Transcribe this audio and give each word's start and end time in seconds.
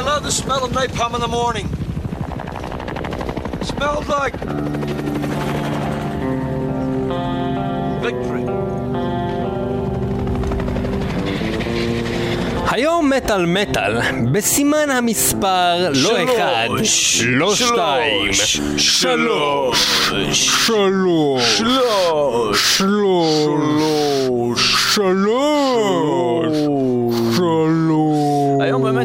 I 0.00 0.02
love 0.02 0.22
the 0.22 0.32
smell 0.32 0.64
of 0.64 0.70
napalm 0.72 1.14
in 1.14 1.20
the 1.20 1.28
morning. 1.28 1.66
It 3.60 3.66
smells 3.66 4.08
like 4.08 4.34
victory. 8.06 8.46
היום 12.70 13.10
מטאל 13.10 13.46
מטאל, 13.46 14.00
בסימן 14.32 14.90
המספר 14.90 15.90
לא 15.94 16.24
אחד, 16.24 16.68
לא 17.26 17.54
שתיים, 17.54 18.32
שלוש, 18.32 18.78
שלוש, 18.78 19.78
שלוש, 20.32 21.60
שלוש, 22.78 23.34
שלוש, 24.94 25.90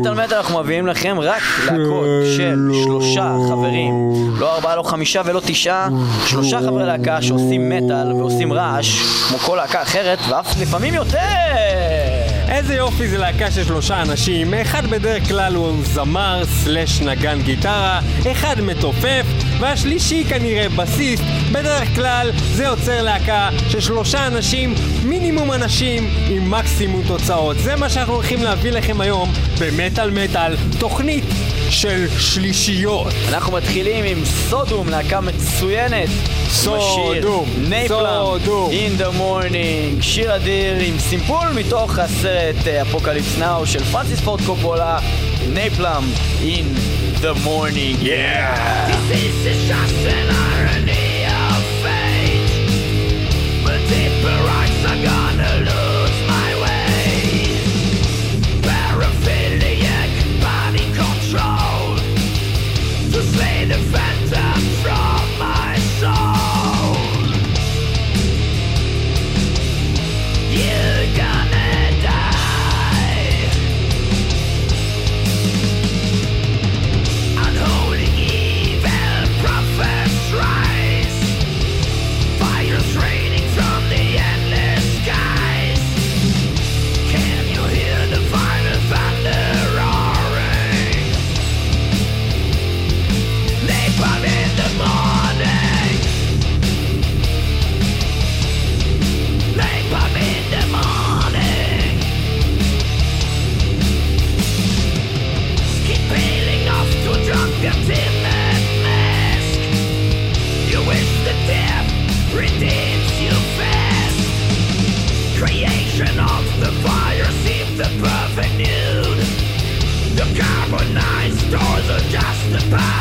במטאל 0.05 0.25
מטאל 0.25 0.37
אנחנו 0.37 0.59
מביאים 0.59 0.87
לכם 0.87 1.19
רק 1.19 1.41
להקות 1.65 2.05
של 2.37 2.69
שלושה 2.83 3.35
חברים, 3.49 3.93
לא 4.39 4.55
ארבעה, 4.55 4.75
לא 4.75 4.83
חמישה 4.83 5.21
ולא 5.25 5.41
תשעה, 5.45 5.89
שלושה 6.25 6.59
חברי 6.59 6.85
להקה 6.85 7.21
שעושים 7.21 7.69
מטאל 7.69 8.13
ועושים 8.13 8.53
רעש, 8.53 9.01
כמו 9.27 9.37
כל 9.37 9.55
להקה 9.55 9.81
אחרת, 9.81 10.19
ואף 10.29 10.61
לפעמים 10.61 10.93
יותר! 10.93 11.17
איזה 12.49 12.75
יופי 12.75 13.07
זה 13.07 13.17
להקה 13.17 13.51
של 13.51 13.63
שלושה 13.63 14.01
אנשים, 14.01 14.53
אחד 14.53 14.85
בדרך 14.87 15.27
כלל 15.27 15.55
הוא 15.55 15.71
זמר 15.83 16.41
סלש 16.45 17.01
נגן 17.01 17.41
גיטרה, 17.41 17.99
אחד 18.31 18.61
מתופף, 18.61 19.25
והשלישי 19.59 20.23
כנראה 20.29 20.69
בסיסט. 20.69 21.23
בדרך 21.51 21.95
כלל 21.95 22.31
זה 22.53 22.63
יוצר 22.63 23.01
להקה 23.01 23.49
של 23.69 23.79
שלושה 23.79 24.27
אנשים, 24.27 24.73
מינימום 25.03 25.53
אנשים, 25.53 26.09
עם 26.29 26.51
מקסימום 26.51 27.01
תוצאות. 27.07 27.57
זה 27.57 27.75
מה 27.75 27.89
שאנחנו 27.89 28.13
הולכים 28.13 28.43
להביא 28.43 28.71
לכם 28.71 29.01
היום 29.01 29.33
במטאל 29.59 30.09
מטאל, 30.11 30.55
תוכנית 30.79 31.23
של 31.69 32.05
שלישיות. 32.19 33.13
אנחנו 33.29 33.53
מתחילים 33.53 34.05
עם 34.05 34.25
סודום, 34.25 34.89
להקה 34.89 35.21
מצוינת. 35.21 36.09
סודום, 36.49 37.45
סודום. 37.87 38.71
In 38.71 39.01
the 39.01 39.19
Morning, 39.19 40.01
שיר 40.01 40.35
אדיר 40.35 40.75
עם 40.79 40.99
סימפול 40.99 41.47
מתוך 41.55 41.99
הסרט 41.99 42.67
Apocalypse 42.67 43.37
Now 43.37 43.67
של 43.67 43.83
פרנסיס 43.83 44.19
פורד 44.19 44.41
קופולה, 44.45 44.99
Napalm 45.53 46.05
in 46.41 46.73
the 47.21 47.35
morning. 47.43 47.95
Yeah. 47.99 48.89
Is 49.11 49.67
just 49.67 49.93
an 49.93 50.29
irony 50.29 51.25
of 51.25 51.63
fate. 51.83 52.65
Deeper 53.87 54.39
are 54.89 55.01
gonna 55.03 55.64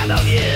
I 0.04 0.06
love 0.06 0.28
you. 0.28 0.53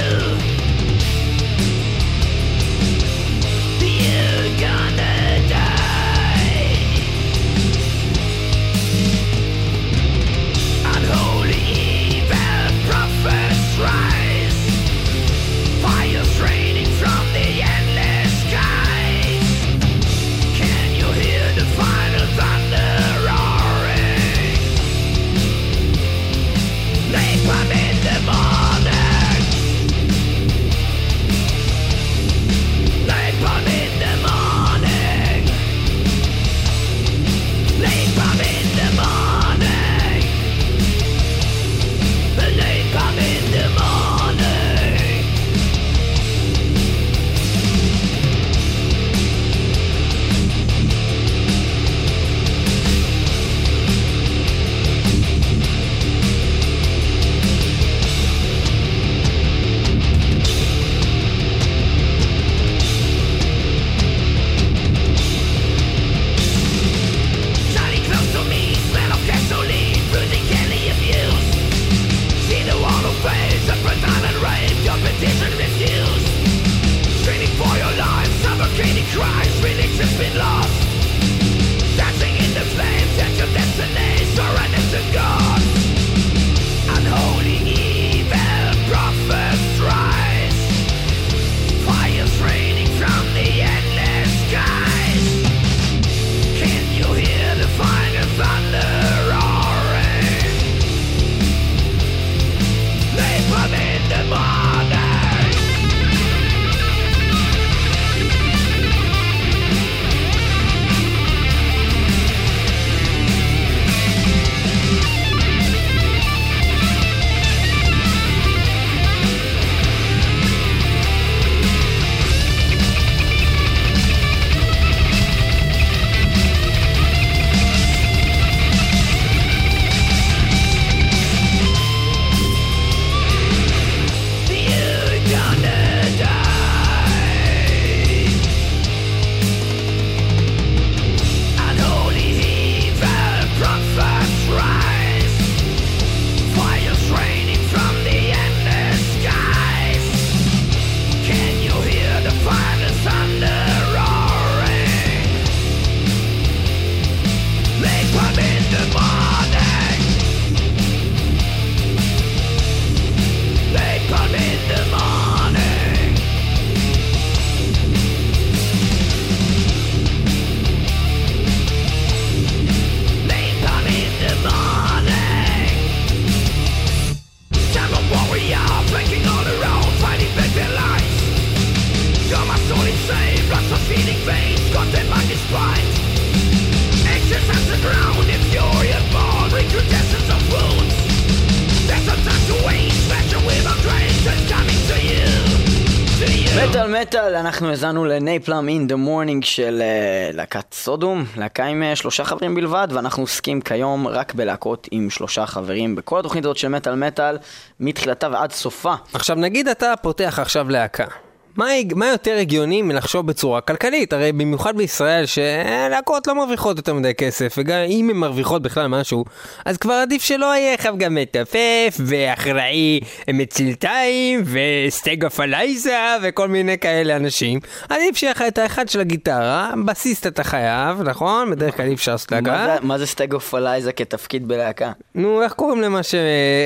אנחנו 197.59 197.71
האזנו 197.71 198.05
ל 198.05 198.14
Napalm 198.14 198.69
in 198.69 198.87
the 198.87 198.97
Morning 198.97 199.45
של 199.45 199.83
אה, 199.83 200.31
להקת 200.33 200.75
סודום, 200.75 201.25
להקה 201.37 201.65
עם 201.65 201.83
אה, 201.83 201.97
שלושה 201.97 202.25
חברים 202.25 202.55
בלבד, 202.55 202.89
ואנחנו 202.91 203.23
עוסקים 203.23 203.61
כיום 203.61 204.09
רק 204.09 204.35
בלהקות 204.35 204.89
עם 204.91 205.11
שלושה 205.11 205.47
חברים 205.47 205.97
בכל 205.97 206.21
התוכנית 206.21 206.45
הזאת 206.45 206.57
של 206.57 206.69
מטאל 206.69 206.95
מטאל, 206.95 207.39
מתחילתה 207.81 208.29
ועד 208.33 208.53
סופה. 208.53 208.95
עכשיו 209.15 209.37
נגיד 209.37 209.69
אתה 209.69 209.95
פותח 210.03 210.39
עכשיו 210.43 210.71
להקה. 210.71 211.28
מה, 211.57 211.67
מה 211.97 212.09
יותר 212.09 212.37
הגיוני 212.41 212.83
מלחשוב 212.83 213.27
בצורה 213.27 213.61
כלכלית? 213.61 214.13
הרי 214.13 214.33
במיוחד 214.33 214.77
בישראל 214.77 215.25
שלהקות 215.27 216.27
לא 216.27 216.35
מרוויחות 216.35 216.77
יותר 216.77 216.95
מדי 216.95 217.15
כסף, 217.15 217.55
וגם 217.59 217.79
אם 217.89 218.11
הן 218.11 218.17
מרוויחות 218.17 218.63
בכלל 218.63 218.87
משהו, 218.87 219.25
אז 219.65 219.77
כבר 219.77 219.93
עדיף 219.95 220.23
שלא 220.23 220.47
יהיה 220.57 220.75
לך 220.75 220.89
גם 220.99 221.15
מתופף, 221.15 221.97
ואחראי 222.07 223.01
מצלתיים, 223.33 224.43
וסטגופלייזה, 224.45 225.97
וכל 226.23 226.49
מיני 226.49 226.79
כאלה 226.79 227.17
אנשים. 227.17 227.61
עדיף 227.89 228.17
שיהיה 228.17 228.33
לך 228.33 228.45
את 228.49 228.59
האחד 228.59 228.89
של 228.89 229.01
הגיטרה, 229.01 229.71
בסיסט 229.85 230.27
אתה 230.27 230.45
חייב, 230.45 231.03
נכון? 231.03 231.51
בדרך 231.51 231.77
כלל 231.77 231.87
אי 231.87 231.95
אפשר 231.95 232.13
לעשות 232.13 232.33
מה 232.33 232.41
להקה. 232.41 232.67
זה- 232.81 232.87
מה 232.87 232.99
זה 232.99 233.07
סטגופלייזה 233.07 233.93
כתפקיד 233.93 234.49
בלהקה? 234.49 234.93
נו, 235.15 235.43
איך 235.43 235.53
קוראים 235.53 235.81
למה 235.83 236.03
ש... 236.03 236.15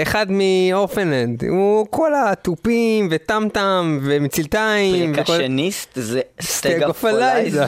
אחד 0.02 0.26
מאורפנד, 0.30 1.44
הוא 1.48 1.86
כל 1.90 2.12
התופים 2.26 3.08
וטמטם 3.10 3.98
ומצלתיים. 4.02 4.81
וכל- 5.14 5.24
פרקשניסט 5.24 5.90
זה 5.94 6.20
סטגופלייזה. 6.40 7.64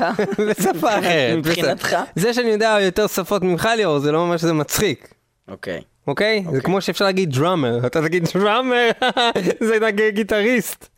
בשפה 0.49 0.89
אחרת. 0.99 1.37
מבחינתך? 1.37 1.87
בסדר. 1.87 2.03
זה 2.17 2.35
שאני 2.35 2.49
יודע 2.51 2.77
יותר 2.81 3.07
שפות 3.07 3.43
ממך 3.43 3.69
ליאור, 3.77 3.99
זה 3.99 4.13
לא 4.13 4.19
אומר 4.19 4.37
שזה 4.37 4.53
מצחיק. 4.53 5.09
אוקיי. 5.49 5.81
אוקיי? 6.07 6.45
זה 6.53 6.61
כמו 6.61 6.81
שאפשר 6.81 7.05
להגיד 7.05 7.31
drummer, 7.33 7.87
אתה 7.87 8.03
תגיד 8.03 8.29
drummer, 8.35 8.91
זה 9.69 9.79
נגיד 9.81 10.15
גיטריסט. 10.15 10.89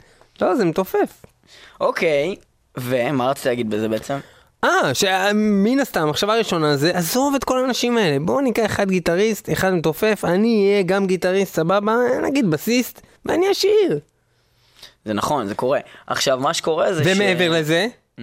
לא, 0.40 0.54
זה 0.56 0.64
מתופף. 0.64 1.24
אוקיי, 1.80 2.36
ומה 2.76 3.30
רצית 3.30 3.46
להגיד 3.46 3.70
בזה 3.70 3.88
בעצם? 3.88 4.18
אה, 4.64 4.94
שמן 4.94 5.80
הסתם, 5.80 6.00
המחשבה 6.00 6.34
הראשונה 6.34 6.76
זה, 6.76 6.90
עזוב 6.94 7.34
את 7.34 7.44
כל 7.44 7.58
האנשים 7.64 7.98
האלה, 7.98 8.18
בואו 8.20 8.40
ניקח 8.40 8.66
אחד 8.66 8.88
גיטריסט, 8.90 9.52
אחד 9.52 9.74
מתופף, 9.74 10.20
אני 10.24 10.68
אהיה 10.72 10.82
גם 10.82 11.06
גיטריסט, 11.06 11.54
סבבה, 11.54 11.94
נגיד 12.22 12.50
בסיסט, 12.50 13.00
ואני 13.26 13.52
אשיר. 13.52 13.98
זה 15.06 15.12
נכון, 15.12 15.46
זה 15.46 15.54
קורה. 15.54 15.80
עכשיו, 16.06 16.40
מה 16.40 16.54
שקורה 16.54 16.94
זה 16.94 17.04
ש... 17.04 17.06
ומעבר 17.06 17.50
לזה, 17.50 17.86
המ? 18.18 18.22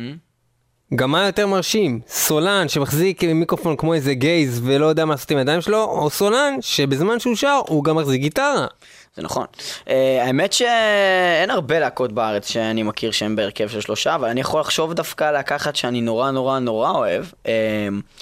גם 0.95 1.11
מה 1.11 1.25
יותר 1.25 1.47
מרשים, 1.47 1.99
סולן 2.07 2.69
שמחזיק 2.69 3.23
מיקרופון 3.23 3.75
כמו 3.75 3.93
איזה 3.93 4.13
gays 4.13 4.61
ולא 4.63 4.85
יודע 4.85 5.05
מה 5.05 5.13
לעשות 5.13 5.31
עם 5.31 5.37
הידיים 5.37 5.61
שלו, 5.61 5.83
או 5.83 6.09
סולן 6.09 6.57
שבזמן 6.61 7.19
שהוא 7.19 7.35
שר 7.35 7.61
הוא 7.67 7.83
גם 7.83 7.95
מחזיק 7.95 8.21
גיטרה. 8.21 8.67
זה 9.15 9.21
נכון. 9.21 9.45
Uh, 9.85 9.89
האמת 10.21 10.53
שאין 10.53 11.49
הרבה 11.49 11.79
להקות 11.79 12.11
בארץ 12.11 12.49
שאני 12.49 12.83
מכיר 12.83 13.11
שהן 13.11 13.35
בהרכב 13.35 13.67
של 13.67 13.81
שלושה, 13.81 14.15
אבל 14.15 14.29
אני 14.29 14.41
יכול 14.41 14.61
לחשוב 14.61 14.93
דווקא 14.93 15.23
על 15.23 15.33
להקה 15.33 15.55
אחת 15.55 15.75
שאני 15.75 16.01
נורא 16.01 16.31
נורא 16.31 16.59
נורא 16.59 16.91
אוהב. 16.91 17.25
Uh, 17.43 17.47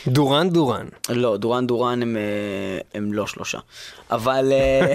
דורן 0.07 0.49
דורן. 0.49 0.85
לא, 1.09 1.37
דורן 1.37 1.67
דורן 1.67 2.01
הם, 2.01 2.17
uh, 2.17 2.97
הם 2.97 3.13
לא 3.13 3.27
שלושה. 3.27 3.59
אבל... 4.11 4.53
אה, 4.53 4.93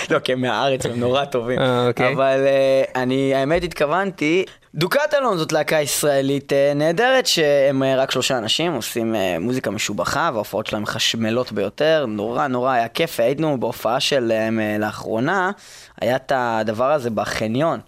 לא, 0.10 0.18
כי 0.18 0.32
הם 0.32 0.40
מהארץ, 0.40 0.86
הם 0.86 1.00
נורא 1.00 1.24
טובים. 1.24 1.58
אה, 1.58 1.88
אוקיי. 1.88 2.12
אבל 2.14 2.38
uh, 2.44 2.98
אני, 2.98 3.34
האמת, 3.34 3.64
התכוונתי... 3.64 4.44
דוקטלון 4.74 5.36
זאת 5.38 5.52
להקה 5.52 5.80
ישראלית 5.80 6.52
נהדרת, 6.74 7.26
שהם 7.26 7.82
רק 7.82 8.10
שלושה 8.10 8.38
אנשים, 8.38 8.72
עושים 8.72 9.14
מוזיקה 9.40 9.70
משובחה, 9.70 10.30
וההופעות 10.32 10.66
שלהם 10.66 10.86
חשמלות 10.86 11.52
ביותר, 11.52 12.04
נורא 12.08 12.46
נורא 12.46 12.72
היה 12.72 12.88
כיף, 12.88 13.20
היינו 13.20 13.60
בהופעה 13.60 14.00
שלהם 14.00 14.60
לאחרונה, 14.78 15.50
היה 16.00 16.16
את 16.16 16.32
הדבר 16.34 16.92
הזה 16.92 17.10
בחניון. 17.10 17.80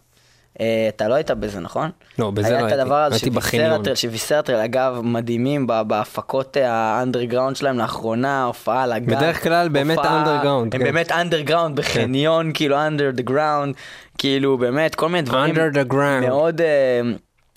אה, 0.54 0.56
אתה 0.88 1.08
לא 1.08 1.14
היית 1.14 1.30
בזה, 1.30 1.60
נכון? 1.60 1.90
לא, 2.18 2.30
בזה 2.30 2.50
לא 2.50 2.56
היה 2.56 2.58
את 2.58 2.64
הייתי. 2.64 2.80
הדבר 2.82 2.94
הזה 2.94 3.14
הייתי 3.14 3.30
בחניון. 3.30 3.66
שוויסרטרל, 3.66 3.94
שוויסרטרל, 3.94 4.60
אגב, 4.60 5.00
מדהימים 5.02 5.66
בהפקות 5.86 6.56
אה, 6.56 6.70
האנדרגראונד 6.70 7.56
שלהם 7.56 7.78
לאחרונה, 7.78 8.44
הופעה 8.44 8.82
על 8.82 8.92
הגג. 8.92 9.16
בדרך 9.16 9.42
כלל 9.42 9.68
באמת 9.68 9.98
אנדרגראונד, 9.98 10.74
הם 10.74 10.80
כן. 10.80 10.84
באמת 10.84 11.12
אנדרגראונד 11.12 11.76
בחניון, 11.76 12.50
כאילו 12.54 12.76
under 12.76 13.18
the 13.18 13.30
ground, 13.30 13.72
כאילו 14.18 14.58
באמת 14.58 14.94
כל 14.94 15.08
מיני 15.08 15.22
דברים. 15.22 15.54
מאוד... 16.20 16.60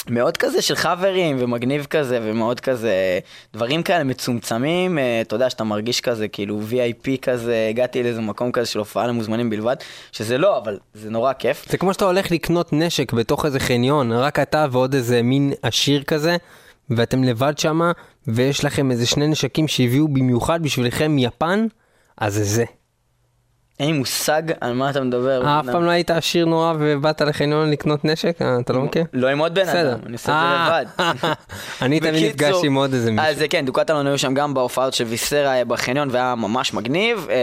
מאוד 0.10 0.38
כזה 0.38 0.62
של 0.62 0.76
חברים 0.76 1.36
ומגניב 1.40 1.86
כזה 1.90 2.20
ומאוד 2.24 2.60
כזה 2.60 3.20
דברים 3.54 3.84
כאלה 3.84 4.04
מצומצמים 4.04 5.00
אה, 5.00 5.22
אתה 5.22 5.36
יודע 5.36 5.50
שאתה 5.50 5.64
מרגיש 5.64 6.02
כזה 6.02 6.28
כאילו 6.28 6.60
VIP 6.70 7.18
כזה 7.22 7.68
הגעתי 7.70 8.04
לאיזה 8.04 8.22
מקום 8.22 8.52
כזה 8.52 8.66
של 8.66 8.80
הופעה 8.80 9.08
למוזמנים 9.08 9.50
בלבד 9.50 9.76
שזה 10.12 10.38
לא 10.38 10.58
אבל 10.58 10.80
זה 10.94 11.10
נורא 11.10 11.34
כיף 11.34 11.66
זה 11.70 11.78
כמו 11.78 11.94
שאתה 11.94 12.06
הולך 12.06 12.32
לקנות 12.32 12.74
נשק 12.74 13.14
בתוך 13.14 13.46
איזה 13.46 13.60
חניון, 13.60 14.12
רק 14.12 14.40
אתה 14.40 14.66
ועוד 14.72 14.94
איזה 14.94 15.22
מין 15.22 15.54
עשיר 15.62 16.04
כזה, 16.04 16.38
ואתם 16.90 17.24
לבד 17.24 17.58
שמה, 17.58 17.92
ויש 18.28 18.66
לכם 18.66 18.92
איזה 18.92 19.06
שני 19.06 19.28
נשקים 19.28 19.68
שהביאו 19.68 20.08
במיוחד 20.08 20.64
בשבילכם 20.64 21.12
מיפן, 21.12 21.68
אז 22.18 22.34
זה 22.34 22.44
זה. 22.44 22.66
אין 23.80 23.92
לי 23.92 23.98
מושג 23.98 24.42
על 24.62 24.74
מה 24.74 24.90
אתה 24.90 25.02
מדבר. 25.02 25.46
אה, 25.46 25.60
אף 25.60 25.66
פעם 25.66 25.86
לא 25.86 25.92
היית 25.92 26.12
עשיר 26.12 26.46
נורא 26.46 26.74
ובאת 26.80 27.22
לחניון 27.22 27.72
לקנות 27.72 28.06
נשק? 28.06 28.42
אה, 28.42 28.60
אתה 28.60 28.74
לא 28.74 28.82
מכיר? 28.82 29.04
לא 29.14 29.28
עם 29.28 29.40
עוד 29.40 29.56
בן. 29.56 29.68
אדם, 29.68 30.00
אני 30.06 30.14
עושה 30.14 30.32
את 30.32 30.36
אה, 30.36 30.82
זה 30.98 31.04
לבד. 31.04 31.34
אני 31.82 32.00
תמיד 32.00 32.24
נפגש 32.30 32.56
עם 32.64 32.76
עוד 32.76 32.94
איזה 32.94 33.12
מישהו. 33.12 33.28
אז 33.28 33.44
כן, 33.50 33.66
דוקטלון 33.66 34.08
היו 34.08 34.18
שם 34.18 34.34
גם 34.34 34.54
בהופעות 34.54 34.94
של 34.94 35.04
ויסרה 35.04 35.58
אה, 35.58 35.66
בחניון 35.66 36.08
והיה 36.12 36.36
ממש 36.36 36.74
מגניב, 36.74 37.28
אה, 37.30 37.36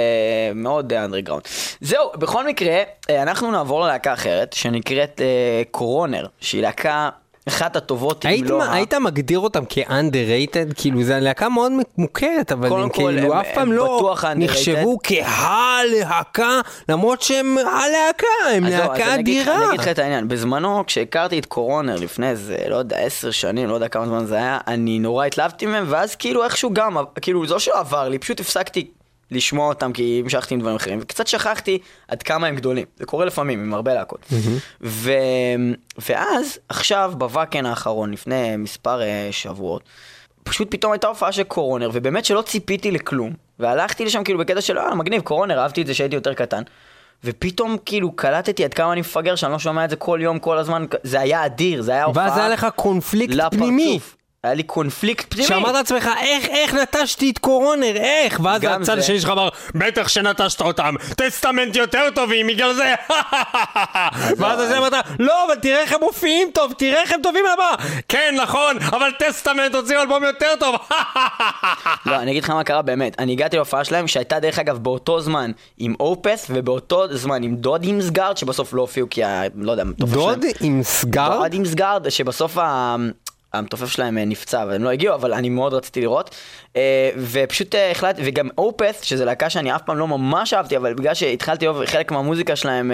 מאוד 0.54 0.92
אנדרגראונד. 0.92 1.42
זהו, 1.80 2.10
בכל 2.18 2.46
מקרה, 2.46 2.82
אה, 3.10 3.22
אנחנו 3.22 3.50
נעבור 3.50 3.84
ללהקה 3.84 4.12
אחרת, 4.12 4.52
שנקראת 4.52 5.20
אה, 5.20 5.62
קורונר, 5.70 6.26
שהיא 6.40 6.62
להקה 6.62 7.10
אחת 7.48 7.76
הטובות, 7.76 8.26
אם 8.26 8.44
לא... 8.44 8.58
מה, 8.58 8.74
היית 8.74 8.94
מגדיר 8.94 9.38
אותם 9.38 9.64
כ-underrated? 9.68 10.74
כאילו, 10.74 11.02
זו 11.02 11.14
להקה 11.20 11.48
מאוד 11.48 11.72
מוכרת, 11.98 12.52
אבל 12.52 12.72
הם 12.82 12.88
כאילו 12.88 13.40
אף 13.40 13.46
פעם 13.54 13.72
לא. 13.72 14.14
נחשבו 14.36 14.98
כהלהקה, 15.02 16.60
למרות 16.88 17.22
שהם 17.22 17.58
הלהקה, 17.58 18.26
הם 18.54 18.64
להקה 18.64 19.14
אדירה. 19.14 19.56
אני 19.56 19.66
אגיד 19.68 19.80
לך 19.80 19.88
את 19.88 19.98
העניין, 19.98 20.28
בזמנו 20.28 20.86
כשהכרתי 20.86 21.38
את 21.38 21.46
קורונר 21.46 21.96
לפני 21.96 22.30
איזה, 22.30 22.56
לא 22.68 22.76
יודע, 22.76 22.98
עשר 22.98 23.30
שנים, 23.30 23.68
לא 23.68 23.74
יודע 23.74 23.88
כמה 23.88 24.06
זמן 24.06 24.26
זה 24.26 24.36
היה, 24.36 24.58
אני 24.66 24.98
נורא 24.98 25.26
התלהבתי 25.26 25.66
מהם, 25.66 25.84
ואז 25.88 26.14
כאילו 26.14 26.44
איכשהו 26.44 26.70
גם, 26.72 26.96
כאילו 27.20 27.46
זה 27.46 27.54
לא 27.54 27.60
שלא 27.60 27.78
עבר 27.78 28.08
לי, 28.08 28.18
פשוט 28.18 28.40
הפסקתי 28.40 28.90
לשמוע 29.30 29.68
אותם 29.68 29.92
כי 29.92 30.20
המשכתי 30.24 30.54
עם 30.54 30.60
דברים 30.60 30.76
אחרים, 30.76 30.98
וקצת 31.02 31.26
שכחתי 31.26 31.78
עד 32.08 32.22
כמה 32.22 32.46
הם 32.46 32.56
גדולים, 32.56 32.84
זה 32.96 33.06
קורה 33.06 33.24
לפעמים 33.24 33.60
עם 33.62 33.74
הרבה 33.74 33.94
להקות. 33.94 34.26
ו... 34.82 35.12
ואז, 36.08 36.58
עכשיו, 36.68 37.12
בוואקן 37.18 37.66
האחרון, 37.66 38.10
לפני 38.12 38.56
מספר 38.56 39.02
אה, 39.02 39.28
שבועות, 39.30 39.82
פשוט 40.42 40.70
פתאום 40.70 40.92
הייתה 40.92 41.06
הופעה 41.06 41.32
של 41.32 41.42
קורונר, 41.42 41.90
ובאמת 41.92 42.24
שלא 42.24 42.42
ציפיתי 42.42 42.90
לכלום, 42.90 43.32
והלכתי 43.58 44.04
לשם 44.04 44.24
כאילו 44.24 44.38
בקטע 44.38 44.60
של, 44.60 44.78
אה, 44.78 44.94
מגניב, 44.94 45.22
קורונר, 45.22 45.58
אהבתי 45.58 45.82
את 45.82 45.86
זה 45.86 45.94
שהייתי 45.94 46.14
יותר 46.14 46.34
קטן. 46.34 46.62
ופתאום 47.24 47.76
כאילו 47.86 48.12
קלטתי 48.12 48.64
עד 48.64 48.74
כמה 48.74 48.92
אני 48.92 49.00
מפגר 49.00 49.34
שאני 49.34 49.52
לא 49.52 49.58
שומע 49.58 49.84
את 49.84 49.90
זה 49.90 49.96
כל 49.96 50.18
יום, 50.22 50.38
כל 50.38 50.58
הזמן, 50.58 50.84
זה 51.02 51.20
היה 51.20 51.46
אדיר, 51.46 51.82
זה 51.82 51.92
היה 51.92 52.04
הופעה 52.04 52.24
ואז 52.24 52.38
היה 52.38 52.48
לך 52.48 52.66
קונפליקט 52.76 53.34
לפרצוף. 53.34 53.58
פנימי. 53.58 53.98
היה 54.44 54.54
לי 54.54 54.62
קונפליקט 54.62 55.26
פנימי. 55.34 55.48
שאמרת 55.48 55.74
לעצמך, 55.74 56.10
איך, 56.20 56.44
איך 56.48 56.74
נטשתי 56.74 57.30
את 57.30 57.38
קורונר, 57.38 57.96
איך? 57.96 58.40
ואז 58.42 58.62
הצד. 58.64 58.98
השני 58.98 59.20
שלך 59.20 59.30
אמר, 59.30 59.48
בטח 59.74 60.08
שנטשת 60.08 60.60
אותם, 60.60 60.94
טסטמנט 61.16 61.76
יותר 61.76 62.08
טובים 62.14 62.46
בגלל 62.46 62.72
זה. 62.74 62.94
ואז 64.38 64.60
הזה 64.60 64.78
אמרת, 64.78 64.92
לא, 65.18 65.46
אבל 65.46 65.54
תראה 65.54 65.80
איך 65.80 65.92
הם 65.92 66.00
מופיעים 66.00 66.48
טוב, 66.54 66.72
תראה 66.78 67.02
איך 67.02 67.12
הם 67.12 67.22
טובים 67.22 67.44
על 67.46 67.52
הבמה. 67.52 67.84
כן, 68.08 68.34
נכון, 68.42 68.76
אבל 68.78 69.10
טסטמנט 69.18 69.74
הוציאו 69.74 70.00
אלבום 70.00 70.24
יותר 70.24 70.52
טוב. 70.60 70.76
לא, 72.06 72.16
אני 72.16 72.30
אגיד 72.30 72.44
לך 72.44 72.50
מה 72.50 72.64
קרה 72.64 72.82
באמת. 72.82 73.16
אני 73.18 73.32
הגעתי 73.32 73.56
להופעה 73.56 73.84
שלהם, 73.84 74.06
שהייתה 74.06 74.40
דרך 74.40 74.58
אגב 74.58 74.78
באותו 74.78 75.20
זמן 75.20 75.50
עם 75.78 75.94
אופת', 76.00 76.46
ובאותו 76.50 77.16
זמן 77.16 77.42
עם 77.42 77.56
דודהיימסגרד, 77.56 78.36
שבסוף 78.36 78.74
לא 78.74 78.80
הופיעו 78.80 79.06
כי 79.10 79.24
ה... 79.24 79.42
לא 79.54 79.72
יודע, 79.72 79.84
דוד. 79.98 80.44
עם 80.60 80.82
סגר? 80.82 81.36
דודהיימסגרד, 81.38 82.08
שבסוף 82.08 82.58
ה... 82.58 82.96
המתופף 83.54 83.88
שלהם 83.88 84.18
אה, 84.18 84.24
נפצע 84.24 84.64
והם 84.68 84.84
לא 84.84 84.90
הגיעו, 84.90 85.14
אבל 85.14 85.32
אני 85.32 85.48
מאוד 85.48 85.74
רציתי 85.74 86.00
לראות. 86.00 86.34
אה, 86.76 87.10
ופשוט 87.16 87.74
אה, 87.74 87.90
החלטתי, 87.90 88.22
וגם 88.24 88.48
אופת', 88.58 89.00
שזו 89.02 89.24
להקה 89.24 89.50
שאני 89.50 89.74
אף 89.74 89.82
פעם 89.82 89.98
לא 89.98 90.08
ממש 90.08 90.54
אהבתי, 90.54 90.76
אבל 90.76 90.94
בגלל 90.94 91.14
שהתחלתי 91.14 91.64
לאהוב 91.64 91.84
חלק 91.84 92.12
מהמוזיקה 92.12 92.56
שלהם 92.56 92.92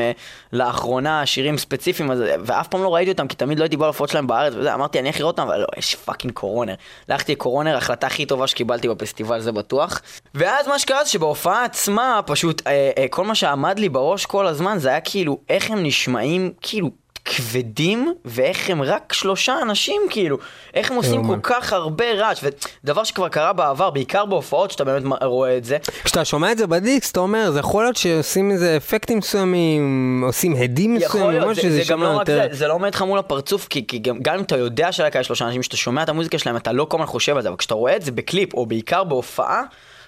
לאחרונה, 0.53 1.27
שירים 1.27 1.59
ספציפיים, 1.59 2.11
אז, 2.11 2.23
ואף 2.45 2.69
פעם 2.69 2.83
לא 2.83 2.95
ראיתי 2.95 3.11
אותם, 3.11 3.29
כי 3.29 3.37
תמיד 3.37 3.59
לא 3.59 3.65
הייתי 3.65 3.77
בא 3.77 3.87
להופעות 3.87 4.11
שלהם 4.11 4.27
בארץ, 4.27 4.53
וזה, 4.57 4.75
אמרתי, 4.75 4.99
אני 4.99 5.09
איך 5.09 5.21
אותם, 5.21 5.43
אבל 5.43 5.61
לא, 5.61 5.67
יש 5.79 5.95
fucking 5.95 6.33
קורונר. 6.33 6.75
הלכתי 7.09 7.33
לקורונר, 7.33 7.75
ההחלטה 7.75 8.07
הכי 8.07 8.27
טובה 8.27 8.47
שקיבלתי 8.47 8.89
בפסטיבל, 8.89 9.41
זה 9.41 9.53
בטוח. 9.53 10.03
ואז 10.35 10.69
מה 10.69 10.79
שקרה 10.79 11.05
זה 11.05 11.11
שבהופעה 11.11 11.65
עצמה, 11.65 12.21
פשוט, 12.27 12.63
כל 13.11 13.25
מה 13.25 13.35
שעמד 13.35 13.79
לי 13.79 13.89
בראש 13.89 14.27
כל 14.27 14.47
הזמן, 14.47 14.79
זה 14.79 14.89
היה 14.89 15.01
כאילו, 15.01 15.39
איך 15.49 15.71
הם 15.71 15.83
נשמעים, 15.83 16.53
כאילו, 16.61 16.91
כבדים, 17.25 18.15
ואיך 18.25 18.71
הם 18.71 18.83
רק 18.83 19.13
שלושה 19.13 19.55
אנשים, 19.63 20.03
כאילו, 20.11 20.39
איך 20.75 20.91
הם 20.91 20.97
עושים 20.97 21.21
כל 21.23 21.27
יאומן. 21.27 21.41
כך 21.43 21.73
הרבה 21.73 22.13
רעש, 22.13 22.45
ודבר 22.85 23.05
שכבר 23.05 23.29
קרה 23.29 23.53
בעבר, 23.53 23.91
בעיקר 23.91 24.25
בהופעות, 24.25 24.71
שאתה 24.71 24.85
באמת 24.85 25.03
רואה 25.23 25.57
את 25.57 25.65
זה, 25.65 25.79
כשאתה 26.05 26.25
שומע 26.25 26.53
את 26.53 26.59
זה 26.59 26.67
בדיסק, 26.67 27.13
אתה 27.13 27.21
אומר, 27.21 27.51
זה 27.51 27.59
יכול 27.59 27.85
להיות 27.85 27.97
שעושים 27.97 28.51
איזה 28.51 28.77
אפקטים 28.77 29.19
מסוימים, 29.19 30.23
עושים 30.27 30.57
הדים 30.57 30.97
יכול 30.97 31.07
מסוימים, 31.21 31.31
להיות, 31.31 31.51
משהו 31.51 31.71
זה, 31.71 31.83
שזה 31.83 31.93
גם 31.93 32.03
לא 32.03 32.09
רק 32.09 32.29
יותר... 32.29 32.49
זה, 32.51 32.57
זה 32.57 32.69
לא 32.69 32.73
עומד 32.73 32.95
לך 32.95 33.03
מול 33.03 33.19
הפרצוף, 33.19 33.67
כי, 33.69 33.87
כי 33.87 33.99
גם, 33.99 34.19
גם 34.23 34.35
אם 34.35 34.43
אתה 34.43 34.57
יודע 34.57 34.93
שלהקה 34.93 35.21
יש 35.21 35.27
שלושה 35.27 35.47
אנשים, 35.47 35.63
שאתה 35.63 35.77
שומע 35.77 36.03
את 36.03 36.09
המוזיקה 36.09 36.39
שלהם, 36.39 36.57
אתה 36.57 36.73
לא 36.73 36.85
כל 36.85 36.97
הזמן 36.97 37.07
חושב 37.07 37.37
על 37.37 37.43
זה, 37.43 37.49
אבל 37.49 37.57
כשאתה 37.57 37.75
רואה 37.75 37.97
את 37.97 38.03
זה 38.03 38.13
בקליפ, 38.13 38.55
או 38.55 38.67
בעיקר 38.67 39.05
בהופעה, 39.05 39.63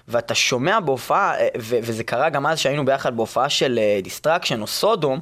ואתה 0.07 0.35
שומע 0.35 0.79
בהופעה, 0.79 1.39
אה, 1.39 1.47
ו- 1.59 1.77
וזה 1.83 2.03
קרה 2.03 2.29
גם 2.29 2.47
אז 2.47 2.59
שהיינו 2.59 2.85
ביחד 2.85 3.17
בהופעה 3.17 3.49
של 3.49 3.79
Destruction 4.03 4.61
או 4.61 4.67
Sodom, 4.67 5.19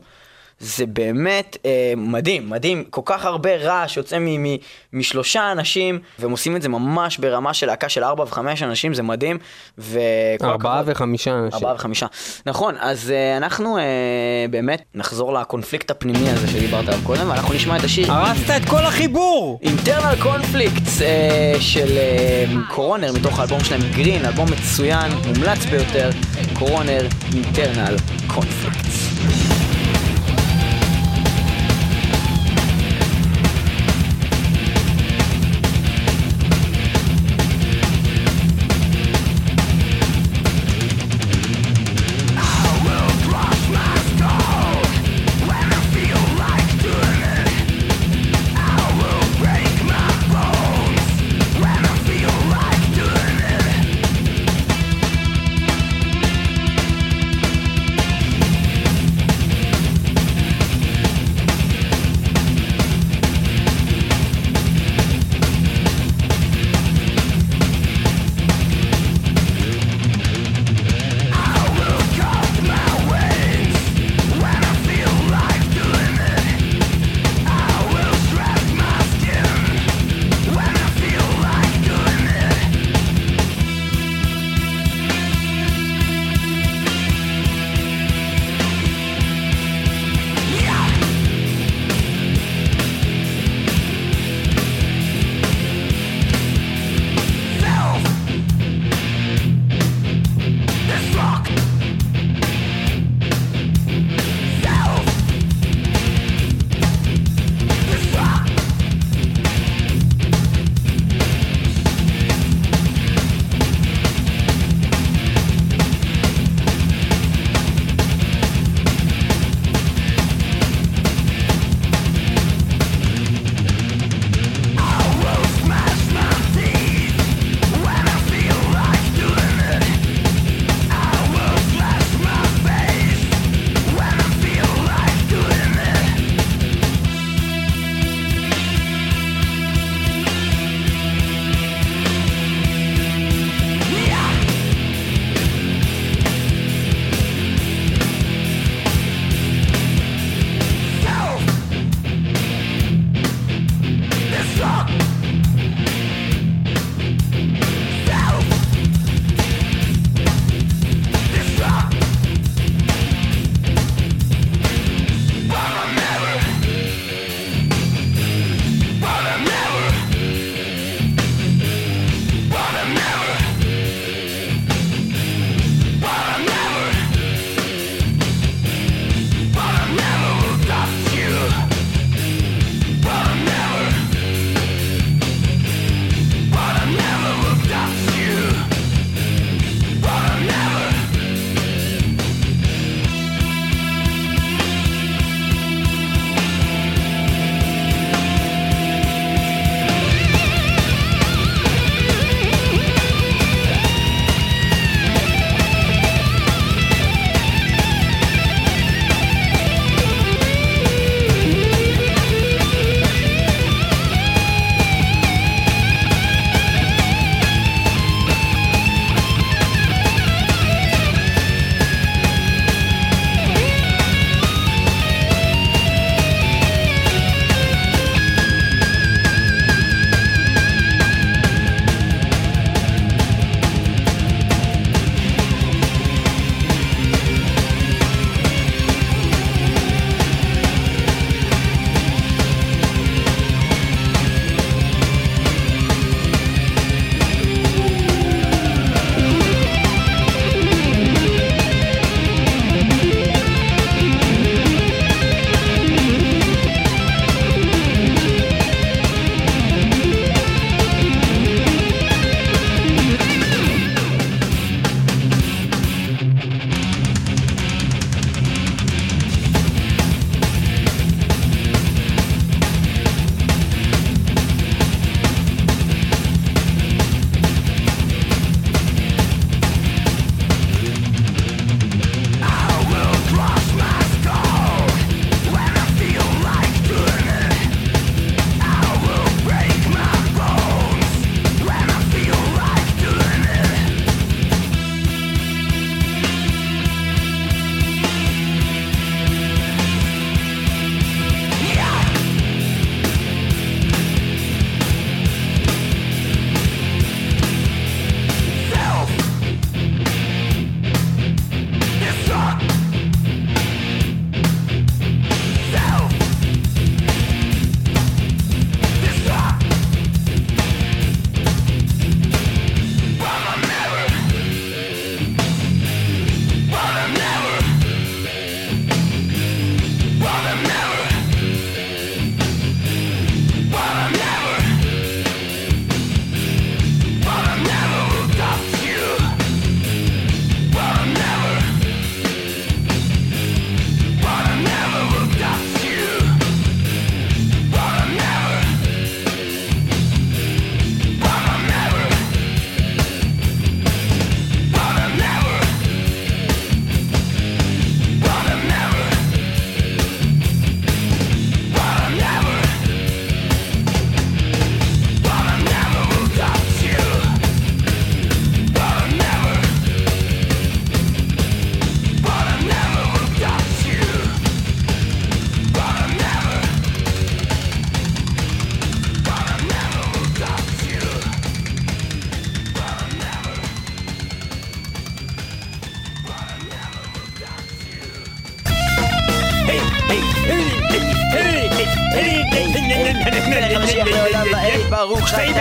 זה 0.62 0.86
באמת 0.86 1.58
אה, 1.66 1.94
מדהים, 1.98 2.50
מדהים, 2.50 2.84
כל 2.90 3.02
כך 3.06 3.26
הרבה 3.26 3.56
רעש 3.56 3.98
יוצא 3.98 4.20
מ- 4.20 4.44
מ- 4.44 4.58
משלושה 4.94 5.52
אנשים, 5.52 6.00
והם 6.20 6.32
עושים 6.32 6.56
את 6.56 6.62
זה 6.62 6.70
ממש 6.70 7.18
ברמה 7.18 7.54
של 7.54 7.68
להקה 7.68 7.90
של 7.90 8.04
ארבע 8.04 8.24
וחמש 8.24 8.64
אנשים, 8.64 8.94
זה 8.94 9.04
מדהים, 9.04 9.38
וכל 9.78 9.94
ארבעה 10.42 10.80
הכבוד. 10.80 10.96
וחמישה 10.96 11.32
אנשים. 11.32 11.58
ארבעה 11.58 11.76
וחמישה. 11.76 12.06
נכון, 12.46 12.76
אז 12.80 13.10
אה, 13.10 13.38
אנחנו 13.38 13.78
אה, 13.78 13.82
באמת 14.52 14.82
נחזור 14.96 15.34
לקונפליקט 15.34 15.92
הפנימי 15.92 16.30
הזה 16.30 16.48
שדיברת 16.48 16.88
עליו 16.88 17.00
קודם, 17.04 17.30
ואנחנו 17.30 17.54
נשמע 17.54 17.78
את 17.78 17.84
השיר 17.84 18.12
הרסת 18.12 18.50
את 18.58 18.70
כל 18.70 18.86
החיבור! 18.86 19.60
Internal 19.64 20.16
Conflicts 20.22 21.02
של 21.60 21.88
uh, 21.88 22.74
קורונר 22.74 23.12
מתוך 23.14 23.40
האלבום 23.40 23.64
שלהם 23.64 23.82
גרין, 23.96 24.26
אלבום 24.26 24.46
מצוין, 24.52 25.12
מומלץ 25.28 25.66
ביותר, 25.66 26.10
קורונר 26.54 27.08
אינטרנל 27.34 27.96
קונפליקטס. 28.28 29.61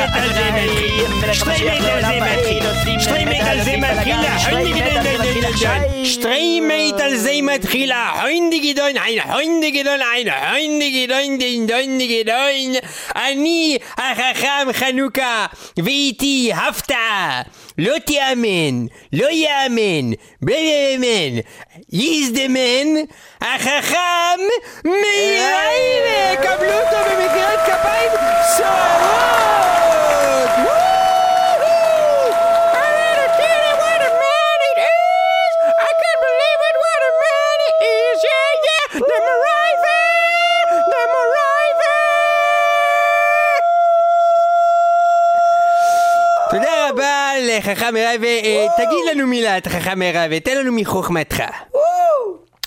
meter 0.01 0.35
zeemergillen. 0.35 1.39
Twee 1.41 1.65
meter 1.65 2.05
zeemergillen. 2.05 2.99
Twee 3.01 3.27
meter 3.27 3.63
zeemergillen. 3.65 4.31
Huindige 4.31 5.01
doen. 5.03 6.21
Twee 6.21 6.63
meter 6.63 7.19
zeemergillen. 7.19 7.97
Huindige 7.97 8.73
doen. 8.75 8.89
Een 8.89 9.19
huindige 9.19 9.83
doen. 9.83 10.01
Een 10.17 10.29
huindige 10.29 11.07
doen. 11.07 11.41
Een 11.41 11.71
huindige 11.71 12.25
doen. 12.25 12.81
אני 13.17 13.79
החכם 13.97 14.73
חנוכה, 14.73 15.47
ואיתי 15.77 16.53
הפתעה. 16.55 17.43
לא 17.79 17.99
תיאמן, 17.99 18.87
לא 19.13 19.29
יאמן, 19.31 20.13
בלאמן. 20.43 21.41
איז 21.93 22.33
דה 22.33 22.49
מן, 22.49 22.89
החכם 23.41 24.41
מיימן. 24.85 26.30
לחכם 47.71 47.95
מרייבה. 47.95 48.27
אה, 48.27 48.67
תגיד 48.77 49.05
לנו 49.11 49.27
מילה, 49.27 49.59
אתה 49.59 49.71
חכם 49.71 49.99
מרייבה, 49.99 50.41
תן 50.41 50.57
לנו 50.57 50.73
מחוכמתך. 50.73 51.43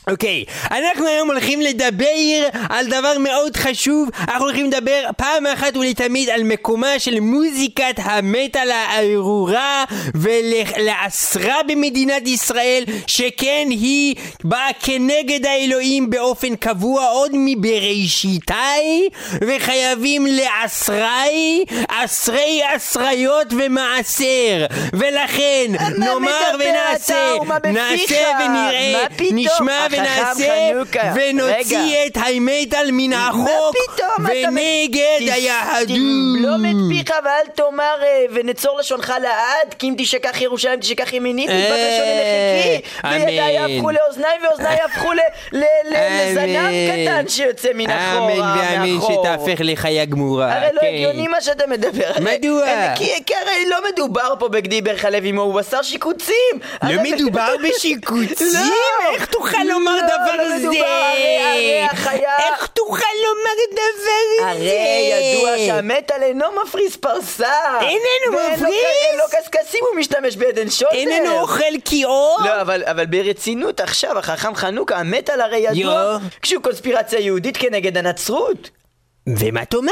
אוקיי, 0.07 0.45
אנחנו 0.71 1.07
היום 1.07 1.27
הולכים 1.27 1.61
לדבר 1.61 2.47
על 2.69 2.87
דבר 2.87 3.17
מאוד 3.19 3.57
חשוב, 3.57 4.09
אנחנו 4.19 4.45
הולכים 4.45 4.65
לדבר 4.65 5.09
פעם 5.17 5.47
אחת 5.47 5.77
ולתמיד 5.77 6.29
על 6.29 6.43
מקומה 6.43 6.99
של 6.99 7.19
מוזיקת 7.19 7.95
המטאל 7.97 8.71
הארורה 8.71 9.83
ולעשרה 10.15 11.55
במדינת 11.67 12.27
ישראל, 12.27 12.83
שכן 13.07 13.67
היא 13.69 14.15
באה 14.43 14.69
כנגד 14.79 15.45
האלוהים 15.45 16.09
באופן 16.09 16.55
קבוע 16.55 17.05
עוד 17.05 17.31
מבראשיתי, 17.33 18.53
וחייבים 19.41 20.25
לעשרי, 20.25 21.63
עשרי 21.89 22.61
עשריות 22.73 23.47
ומעשר, 23.57 24.65
ולכן 24.93 25.65
נאמר 25.97 26.55
ונעשה? 26.59 27.35
נעשה 27.71 28.23
ונראה? 28.39 29.05
נשמע 29.31 29.87
ונעשה. 29.93 30.71
ונוציא. 31.15 32.05
את 32.07 32.17
המטאל 32.17 32.89
מן 32.91 33.13
החוק, 33.13 33.75
ונגד 34.19 35.19
היהדות. 35.19 35.87
תבלום 35.87 36.65
את 36.65 36.75
פיך 36.89 37.11
ואל 37.25 37.47
תאמר 37.55 37.95
אה, 38.03 38.25
ונצור 38.33 38.79
לשונך 38.79 39.13
לעד 39.21 39.73
כי 39.79 39.89
אם 39.89 39.95
תשכח 39.97 40.41
ירושלים 40.41 40.79
תשכח 40.79 41.13
ימיני 41.13 41.47
אה, 41.47 41.53
לשוני 41.53 42.13
לחיקי 43.03 43.25
וידיי. 43.25 43.53
יהפכו 43.53 43.91
לאוזניי 43.91 44.37
ואוזניי 44.43 44.77
יהפכו 44.77 45.11
לזנב. 45.51 46.73
קטן 46.91 47.27
שיוצא 47.27 47.69
מן 47.75 47.89
אחורה 47.89 48.33
אמן 48.33 48.59
ואמן. 48.59 48.99
שתהפך 49.01 49.59
לחיה 49.59 50.05
גמורה. 50.05 50.53
הרי 50.53 50.67
לא 50.73 50.81
כן. 50.81 50.87
הגיוני 50.87 51.27
מה 51.27 51.41
שאתה 51.41 51.67
מדבר. 51.67 52.11
מדוע? 52.19 52.65
כי 52.95 53.33
הרי 53.35 53.69
לא 53.69 53.77
מדובר 53.91 54.33
פה 54.39 54.47
בגדי 54.47 54.81
חלב 54.97 55.23
עמו 55.25 55.41
הוא 55.41 55.53
בשר 55.53 55.81
שיקוצים. 55.81 56.59
לא 56.83 57.03
מדובר 57.03 57.55
בשיקוצים? 57.63 58.47
לא. 58.53 59.13
איך 59.13 59.25
תוכל 59.25 59.63
לומר 59.69 59.82
לא, 59.85 60.01
דבר 60.01 60.35
לא 60.37 60.59
זה? 60.59 60.67
איך 62.39 62.67
תוכל 62.73 63.05
לומר 63.23 63.57
דבר 63.71 64.03
זה? 64.03 64.49
הרי 64.49 65.11
ידוע 65.11 65.57
שהמטאל 65.57 66.23
אינו 66.23 66.45
מפריס 66.63 66.95
פרסה. 66.95 67.53
איננו 67.81 68.39
מפריס? 68.53 68.73
אין 68.73 69.17
לו 69.17 69.23
קשקשים, 69.31 69.83
הוא 69.91 69.99
משתמש 69.99 70.35
בעדן 70.35 70.69
שולדר. 70.69 70.95
איננו 70.95 71.39
אוכל 71.39 71.79
קיאור? 71.85 72.39
לא, 72.45 72.61
אבל, 72.61 73.05
ברצינות 73.05 73.79
עכשיו, 73.79 74.19
החכם 74.19 74.55
חנוכה, 74.55 74.95
המטאל 74.95 75.41
הרי 75.41 75.57
ידוע. 75.57 76.17
כשהוא 76.41 76.63
קונספירציה 76.63 77.19
יהודית 77.19 77.57
כנגד 77.57 77.97
הנצרות. 77.97 78.69
ומה 79.27 79.65
תאמר? 79.65 79.91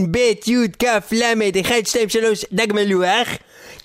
ב' 0.11 0.17
י' 0.47 0.67
כ' 0.79 1.11
ל' 1.11 1.23
1 1.61 1.87
2 1.87 2.09
3 2.09 2.45
דג 2.51 2.73
מלוח 2.73 3.27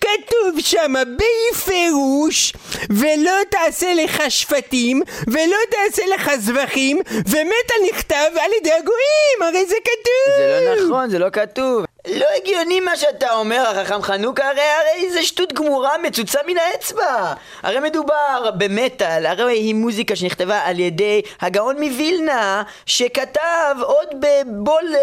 כתוב 0.00 0.60
שמה 0.60 1.02
בפירוש 1.04 2.52
ולא 2.90 3.32
תעשה 3.50 3.94
לך 3.94 4.22
שפטים 4.28 5.02
ולא 5.26 5.56
תעשה 5.70 6.02
לך 6.14 6.30
זבחים 6.38 6.98
ומטה 7.26 7.74
נכתב 7.90 8.30
על 8.40 8.50
ידי 8.60 8.72
הגויים 8.72 9.42
הרי 9.42 9.66
זה 9.66 9.76
כתוב 9.84 10.34
זה 10.36 10.60
לא 10.76 10.86
נכון, 10.86 11.10
זה 11.10 11.18
לא 11.18 11.26
כתוב. 11.32 11.84
לא 12.14 12.26
הגיוני 12.36 12.80
מה 12.80 12.96
שאתה 12.96 13.32
אומר, 13.34 13.68
החכם 13.68 14.02
חנוכה, 14.02 14.48
הרי 14.48 14.60
הרי 14.62 15.10
זה 15.12 15.22
שטות 15.22 15.52
גמורה 15.52 15.98
מצוצה 16.02 16.38
מן 16.46 16.58
האצבע. 16.58 17.32
הרי 17.62 17.80
מדובר 17.80 18.50
במטאל, 18.58 19.26
הרי 19.26 19.52
היא 19.52 19.74
מוזיקה 19.74 20.16
שנכתבה 20.16 20.58
על 20.64 20.80
ידי 20.80 21.22
הגאון 21.40 21.82
מווילנה, 21.82 22.62
שכתב 22.86 23.74
עוד 23.82 24.08
בבוא 24.20 24.80
ל- 24.80 24.96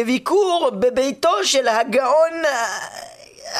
לביקור 0.00 0.70
בביתו 0.72 1.44
של 1.44 1.68
הגאון... 1.68 2.42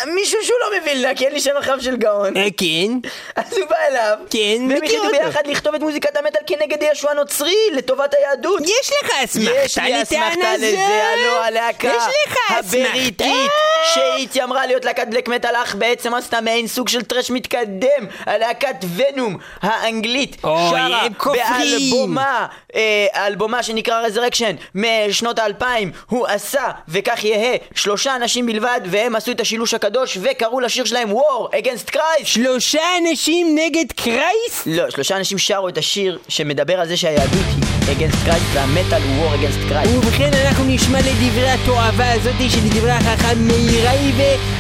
מישהו 0.07 0.39
שהוא 0.43 0.59
לא 0.61 0.79
מווילנה, 0.79 1.15
כי 1.15 1.25
אין 1.25 1.33
לי 1.33 1.41
שם 1.41 1.57
אחר 1.59 1.81
של 1.81 1.97
גאון. 1.97 2.37
אה, 2.37 2.47
כן 2.57 3.09
אז 3.37 3.59
הוא 3.59 3.67
בא 3.69 3.77
אליו, 3.89 4.19
כן, 4.31 4.39
והם 4.39 4.69
מכיר 4.69 4.81
החליטו 4.83 5.07
אותו. 5.07 5.25
ביחד 5.25 5.47
לכתוב 5.47 5.75
את 5.75 5.81
מוזיקת 5.81 6.17
המטאל 6.17 6.41
כנגד 6.47 6.79
ישו 6.93 7.11
הנוצרי, 7.11 7.57
לטובת 7.73 8.15
היהדות. 8.15 8.63
יש 8.63 8.93
לך 9.03 9.11
אסמכתה 9.25 9.51
יש 9.65 9.79
לי 9.79 10.01
לטענה 10.01 10.57
לזה, 10.57 10.71
זו? 10.71 10.93
הלא 10.93 11.45
הלהקה 11.45 11.89
יש 11.89 12.05
לך 12.27 12.39
הבריטית 12.49 13.21
אסמכתה? 13.21 13.69
שהתיימרה 13.95 14.67
להיות 14.67 14.85
להקת 14.85 15.09
בלק 15.09 15.29
מטאל 15.29 15.57
אך 15.57 15.75
בעצם 15.75 16.15
עשתה 16.15 16.41
מעין 16.41 16.67
סוג 16.67 16.89
של 16.89 17.03
טרש 17.03 17.31
מתקדם 17.31 18.07
הלהקת 18.27 18.77
ונום 18.97 19.39
האנגלית 19.63 20.37
שרה. 20.41 21.07
באלבומה 21.25 22.47
אה, 22.75 23.27
אלבומה 23.27 23.63
שנקרא 23.63 24.01
רזרקשן 24.01 24.57
משנות 24.75 25.39
האלפיים 25.39 25.93
הוא 26.09 26.27
עשה 26.27 26.69
וכך 26.89 27.25
יהא 27.25 27.57
שלושה 27.75 28.17
אנשים 28.17 28.47
בלבד 28.47 28.81
והם 28.85 29.17
עשו 29.17 29.31
את 29.31 29.41
השילוש 29.41 29.75
הקדוש 29.79 30.19
וקראו 30.23 30.61
לשיר 30.61 30.85
שלהם 30.85 31.11
War 31.11 31.55
Against 31.55 31.95
Christ. 31.95 32.25
שלושה 32.25 32.81
אנשים 33.01 33.47
נגד 33.55 33.93
קרייסט? 33.93 34.67
לא, 34.67 34.91
שלושה 34.91 35.17
אנשים 35.17 35.39
שרו 35.39 35.69
את 35.69 35.79
השיר 35.79 36.19
שמדבר 36.29 36.81
על 36.81 36.89
זה 36.89 36.97
שהיהדות 36.97 37.47
היא 37.57 37.97
Against 37.97 38.29
Christ 38.29 38.55
והמטאל 38.55 39.03
הוא 39.03 39.27
War 39.27 39.35
Against 39.35 39.73
Christ. 39.73 39.89
ובכן 39.89 40.31
אנחנו 40.47 40.65
נשמע 40.65 40.99
לדברי 40.99 41.51
התועבה 41.51 42.13
הזאתי 42.13 42.51
שלדברי 42.51 42.91
החכם 42.91 43.39
מאירי 43.39 44.13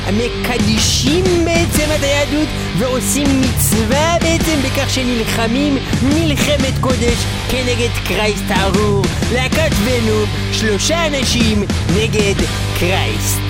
ומקדישים 0.07 1.25
בעצם 1.45 1.89
את 1.97 2.03
היהדות 2.03 2.49
ועושים 2.79 3.41
מצווה 3.41 4.17
בעצם 4.21 4.59
בכך 4.65 4.91
שנלחמים 4.91 5.79
מלחמת 6.03 6.75
קודש 6.81 7.25
כנגד 7.51 7.91
קרייסט 8.09 8.45
הארור. 8.49 9.03
להקת 9.33 9.71
ונום 9.85 10.29
שלושה 10.53 11.07
אנשים 11.07 11.63
נגד 11.97 12.45
קרייסט 12.81 13.48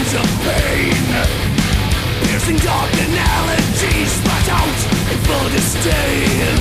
demented 0.00 0.20
of 0.20 0.28
pain. 0.44 1.06
Piercing 2.24 2.56
dark 2.58 2.92
analogies, 2.92 4.10
spat 4.10 4.48
out 4.48 4.80
in 5.10 5.18
full 5.26 5.48
disdain. 5.50 6.60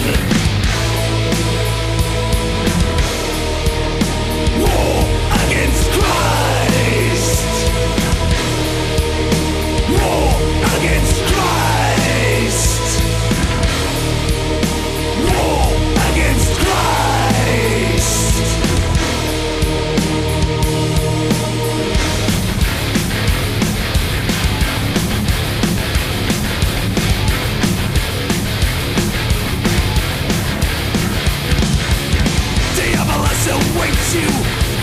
War 4.60 4.99
you, 34.14 34.28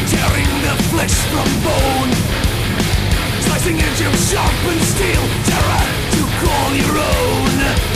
tearing 0.07 0.51
the 0.63 0.75
flesh 0.91 1.15
from 1.33 1.49
bone. 1.65 2.13
Slicing 3.41 3.77
edge 3.77 4.01
of 4.03 4.15
sharpened 4.17 4.83
steel, 4.83 5.25
terror 5.45 5.87
to 6.15 6.23
call 6.45 6.75
your 6.75 6.99
own. 6.99 7.96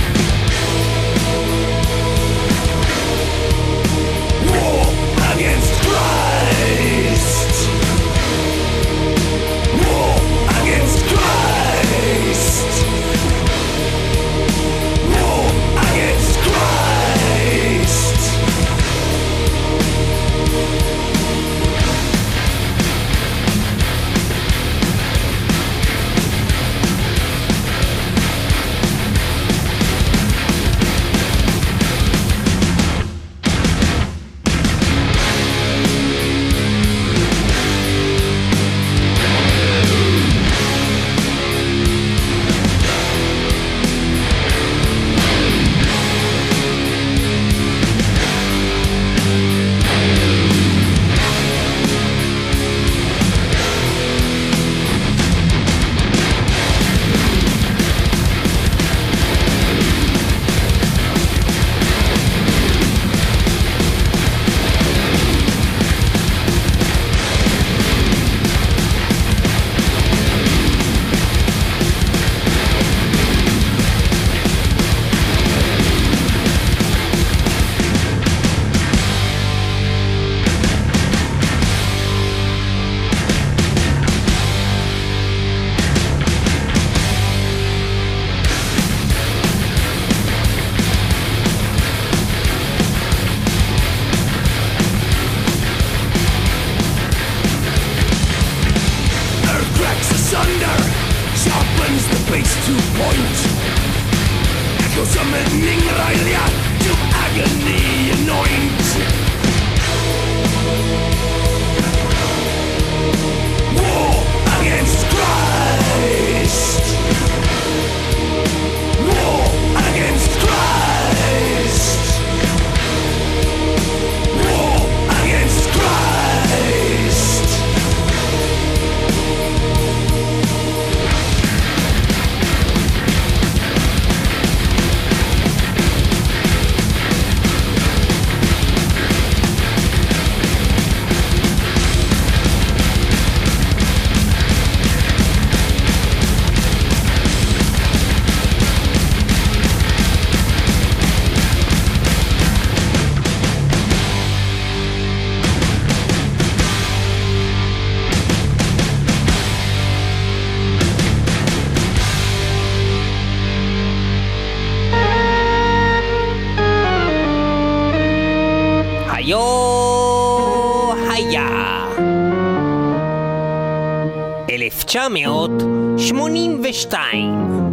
1982 174.90 177.69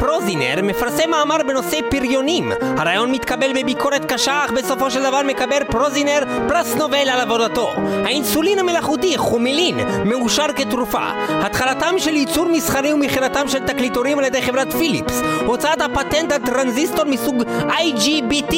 פרוזינר 0.00 0.62
מפרסם 0.62 1.10
מאמר 1.10 1.36
בנושא 1.48 1.76
פריונים. 1.90 2.52
הרעיון 2.76 3.12
מתקבל 3.12 3.62
בביקורת 3.62 4.04
קשה, 4.04 4.44
אך 4.44 4.50
בסופו 4.50 4.90
של 4.90 5.02
דבר 5.02 5.20
מקבל 5.26 5.64
פרוזינר 5.70 6.20
פרס 6.48 6.74
נובל 6.74 7.08
על 7.08 7.20
עבודתו. 7.20 7.72
האינסולין 8.04 8.58
המלאכותי, 8.58 9.18
הומולין, 9.18 9.78
מאושר 10.04 10.46
כתרופה. 10.56 11.06
התחלתם 11.28 11.94
של 11.98 12.16
ייצור 12.16 12.48
מסחרי 12.48 12.92
ומכירתם 12.92 13.48
של 13.48 13.58
תקליטורים 13.58 14.18
על 14.18 14.24
ידי 14.24 14.42
חברת 14.42 14.72
פיליפס. 14.72 15.20
הוצאת 15.46 15.80
הפטנט 15.80 16.32
על 16.32 16.38
טרנזיסטור 16.46 17.04
מסוג 17.04 17.42
IGBT. 17.68 18.54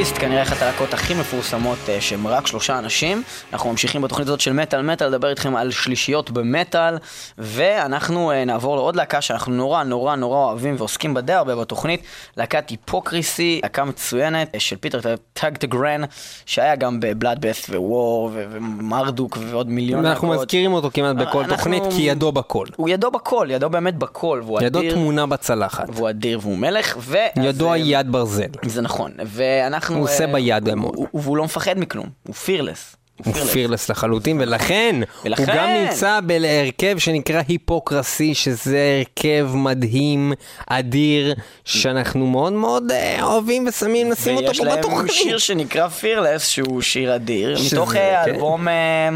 פיסט, 0.00 0.18
כנראה 0.18 0.42
אחת 0.42 0.62
הלהקות 0.62 0.94
הכי 0.94 1.14
מפורסמות 1.14 1.78
אה, 1.88 2.00
שהם 2.00 2.26
רק 2.26 2.46
שלושה 2.46 2.78
אנשים. 2.78 3.22
אנחנו 3.52 3.70
ממשיכים 3.70 4.02
בתוכנית 4.02 4.28
הזאת 4.28 4.40
של 4.40 4.52
מטאל 4.52 4.82
מטאל 4.82 5.06
לדבר 5.06 5.30
איתכם 5.30 5.56
על 5.56 5.70
שלישיות 5.70 6.30
במטאל, 6.30 6.94
ואנחנו 7.38 8.30
אה, 8.30 8.44
נעבור 8.44 8.76
לעוד 8.76 8.96
להקה 8.96 9.20
שאנחנו 9.20 9.52
נורא 9.52 9.82
נורא 9.82 10.16
נורא 10.16 10.38
אוהבים 10.38 10.74
ועוסקים 10.78 11.14
בה 11.14 11.20
די 11.20 11.32
הרבה 11.32 11.56
בתוכנית, 11.56 12.02
להקת 12.36 12.70
היפוקריסי, 12.70 13.60
להקה 13.62 13.84
מצוינת 13.84 14.54
אה, 14.54 14.60
של 14.60 14.76
פיטר 14.76 15.00
טאגטגרן, 15.32 16.00
שהיה 16.46 16.76
גם 16.76 17.00
בבלאדבאסט 17.00 17.70
ווור 17.70 18.30
ומרדוק 18.34 19.38
ועוד 19.40 19.70
מיליון 19.70 20.02
להקות. 20.04 20.30
מזכירים 20.38 20.72
אותו 20.72 20.90
כמעט 20.94 21.16
בכל 21.16 21.38
אנחנו- 21.38 21.56
תוכנית, 21.56 21.82
כי 21.90 22.02
ידו 22.02 22.32
בכל. 22.32 22.66
הוא 22.76 22.88
ידו 22.88 23.10
בכל, 23.10 23.46
ידו 23.50 23.70
באמת 23.70 23.98
בכל, 23.98 24.42
והוא 24.44 24.60
ידו 24.62 24.78
אדיר, 24.78 24.94
תמונה 24.94 25.26
בצלחת. 25.26 25.84
והוא 25.92 26.10
אדיר 26.10 26.38
והוא 26.42 26.58
מלך, 26.58 26.96
ו... 26.98 27.16
ידו 27.36 27.72
היד 27.72 28.12
ברזל. 28.12 28.44
זה 28.66 28.80
נכון, 28.80 29.12
ואנחנו... 29.26 29.89
הוא 29.94 30.04
עושה 30.04 30.24
אה, 30.24 30.32
ביד 30.32 30.68
והוא 31.14 31.36
לא 31.36 31.44
מפחד 31.44 31.78
מכלום, 31.78 32.06
הוא 32.26 32.34
פירלס. 32.34 32.96
הוא 33.24 33.34
פירלס 33.34 33.88
לחלוטין, 33.90 34.40
ולכן 34.40 34.96
הוא 35.00 35.06
ולכן- 35.24 35.44
גם 35.56 35.68
נמצא 35.68 36.20
בהרכב 36.20 36.98
שנקרא 36.98 37.42
היפוקרסי, 37.48 38.34
שזה 38.34 38.78
הרכב 38.98 39.48
מדהים, 39.54 40.32
אדיר, 40.66 41.34
שאנחנו 41.64 42.26
מאוד 42.26 42.52
מאוד 42.52 42.90
אה, 42.90 43.22
אוהבים 43.22 43.66
ושמים 43.68 44.10
לשים 44.10 44.36
אותו 44.36 44.48
ויש 44.48 44.58
פה 44.58 44.64
להם 44.64 44.78
בתוכנית. 44.78 45.12
שיר 45.12 45.38
שנקרא 45.38 45.88
פירלס, 45.88 46.48
שהוא 46.48 46.82
שיר 46.82 47.14
אדיר, 47.14 47.56
שזה, 47.56 47.76
מתוך 47.76 47.96
אה, 47.96 48.22
כן. 48.24 48.30
האלבום 48.30 48.68
אה, 48.68 49.08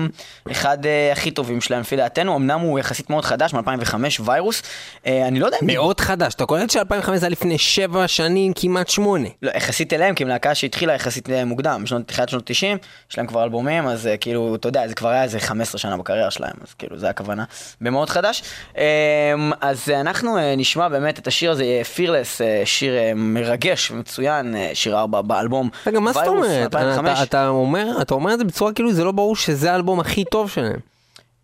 אחד 0.50 0.78
הכי 1.12 1.30
טובים 1.30 1.60
שלהם, 1.60 1.80
לפי 1.80 1.96
דעתנו, 1.96 2.36
אמנם 2.36 2.60
הוא 2.60 2.78
יחסית 2.78 3.10
מאוד 3.10 3.24
חדש, 3.24 3.54
מ-2005, 3.54 3.94
ויירוס. 4.24 4.62
אני 5.06 5.40
לא 5.40 5.46
יודע. 5.46 5.58
מאוד 5.62 6.00
חדש, 6.00 6.34
אתה 6.34 6.46
קולט 6.46 6.70
ש-2005 6.70 6.80
זה 7.16 7.26
היה 7.26 7.28
לפני 7.30 7.58
שבע 7.58 8.08
שנים, 8.08 8.52
כמעט 8.56 8.88
שמונה. 8.88 9.28
לא, 9.42 9.50
יחסית 9.56 9.92
אליהם, 9.92 10.14
כי 10.14 10.22
הם 10.22 10.28
להקה 10.28 10.54
שהתחילה 10.54 10.94
יחסית 10.94 11.28
מוקדם, 11.46 11.80
בשנות, 11.84 12.08
תחילת 12.08 12.28
שנות 12.28 12.42
90, 12.46 12.76
יש 13.10 13.18
להם 13.18 13.26
כבר 13.26 13.44
אלבומים, 13.44 13.86
אז 13.94 14.06
אה, 14.06 14.16
כאילו, 14.16 14.54
אתה 14.54 14.68
יודע, 14.68 14.88
זה 14.88 14.94
כבר 14.94 15.08
היה 15.08 15.22
איזה 15.22 15.40
15 15.40 15.78
שנה 15.78 15.96
בקריירה 15.96 16.30
שלהם, 16.30 16.52
אז 16.66 16.74
כאילו, 16.74 16.98
זה 16.98 17.08
הכוונה, 17.08 17.44
במאוד 17.80 18.10
חדש. 18.10 18.42
אה, 18.78 19.32
אז 19.60 19.88
אה, 19.90 20.00
אנחנו 20.00 20.38
אה, 20.38 20.56
נשמע 20.56 20.88
באמת 20.88 21.18
את 21.18 21.26
השיר 21.26 21.50
הזה, 21.50 21.64
פירלס, 21.94 22.40
שיר 22.64 22.94
אה, 22.96 23.12
מרגש 23.14 23.90
ומצוין, 23.90 24.56
אה, 24.56 24.70
שיר 24.74 24.98
4 24.98 25.22
באלבום. 25.22 25.68
רגע, 25.86 26.00
מה 26.00 26.12
זאת 26.12 26.26
אומרת? 26.26 26.74
2005. 26.74 27.18
אתה- 27.18 27.22
אתה 27.22 27.48
אומר 27.48 27.86
אתה 28.02 28.14
אומר 28.14 28.34
את 28.34 28.38
זה 28.38 28.44
בצורה 28.44 28.72
כאילו 28.72 28.92
זה 28.92 29.04
לא 29.04 29.12
ברור 29.12 29.36
שזה 29.36 29.72
האלבום 29.72 30.00
הכי 30.00 30.24
טוב 30.24 30.50
שלהם. 30.50 30.78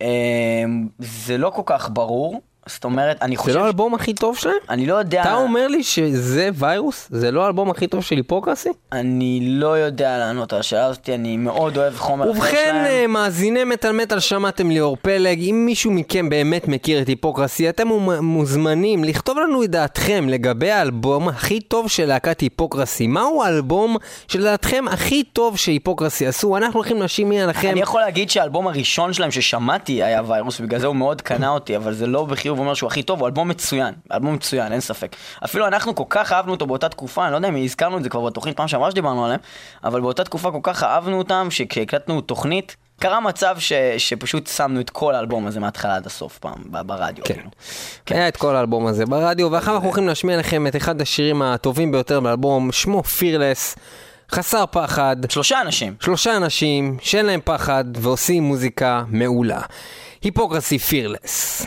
אה, 0.03 0.07
זה 0.99 1.39
לא 1.39 1.51
כל 1.51 1.63
כך 1.67 1.89
ברור, 1.93 2.41
זאת 2.67 2.85
אומרת, 2.85 3.23
אני 3.23 3.37
זה 3.37 3.43
חושב... 3.43 3.57
לא 3.57 3.65
האלבום 3.65 3.95
הכי 3.95 4.15
טוב 4.15 4.37
שלהם? 4.37 4.55
אני 4.71 4.87
לא 4.87 4.95
יודע... 4.95 5.23
אתה 5.23 5.35
אומר 5.35 5.69
לי 5.69 5.83
שזה 5.83 6.49
ויירוס? 6.55 7.09
זה 7.11 7.31
לא 7.31 7.45
האלבום 7.45 7.71
הכי 7.71 7.87
טוב 7.87 8.01
של 8.01 8.17
היפוקרסי? 8.17 8.69
אני 8.93 9.41
לא 9.43 9.79
יודע 9.79 10.19
לענות 10.19 10.53
על 10.53 10.61
השאלה 10.61 10.87
הזאת, 10.87 11.11
אני 11.15 11.37
מאוד 11.37 11.79
אוהב 11.79 11.97
חומר 11.97 12.31
ובכן. 12.31 12.85
אה, 12.87 13.07
מאזיני 13.07 13.65
מטאל 13.65 13.93
מטאל 13.93 14.21
שמעתם 14.21 14.71
ליאור 14.71 14.97
פלג, 15.03 15.41
אם 15.41 15.63
מישהו 15.67 15.91
מכם 15.91 16.29
באמת 16.29 16.69
מכיר 16.69 17.03
את 17.03 17.09
היפוקרסי, 17.09 17.69
אתם 17.69 17.89
מוזמנים 18.23 19.05
לכתוב 19.05 19.39
לנו 19.39 19.65
את 19.65 19.71
דעתכם 19.71 20.29
לגבי 20.29 20.71
האלבום 20.71 21.29
הכי 21.29 21.61
טוב 21.61 21.89
של 21.89 22.07
להקת 22.07 22.41
היפוקרסי. 22.41 23.07
מהו 23.07 23.43
האלבום 23.43 23.97
שלדעתכם 24.29 24.85
הכי 24.91 25.25
טוב 25.25 25.57
שהיפוקרסי 25.57 26.27
עשו? 26.27 26.57
אנחנו 26.57 26.79
הולכים 26.81 26.97
להשמיע 26.97 27.47
לכם... 27.47 27.71
אני 27.71 27.81
יכול 27.81 28.01
להגיד 28.01 28.31
שהאלבום 28.31 28.69
הראשון 28.69 29.13
שלהם 29.13 29.31
ששמעתי 29.31 30.03
היה 30.03 30.23
ויירוס, 30.27 30.61
בגלל 30.61 30.81
זה 30.81 30.87
הוא 30.87 30.97
מאוד 30.97 31.23
קנה 31.23 31.49
אותי, 31.49 31.77
אבל 31.77 31.95
זה 31.95 32.07
לא 32.07 32.25
בחיוב 32.25 32.60
אומר 32.61 32.75
שהוא 32.75 32.87
הכי 32.87 33.03
טוב, 33.03 33.21
הוא 33.21 33.27
אלבום 33.27 33.49
מצוין, 33.49 33.95
אלבום 34.13 34.35
מצוין, 34.35 34.73
אין 34.73 34.81
ספק. 34.81 35.17
אפילו 35.45 35.67
אנחנו 35.67 35.95
כל 35.95 36.05
כך 36.11 36.33
אהבנו 36.33 36.53
אותו 36.53 36.67
באותה 36.67 36.89
תקופה, 36.89 37.25
אני 37.25 37.33
לא 37.33 37.37
יודע 37.37 37.49
אם 37.49 37.65
הזכרנו 37.65 37.99
את 37.99 38.03
זה 38.03 38.09
כבר 38.09 38.21
בתוכנית 38.21 38.57
פעם 38.57 38.69
שעברה 38.69 38.91
שדיברנו 38.91 39.25
עליהם, 39.25 39.41
אבל 39.85 40.01
באותה 40.01 40.25
תקופה 40.25 40.51
כל 40.51 40.61
כך 40.63 40.83
אהבנו 40.83 41.19
אותם, 41.19 41.49
שכשהקלטנו 41.51 42.21
תוכנית, 42.21 42.77
קרה 43.01 43.21
מצב 43.21 43.57
ש, 43.59 43.73
שפשוט 43.99 44.47
שמנו 44.47 44.81
את 44.81 44.91
כל 44.91 45.15
האלבום 45.15 45.47
הזה 45.47 45.61
מההתחלה 45.61 45.97
עד 45.97 46.07
הסוף 46.07 46.39
פעם, 46.39 46.65
ברדיו. 46.65 47.25
כן. 47.25 47.35
כאילו. 47.35 47.51
היה 48.11 48.29
את 48.29 48.37
כל 48.37 48.57
האלבום 48.57 48.87
הזה 48.87 49.07
ברדיו, 49.07 49.51
ואחר 49.53 49.73
אנחנו 49.73 49.87
הולכים 49.87 50.09
להשמיע 50.09 50.37
לכם 50.37 50.67
את 50.67 50.77
אחד 50.77 51.01
השירים 51.01 51.43
הטובים 51.43 51.93
ביותר 51.93 52.21
באלבום, 52.21 52.73
שמו 52.73 53.03
פירלס, 53.03 53.77
חסר 54.33 54.65
פחד. 54.71 55.17
שלושה 55.29 55.61
אנשים. 55.61 55.95
שלושה 56.01 56.37
אנשים 56.37 56.97
שאין 57.03 57.27
להם 57.27 57.41
פחד 57.45 57.85
ועושים 57.97 58.43
מוזיקה 58.43 59.03
מעולה. 59.09 59.61
היפוקרסי 60.23 60.79
פירלס. 60.79 61.67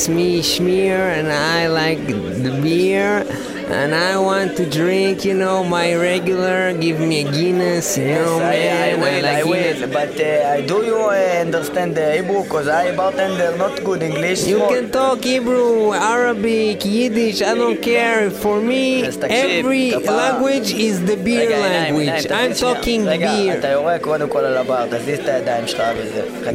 It's 0.00 0.08
me, 0.08 0.40
Schmear, 0.40 1.12
and 1.18 1.30
I 1.30 1.66
like 1.66 2.06
the 2.06 2.58
beer 2.62 3.29
and 3.70 3.94
I 3.94 4.18
want 4.18 4.56
to 4.56 4.68
drink, 4.68 5.24
you 5.24 5.34
know, 5.34 5.62
my 5.62 5.94
regular, 5.94 6.76
give 6.76 6.98
me 6.98 7.20
a 7.20 7.30
Guinness, 7.30 7.96
you 7.96 8.04
yes, 8.04 8.26
know, 8.26 8.36
I, 8.38 8.40
man. 8.40 8.82
I, 8.82 9.02
will, 9.02 9.22
like 9.22 9.36
I 9.36 9.44
will, 9.44 9.88
but 9.92 10.20
uh, 10.20 10.48
I 10.54 10.66
do 10.66 10.84
you 10.84 10.98
understand 11.08 11.96
the 11.96 12.16
Hebrew? 12.16 12.42
Because 12.42 12.68
I 12.68 12.94
bartender 12.96 13.56
not 13.56 13.84
good 13.84 14.02
English. 14.02 14.46
You 14.46 14.58
more. 14.58 14.68
can 14.68 14.90
talk 14.90 15.22
Hebrew, 15.22 15.92
Arabic, 15.92 16.84
Yiddish, 16.84 17.42
I 17.42 17.54
don't 17.54 17.80
care. 17.80 18.30
For 18.30 18.60
me, 18.60 19.04
every 19.04 19.92
language 19.92 20.72
is 20.72 21.04
the 21.04 21.16
beer 21.16 21.50
language. 21.50 22.26
I'm 22.30 22.54
talking 22.54 23.04
beer. 23.04 23.60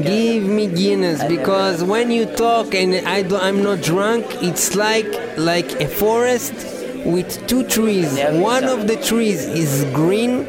Give 0.03 0.43
me 0.43 0.67
Guinness, 0.67 1.23
because 1.23 1.83
when 1.83 2.11
you 2.11 2.25
talk 2.25 2.75
and 2.75 3.07
I 3.07 3.21
do, 3.21 3.37
I'm 3.37 3.63
not 3.63 3.81
drunk, 3.81 4.25
it's 4.43 4.75
like 4.75 5.07
like 5.37 5.71
a 5.79 5.87
forest 5.87 6.74
with 7.05 7.47
two 7.47 7.63
trees. 7.67 8.17
One 8.33 8.65
of 8.65 8.87
the 8.87 8.97
trees 8.97 9.45
is 9.45 9.85
green 9.93 10.45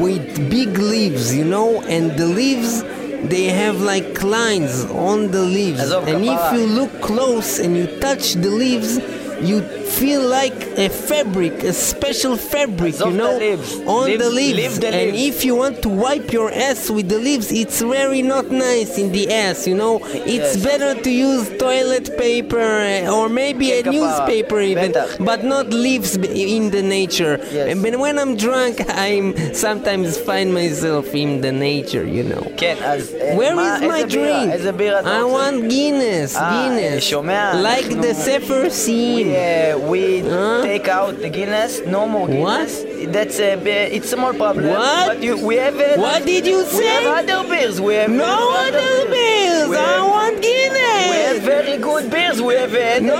with 0.00 0.50
big 0.50 0.76
leaves, 0.78 1.34
you 1.34 1.44
know, 1.44 1.80
and 1.82 2.10
the 2.18 2.26
leaves 2.26 2.82
they 3.28 3.44
have 3.46 3.80
like 3.80 4.22
lines 4.22 4.84
on 4.84 5.30
the 5.30 5.42
leaves. 5.42 5.90
And 5.90 6.24
if 6.24 6.52
you 6.52 6.66
look 6.66 7.00
close 7.00 7.58
and 7.58 7.76
you 7.76 7.86
touch 8.00 8.34
the 8.34 8.50
leaves, 8.50 8.98
you 9.40 9.60
feel 9.99 10.21
like 10.39 10.59
a 10.77 10.89
fabric, 11.09 11.63
a 11.63 11.73
special 11.73 12.35
fabric, 12.53 12.93
עזוב 12.95 13.07
you 13.07 13.15
את 13.15 13.19
know, 13.21 13.33
ה-leaves. 13.37 13.71
on 13.87 14.05
Leaves- 14.05 14.23
the 14.23 14.29
leaves. 14.29 14.57
leave 14.61 14.75
the 14.81 14.87
and 14.87 15.11
leaves. 15.11 15.29
if 15.29 15.45
you 15.45 15.53
want 15.63 15.75
to 15.85 15.89
wipe 16.05 16.29
your 16.37 16.49
ass 16.69 16.81
with 16.95 17.07
the 17.13 17.19
leaves, 17.29 17.47
it's 17.61 17.79
very 17.97 18.21
not 18.35 18.45
nice 18.51 18.91
in 19.01 19.07
the 19.17 19.25
ass, 19.47 19.59
you 19.71 19.75
know. 19.83 19.93
It's 20.35 20.53
Yes. 20.55 20.65
better 20.69 20.91
to 21.05 21.11
use 21.29 21.43
toilet 21.65 22.05
paper 22.25 22.67
uh, 22.91 23.15
or 23.17 23.25
maybe 23.43 23.65
a 23.71 23.81
כן, 23.83 23.91
כפרה. 23.91 23.93
newspaper 23.99 24.59
even, 24.73 24.91
בטח. 24.91 25.09
but 25.29 25.41
not 25.55 25.67
leaves 25.85 26.11
b- 26.21 26.27
in 26.57 26.63
the 26.75 26.83
nature. 26.97 27.35
Yes. 27.39 27.67
And 27.71 27.77
but 27.85 27.93
when 28.05 28.15
I'm 28.21 28.33
drunk, 28.45 28.75
I'm 29.07 29.25
sometimes 29.65 30.07
find 30.29 30.47
myself 30.61 31.05
in 31.23 31.29
the 31.45 31.53
nature, 31.69 32.05
you 32.17 32.23
know. 32.31 32.43
כן, 32.57 32.75
אז 32.83 33.01
אה, 33.21 33.35
Where 33.37 33.55
מה, 33.55 33.77
is 33.77 33.81
my 33.81 33.93
איזה 33.95 34.07
בירה? 34.07 34.43
drink? 34.43 34.51
איזה 34.51 34.71
בירה 34.71 34.99
אתה 34.99 35.09
I 35.19 35.21
רוצה? 35.23 35.37
want 35.37 35.71
Guinness, 35.71 36.37
אה, 36.37 36.51
Guinness. 36.67 36.99
שומע? 37.01 37.51
Like 37.63 37.85
אנחנו- 37.91 38.01
the 38.03 38.13
Sefer 38.27 38.63
We, 38.65 38.69
scene. 38.69 39.27
uh, 39.27 39.86
we 39.88 40.20
Huh? 40.20 40.62
take 40.62 40.86
out 40.88 41.18
the 41.20 41.28
Guinness, 41.28 41.80
no 41.86 42.06
more 42.06 42.26
Guinness. 42.28 42.84
That's 43.14 43.38
a 43.40 43.56
bi- 43.56 43.90
it's 43.96 44.06
a 44.12 44.16
small 44.16 44.34
problem. 44.34 44.68
What? 44.68 45.06
But 45.08 45.22
you, 45.22 45.34
we 45.44 45.56
have 45.56 45.76
What 45.98 46.24
did 46.26 46.46
you 46.46 46.64
We 46.76 46.84
have 46.86 47.06
other 47.20 47.48
beers. 47.48 47.80
We 47.80 47.94
have 47.94 48.10
No 48.10 48.34
other 48.64 49.08
beers. 49.10 49.68
We 49.68 49.76
I 49.76 50.02
want 50.14 50.42
Guinness. 50.42 51.10
We 51.12 51.16
have 51.28 51.40
very 51.42 51.76
good 51.78 52.10
beers. 52.10 52.40
We 52.42 52.54
have. 52.54 52.72
No! 53.02 53.14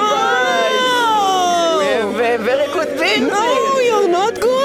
We 1.80 1.84
have 2.26 2.40
very 2.40 2.66
good 2.72 2.90
beers. 2.98 3.20
No, 3.20 3.78
you're 3.88 4.08
not 4.08 4.34
good! 4.40 4.57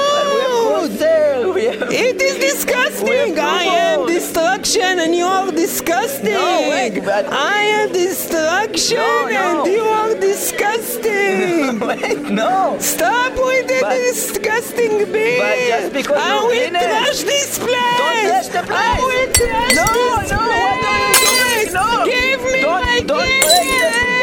Cruiser. 0.78 1.52
We 1.52 1.64
have 1.66 1.92
It 1.92 2.20
is 2.20 2.36
disgusting! 2.38 3.38
I 3.38 3.62
am 3.64 4.06
destruction 4.06 4.98
and 4.98 5.14
you 5.14 5.24
are 5.24 5.50
disgusting! 5.52 6.32
No, 6.34 6.68
wait, 6.70 7.00
but- 7.04 7.26
I 7.32 7.60
am 7.78 7.92
destruction 7.92 8.96
No, 8.98 9.28
no. 9.28 9.62
and 9.64 9.72
you 9.72 9.82
are 9.82 10.14
disgusting! 10.18 11.78
Wait, 11.88 12.20
no. 12.30 12.76
Stop 12.80 13.32
with 13.36 13.66
the 13.68 13.78
But- 13.82 13.96
disgusting 14.10 14.92
beer! 15.12 15.38
but 15.38 15.56
just 15.68 15.92
because 15.92 16.18
I 16.20 16.42
will 16.42 16.50
in 16.50 16.74
it. 16.74 16.80
trash 16.82 17.20
this 17.22 17.58
place! 17.58 17.98
Don't 18.00 18.20
trash 18.26 18.48
the 18.48 18.62
I 18.62 18.62
place. 18.66 19.02
will 19.08 19.30
trash 19.38 19.74
No, 19.78 19.84
this 19.84 20.30
no, 20.32 20.38
what 20.38 20.76
place! 20.82 21.24
are 21.34 21.54
you 21.54 21.66
doing? 21.66 21.74
No. 21.74 22.04
Give 22.10 22.40
me 22.52 22.60
Don't- 22.62 22.82
my 22.82 23.00
don't 23.06 23.18
break 23.18 23.42
the- 23.42 23.48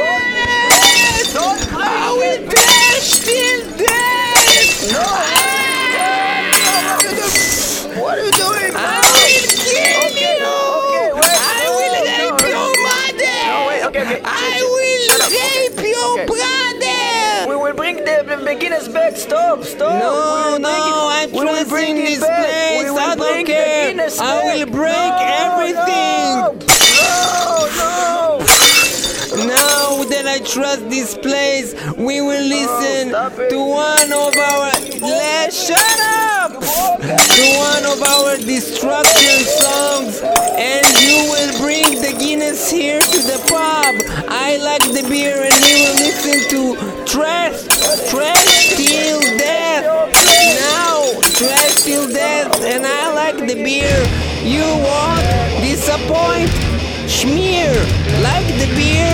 Guinness! 0.01 1.33
Don't 1.33 1.61
break 1.71 1.87
I 1.87 2.11
will 2.19 2.39
trash 2.51 3.09
till 3.27 3.59
death! 3.77 4.91
No. 4.91 5.07
bringing 18.61 18.77
us 18.77 18.87
back. 18.87 19.15
Stop, 19.15 19.63
stop. 19.63 19.99
No, 19.99 20.51
we're 20.51 20.59
no, 20.59 20.69
bringing, 20.69 20.93
I'm 21.09 21.31
we're 21.31 21.45
this 21.95 22.19
back. 22.19 22.45
place. 22.45 22.91
We 22.91 22.97
I 22.99 23.15
don't 23.15 23.45
care. 23.45 24.09
I 24.19 24.55
will 24.55 24.65
break. 24.71 25.20
Trust 30.53 30.89
this 30.89 31.17
place, 31.17 31.73
we 31.95 32.19
will 32.19 32.43
listen 32.43 33.13
Oh, 33.15 33.29
to 33.49 33.59
one 33.59 34.11
of 34.11 34.35
our. 34.35 34.71
Let's 34.99 35.55
shut 35.67 35.99
up! 36.27 36.51
To 36.59 37.45
one 37.57 37.85
of 37.87 38.01
our 38.03 38.35
destruction 38.37 39.45
songs, 39.47 40.19
and 40.21 40.85
you 41.07 41.31
will 41.31 41.51
bring 41.61 42.01
the 42.01 42.13
Guinness 42.19 42.69
here 42.69 42.99
to 42.99 43.19
the 43.31 43.39
pub. 43.47 43.95
I 44.29 44.57
like 44.57 44.83
the 44.83 45.07
beer, 45.07 45.41
and 45.41 45.55
we 45.63 45.73
will 45.87 45.97
listen 46.03 46.39
to 46.51 47.05
Trash, 47.05 47.63
Trash 48.09 48.75
Till 48.75 49.21
Death. 49.37 49.85
Now, 50.59 51.19
Trash 51.39 51.83
Till 51.83 52.07
Death, 52.09 52.61
and 52.61 52.85
I 52.85 53.13
like 53.13 53.37
the 53.37 53.55
beer. 53.55 53.97
You 54.43 54.67
won't 54.83 55.23
disappoint. 55.63 56.51
Schmear, 57.07 57.73
like 58.23 58.47
the 58.59 58.67
beer, 58.75 59.13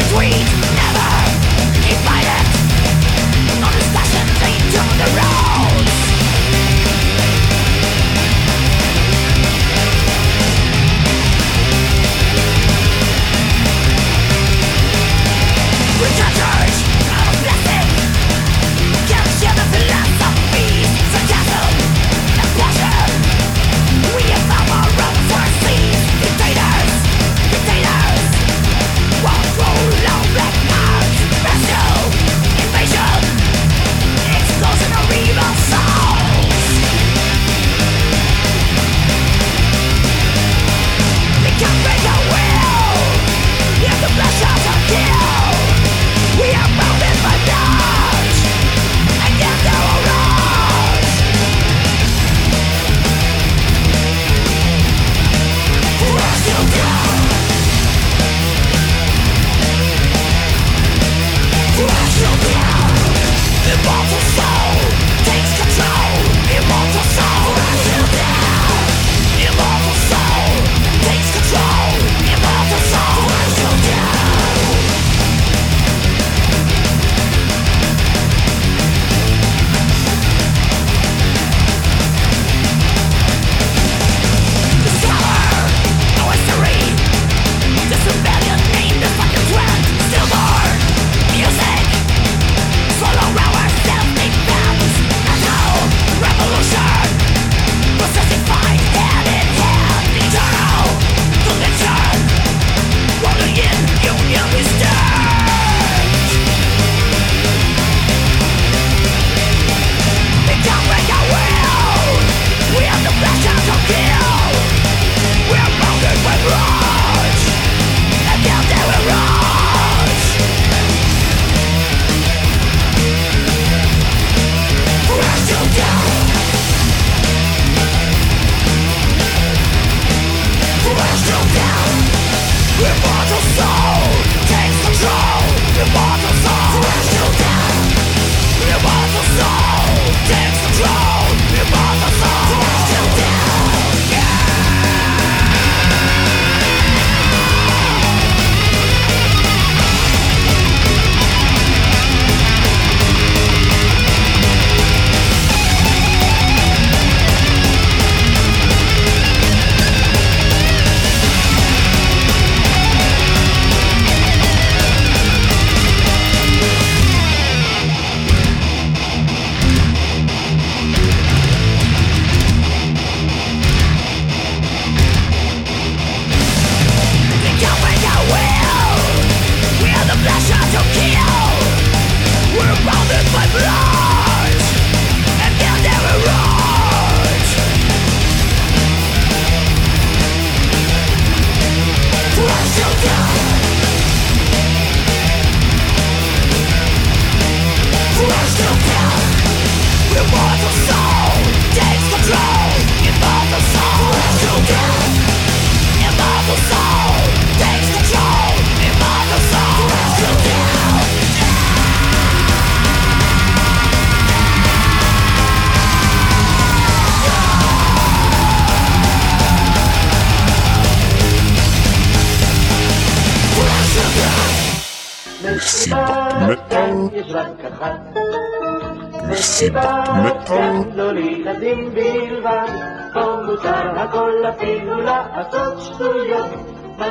Never 0.00 1.10
invited 1.90 2.44
No 3.60 3.68
discussions 3.72 4.38
into 4.46 4.80
the 4.96 5.08
roads 5.18 6.17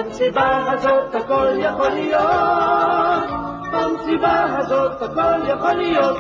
במסיבה 0.07 0.71
הזאת 0.71 1.15
הכל 1.15 1.47
יכול 1.59 1.89
להיות. 1.89 3.23
במסיבה 3.71 4.57
הזאת 4.57 5.01
הכל 5.01 5.49
יכול 5.49 5.73
להיות. 5.73 6.17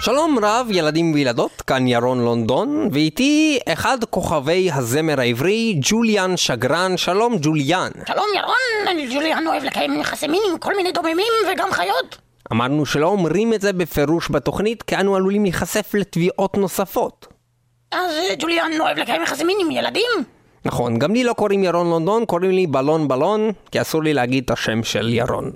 שלום 0.00 0.38
רב, 0.42 0.66
ילדים 0.70 1.14
וילדות, 1.14 1.62
כאן 1.62 1.86
ירון 1.86 2.24
לונדון, 2.24 2.88
ואיתי 2.92 3.58
אחד 3.68 4.04
כוכבי 4.10 4.70
הזמר 4.74 5.20
העברי, 5.20 5.78
ג'וליאן 5.80 6.36
שגרן. 6.36 6.96
שלום 6.96 7.36
ג'וליאן. 7.42 7.90
שלום 8.08 8.26
ירון, 8.36 8.88
אני 8.88 9.14
ג'וליאן 9.14 9.46
אוהב 9.46 9.64
לקיים 9.64 10.00
יחסי 10.00 10.28
מין 10.28 10.42
עם 10.52 10.58
כל 10.58 10.76
מיני 10.76 10.92
דוממים 10.92 11.32
וגם 11.52 11.68
חיות. 11.72 12.18
אמרנו 12.52 12.86
שלא 12.86 13.06
אומרים 13.06 13.54
את 13.54 13.60
זה 13.60 13.72
בפירוש 13.72 14.30
בתוכנית, 14.30 14.82
כי 14.82 14.96
אנו 14.96 15.16
עלולים 15.16 15.42
להיחשף 15.42 15.94
לתביעות 15.94 16.56
נוספות. 16.56 17.26
אז 17.92 18.12
ג'וליאן 18.38 18.70
אוהב 18.80 18.98
לקיים 18.98 19.22
יחסי 19.22 19.44
מין 19.44 19.56
עם 19.60 19.70
ילדים? 19.70 20.37
נכון, 20.64 20.98
גם 20.98 21.14
לי 21.14 21.24
לא 21.24 21.32
קוראים 21.32 21.64
ירון 21.64 21.90
לונדון, 21.90 22.24
קוראים 22.24 22.50
לי 22.50 22.66
בלון 22.66 23.08
בלון, 23.08 23.50
כי 23.70 23.80
אסור 23.80 24.02
לי 24.02 24.14
להגיד 24.14 24.44
את 24.44 24.50
השם 24.50 24.82
של 24.82 25.14
ירון. 25.14 25.50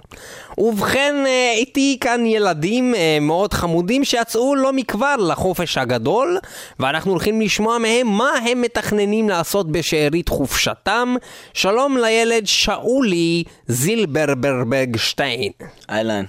ובכן, 0.59 1.15
אה, 1.27 1.53
איתי 1.57 1.97
כאן 2.01 2.27
ילדים 2.27 2.95
אה, 2.95 3.19
מאוד 3.21 3.55
חמודים 3.55 4.05
שיצאו 4.05 4.57
לא 4.57 4.73
מכבר 4.73 5.17
לחופש 5.17 5.79
הגדול, 5.79 6.39
ואנחנו 6.81 7.11
הולכים 7.11 7.41
לשמוע 7.41 7.79
מהם 7.79 8.07
מה 8.07 8.31
הם 8.51 8.63
מתכננים 8.63 9.29
לעשות 9.29 9.73
בשארית 9.73 10.29
חופשתם. 10.29 11.15
שלום 11.55 11.97
לילד 11.97 12.47
שאולי 12.47 13.45
זילברברבגשטיין. 13.69 15.53
אהלן. 15.91 16.25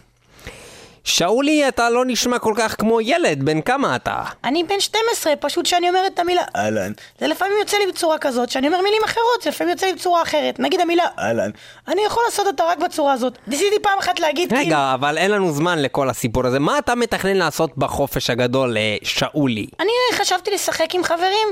שאולי, 1.03 1.67
אתה 1.67 1.89
לא 1.89 2.03
נשמע 2.07 2.39
כל 2.39 2.53
כך 2.57 2.75
כמו 2.79 3.01
ילד, 3.01 3.43
בן 3.43 3.61
כמה 3.61 3.95
אתה? 3.95 4.23
אני 4.43 4.63
בן 4.63 4.79
12, 4.79 5.35
פשוט 5.35 5.65
שאני 5.65 5.89
אומרת 5.89 6.13
את 6.13 6.19
המילה... 6.19 6.41
אהלן. 6.55 6.91
זה 7.19 7.27
לפעמים 7.27 7.53
יוצא 7.59 7.77
לי 7.77 7.87
בצורה 7.91 8.17
כזאת, 8.17 8.49
שאני 8.49 8.67
אומר 8.67 8.81
מילים 8.81 9.01
אחרות, 9.05 9.41
זה 9.43 9.49
לפעמים 9.49 9.71
יוצא 9.71 9.85
לי 9.85 9.93
בצורה 9.93 10.21
אחרת. 10.21 10.59
נגיד 10.59 10.81
המילה... 10.81 11.03
אהלן. 11.19 11.49
אני 11.87 12.01
יכול 12.05 12.23
לעשות 12.25 12.47
אותה 12.47 12.63
רק 12.63 12.77
בצורה 12.77 13.13
הזאת. 13.13 13.37
ניסיתי 13.47 13.75
פעם 13.81 13.99
אחת 13.99 14.19
להגיד 14.19 14.49
כאילו... 14.49 14.65
רגע, 14.65 14.93
אבל 14.93 15.17
אין 15.17 15.31
לנו 15.31 15.51
זמן 15.51 15.79
לכל 15.79 16.09
הסיפור 16.09 16.47
הזה. 16.47 16.59
מה 16.59 16.79
אתה 16.79 16.95
מתכנן 16.95 17.37
לעשות 17.37 17.77
בחופש 17.77 18.29
הגדול, 18.29 18.77
אה, 18.77 18.95
שאולי? 19.03 19.67
אני 19.79 19.91
חשבתי 20.13 20.51
לשחק 20.51 20.95
עם 20.95 21.03
חברים. 21.03 21.47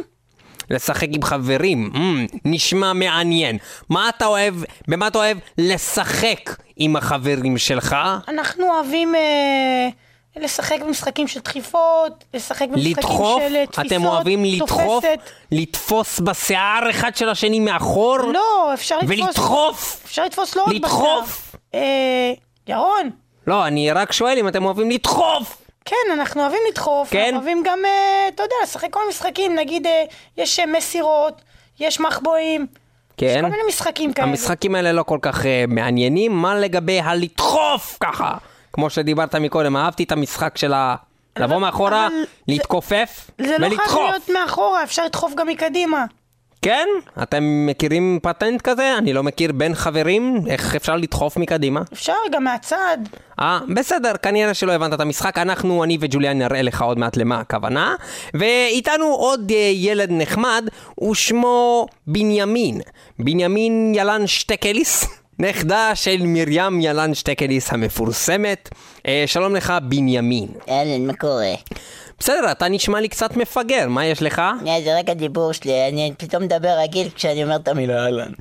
לשחק 0.72 1.08
עם 1.12 1.24
חברים, 1.24 1.92
mm, 1.94 2.38
נשמע 2.46 2.94
מעניין. 2.94 3.58
מה 3.90 4.10
אתה 4.10 4.26
אוהב, 4.26 4.56
במה 4.88 5.08
אתה 5.08 5.18
אוהב 5.18 5.38
לשחק 5.58 6.56
עם 6.78 6.96
החברים 6.96 7.58
שלך? 7.58 7.96
אנחנו 8.28 8.74
אוהבים 8.74 9.16
אה, 9.16 9.90
לשחק 10.36 10.78
במשחקים 10.82 11.28
של 11.28 11.40
דחיפות, 11.40 12.24
לשחק 12.34 12.68
במשחקים 12.70 12.92
לדחוף? 12.92 13.42
של 13.48 13.56
אה, 13.56 13.66
תפיסות, 13.66 13.86
אתם 13.86 14.06
אוהבים 14.06 14.46
לדחוף? 14.46 15.06
תופסת. 15.06 15.20
לתפוס 15.52 16.20
בשיער 16.20 16.90
אחד 16.90 17.16
של 17.16 17.30
השני 17.30 17.60
מאחור? 17.60 18.18
לא, 18.18 18.74
אפשר 18.74 18.98
לתפוס... 18.98 19.20
ולדחוף? 19.20 20.02
אפשר 20.06 20.26
לתפוס 20.26 20.56
לא 20.56 20.64
רק 20.64 20.74
לדחוף? 20.74 21.56
בשיער. 21.74 21.84
אה... 21.84 22.34
ירון. 22.68 23.10
לא, 23.48 23.68
אני 23.68 23.92
רק 23.92 24.12
שואל 24.12 24.38
אם 24.38 24.48
אתם 24.48 24.66
אוהבים 24.66 24.92
לדחוף! 24.92 25.61
כן, 25.86 25.96
אנחנו 26.14 26.42
אוהבים 26.42 26.60
לדחוף, 26.70 27.10
כן? 27.12 27.20
אנחנו 27.20 27.36
אוהבים 27.36 27.64
גם, 27.66 27.80
אה, 27.86 28.28
אתה 28.28 28.44
יודע, 28.44 28.56
לשחק 28.64 28.90
כל 28.90 29.00
מיני 29.00 29.10
משחקים, 29.10 29.56
נגיד 29.56 29.88
אה, 29.88 30.04
יש 30.38 30.60
אה, 30.60 30.66
מסירות, 30.66 31.42
יש 31.80 32.00
מחבואים, 32.00 32.62
יש 32.62 33.34
כן? 33.34 33.42
כל 33.42 33.50
מיני 33.50 33.64
משחקים 33.68 34.14
כאלה. 34.14 34.28
המשחקים 34.28 34.76
האלה 34.76 34.92
לא 34.92 35.04
כל 35.04 35.20
כך 35.22 35.42
uh, 35.42 35.46
מעניינים, 35.68 36.32
מה 36.32 36.56
לגבי 36.56 37.00
הלדחוף 37.00 37.98
ככה? 38.00 38.38
כמו 38.74 38.90
שדיברת 38.90 39.36
מקודם, 39.36 39.78
אהבתי 39.78 40.04
את 40.04 40.12
המשחק 40.12 40.58
של 40.58 40.74
ה... 40.74 40.96
לבוא 41.40 41.58
מאחורה, 41.58 42.08
להתכופף 42.48 43.32
זה 43.38 43.58
לא 43.58 43.68
חייב 43.68 43.80
ולדחוף. 43.80 44.10
להיות 44.10 44.30
מאחורה, 44.30 44.84
אפשר 44.84 45.06
לדחוף 45.06 45.34
גם 45.36 45.48
מקדימה. 45.48 46.06
כן? 46.62 46.88
אתם 47.24 47.66
מכירים 47.68 48.20
פטנט 48.24 48.62
כזה? 48.62 48.98
אני 48.98 49.14
לא 49.14 49.24
מכיר 49.24 49.52
בין 49.52 49.76
חברים, 49.76 50.44
איך 50.48 50.76
אפשר 50.76 50.96
לדחוף 50.96 51.38
מקדימה? 51.38 51.82
אפשר 51.94 52.14
גם 52.32 52.44
מהצד. 52.44 52.98
אה, 53.40 53.60
בסדר, 53.76 54.12
כנראה 54.22 54.54
שלא 54.54 54.72
הבנת 54.72 54.94
את 54.94 55.02
המשחק, 55.02 55.38
אנחנו, 55.38 55.84
אני 55.84 55.98
וג'וליאן 56.02 56.38
נראה 56.38 56.62
לך 56.62 56.82
עוד 56.82 57.00
מעט 57.00 57.18
למה 57.18 57.40
הכוונה. 57.40 57.96
ואיתנו 58.34 59.06
עוד 59.06 59.52
אה, 59.52 59.72
ילד 59.74 60.10
נחמד, 60.12 60.70
ושמו 61.10 61.86
בנימין. 62.08 62.82
בנימין 63.20 63.92
ילן 63.96 64.28
שטקליס, 64.28 65.06
נכדה 65.40 65.92
של 65.96 66.18
מרים 66.22 66.82
ילן 66.82 67.14
שטקליס 67.14 67.74
המפורסמת. 67.74 68.70
אה, 69.08 69.24
שלום 69.26 69.56
לך, 69.56 69.74
בנימין. 69.84 70.48
אהלן, 70.70 71.08
מה 71.08 71.14
קורה? 71.14 71.54
בסדר, 72.22 72.52
אתה 72.52 72.68
נשמע 72.70 73.02
לי 73.02 73.10
קצת 73.10 73.38
מפגר, 73.38 73.88
מה 73.90 74.06
יש 74.06 74.22
לך? 74.22 74.42
זה 74.84 75.00
רק 75.00 75.10
הדיבור 75.10 75.52
שלי, 75.52 75.88
אני 75.90 76.14
פתאום 76.18 76.44
מדבר 76.44 76.80
רגיל 76.80 77.10
כשאני 77.16 77.44
אומר 77.44 77.56
את 77.56 77.68
המילה 77.68 78.04
אהלן. 78.04 78.32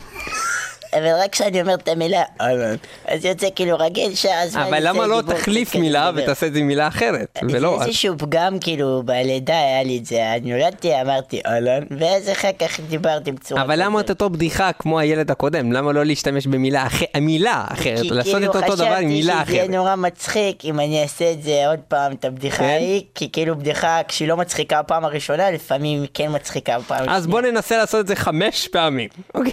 אבל 0.93 1.13
רק 1.25 1.33
כשאני 1.33 1.61
אומר 1.61 1.75
את 1.75 1.89
המילה 1.89 2.23
אהלן, 2.41 2.75
אז 3.09 3.25
יוצא 3.25 3.47
כאילו 3.55 3.77
רגיל 3.79 4.15
שאז... 4.15 4.57
אבל 4.57 4.89
למה 4.89 5.07
לא 5.07 5.23
תחליף 5.27 5.77
מילה 5.77 6.11
ותעשה 6.15 6.47
את 6.47 6.53
זה 6.53 6.59
עם 6.59 6.67
מילה 6.67 6.89
אחרת? 6.89 7.39
ולא... 7.51 7.79
זה 7.79 7.85
איזשהו 7.85 8.19
פגם 8.19 8.59
כאילו 8.59 9.03
בלידה 9.05 9.59
היה 9.59 9.83
לי 9.83 9.99
את 9.99 10.07
זה, 10.07 10.33
אני 10.33 10.53
נולדתי 10.53 11.01
אמרתי 11.01 11.41
אהלן, 11.47 11.83
ואז 11.99 12.29
אחר 12.31 12.51
כך 12.59 12.81
דיברתי 12.81 13.33
בצורה 13.33 13.63
אבל 13.63 13.83
למה 13.83 14.01
את 14.01 14.11
אותו 14.11 14.31
בדיחה 14.31 14.73
כמו 14.73 14.99
הילד 14.99 15.31
הקודם? 15.31 15.73
למה 15.73 15.93
לא 15.93 16.05
להשתמש 16.05 16.47
במילה 16.47 16.87
אחרת? 16.87 17.09
מילה 17.21 17.65
אחרת, 17.69 18.03
כי 18.03 18.11
לעשות 18.11 18.35
כאילו 18.35 18.51
את 18.51 18.57
אותו 18.57 18.77
דבר 18.77 18.85
עם 18.87 19.09
מילה 19.09 19.33
חשבתי 19.33 19.47
שזה 19.47 19.57
יהיה 19.57 19.65
אחרת. 19.65 19.75
נורא 19.75 19.97
מצחיק 19.97 20.65
אם 20.65 20.81
אני 20.81 21.03
אעשה 21.03 21.33
את 21.33 21.43
זה 21.43 21.69
עוד 21.69 21.79
פעם, 21.89 22.13
את 22.13 22.25
הבדיחה 22.25 22.57
כן? 22.57 22.65
ההיא, 22.65 23.03
כי 23.15 23.33
כאילו 23.33 23.59
בדיחה 23.59 24.01
כשהיא 24.09 24.29
לא 24.29 24.37
מצחיקה 24.37 24.83
בפעם 24.83 25.05
הראשונה, 25.05 25.51
לפעמים 25.51 26.01
היא 26.01 26.09
כן 26.15 26.35
מצחיקה 26.35 26.79
בפעם 26.79 27.09
אז 27.09 27.27
בוא 27.27 27.41
ננסה 27.41 27.77
לעשות 27.77 28.01
את 28.01 28.07
זה 28.07 28.17
חמש 28.17 28.69
פעמים. 28.69 29.09
אוקיי. 29.35 29.53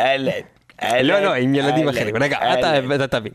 אהלן. 0.00 0.30
לא, 1.02 1.20
לא, 1.20 1.34
עם 1.34 1.54
ילדים 1.54 1.88
אחרים. 1.88 2.16
רגע. 2.16 2.38
אתה 2.94 3.06
תבין. 3.06 3.32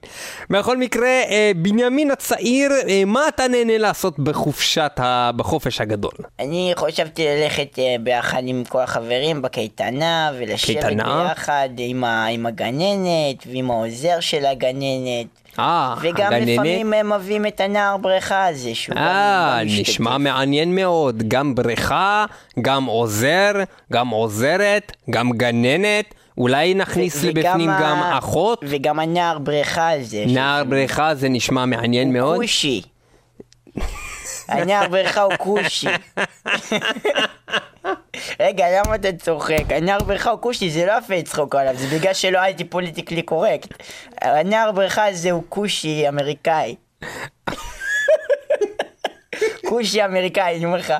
בכל 0.50 0.78
מקרה, 0.78 1.08
אה, 1.08 1.52
בנימין 1.56 2.12
הצעיר, 2.12 2.72
אה, 2.90 3.04
מה 3.06 3.28
אתה 3.28 3.48
נהנה 3.48 3.78
לעשות 3.78 4.20
בחופשת. 4.20 5.00
בחופש 5.36 5.82
הגדול? 5.82 6.12
אני 6.40 6.74
חשבתי 6.76 7.26
ללכת 7.28 7.80
אה, 7.80 7.96
ביחד 8.00 8.42
עם 8.46 8.64
כל 8.70 8.82
החברים 8.82 9.42
בקייטנה 9.42 10.32
ולשבת? 10.40 10.84
ביחד 10.84 11.70
עם, 11.78 12.04
הגננת 12.46 13.48
ועם 13.52 13.72
העוזר 13.72 14.20
של 14.20 14.46
הגננת 14.46 15.28
אה, 15.60 15.96
וגם 16.02 16.34
הגננת? 16.34 16.48
לפעמים 16.48 16.94
הם 16.94 17.14
מביאים 17.14 17.46
את 17.46 17.62
הנער 17.62 17.98
בריכה 17.98 18.48
הזה 18.48 18.76
שהוא 18.76 18.96
גם- 18.96 19.02
אה, 19.04 19.58
גם 19.62 19.66
משתתף. 19.66 19.90
נשמע 19.90 20.18
מעניין 20.18 20.76
מאוד. 20.76 21.24
גם 21.28 21.56
בריכה, 21.56 22.26
גם 22.62 22.86
עוזר, 22.86 23.52
גם 23.94 24.08
עוזרת, 24.10 24.92
גם 25.10 25.32
גננת. 25.32 26.14
אולי 26.38 26.74
נכניס 26.74 27.24
ו- 27.24 27.28
לבפנים 27.28 27.70
גם 27.82 27.98
ה- 27.98 28.18
אחות? 28.18 28.60
וגם 28.68 29.00
הנער 29.00 29.40
בריכה 29.40 29.92
הזה 29.92 30.24
נער 30.28 30.64
בריכה 30.64 31.16
זה 31.16 31.30
נשמע 31.30 31.66
מעניין 31.66 32.14
מאוד. 32.14 32.38
כושי 32.38 32.82
הנער 34.48 34.88
בריכה 34.90 35.22
הוא 35.22 35.34
כושי 35.38 35.88
רגע, 38.40 38.66
למה 38.80 38.96
אתה 38.96 39.12
צוחק? 39.14 39.64
הנער 39.70 40.00
בריכה 40.04 40.30
הוא 40.32 40.40
כושי, 40.42 40.70
זה 40.70 40.86
לא 40.86 40.94
יפה 41.04 41.16
לצחוק 41.16 41.56
עליו, 41.56 41.76
זה 41.76 41.98
בגלל 41.98 42.14
שלא 42.14 42.40
הייתי 42.40 42.64
פוליטיקלי 42.64 43.22
קורקט. 43.22 43.84
הנער 44.22 44.72
בריכה 44.72 45.08
הזה 45.08 45.32
הוא 45.32 45.44
כושי 45.50 46.10
אמריקאי. 46.10 46.76
כושי 49.70 50.06
אמריקאי, 50.06 50.56
אני 50.56 50.66
אומר 50.66 50.78
לך. 50.78 50.94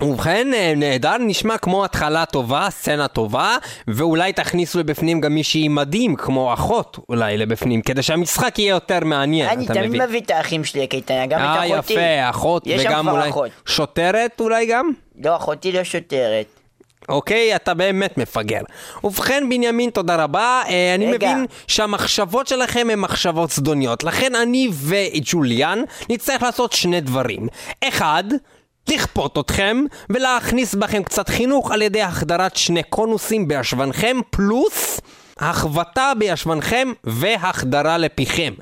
ובכן, 0.00 0.54
אה, 0.54 0.72
נהדר, 0.76 1.16
נשמע 1.20 1.58
כמו 1.58 1.84
התחלה 1.84 2.26
טובה, 2.26 2.66
סצנה 2.70 3.08
טובה, 3.08 3.56
ואולי 3.88 4.32
תכניסו 4.32 4.78
לבפנים 4.78 5.20
גם 5.20 5.34
מישהי 5.34 5.68
מדהים, 5.68 6.16
כמו 6.16 6.54
אחות 6.54 6.98
אולי 7.08 7.36
לבפנים, 7.36 7.82
כדי 7.82 8.02
שהמשחק 8.02 8.58
יהיה 8.58 8.70
יותר 8.70 9.00
מעניין, 9.04 9.48
אני 9.48 9.64
אתה 9.64 9.74
תמיד 9.74 9.88
מבין? 9.88 10.02
מביא 10.02 10.20
את 10.20 10.30
האחים 10.30 10.64
שלי 10.64 10.82
לקייטנה, 10.82 11.26
גם 11.26 11.40
אה, 11.40 11.66
את 11.66 11.72
אחותי. 11.72 11.92
יפה, 11.92 12.30
אחות, 12.30 12.66
וגם 12.78 13.08
אולי 13.08 13.30
אחות. 13.30 13.50
שוטרת 13.66 14.40
אולי 14.40 14.66
גם? 14.66 14.90
לא, 15.24 15.36
אחותי 15.36 15.72
לא 15.72 15.84
שוטרת. 15.84 16.46
אוקיי, 17.08 17.56
אתה 17.56 17.74
באמת 17.74 18.18
מפגר. 18.18 18.60
ובכן, 19.04 19.44
בנימין, 19.48 19.90
תודה 19.90 20.16
רבה. 20.16 20.62
אה, 20.68 20.94
אני 20.94 21.12
רגע. 21.12 21.32
מבין 21.32 21.46
שהמחשבות 21.66 22.46
שלכם 22.46 22.88
הן 22.92 22.98
מחשבות 22.98 23.50
זדוניות. 23.50 24.04
לכן 24.04 24.34
אני 24.34 24.68
וג'וליאן 24.72 25.82
נצטרך 26.10 26.42
לעשות 26.42 26.72
שני 26.72 27.00
דברים. 27.00 27.48
אחד, 27.84 28.24
לכפות 28.88 29.38
אתכם 29.38 29.84
ולהכניס 30.10 30.74
בכם 30.74 31.02
קצת 31.02 31.28
חינוך 31.28 31.70
על 31.70 31.82
ידי 31.82 32.02
החדרת 32.02 32.56
שני 32.56 32.82
קונוסים 32.82 33.48
בהשוונכם, 33.48 34.16
פלוס 34.30 35.00
החבטה 35.40 36.12
בישבנכם 36.18 36.88
והחדרה 37.04 37.98
לפיכם. 37.98 38.52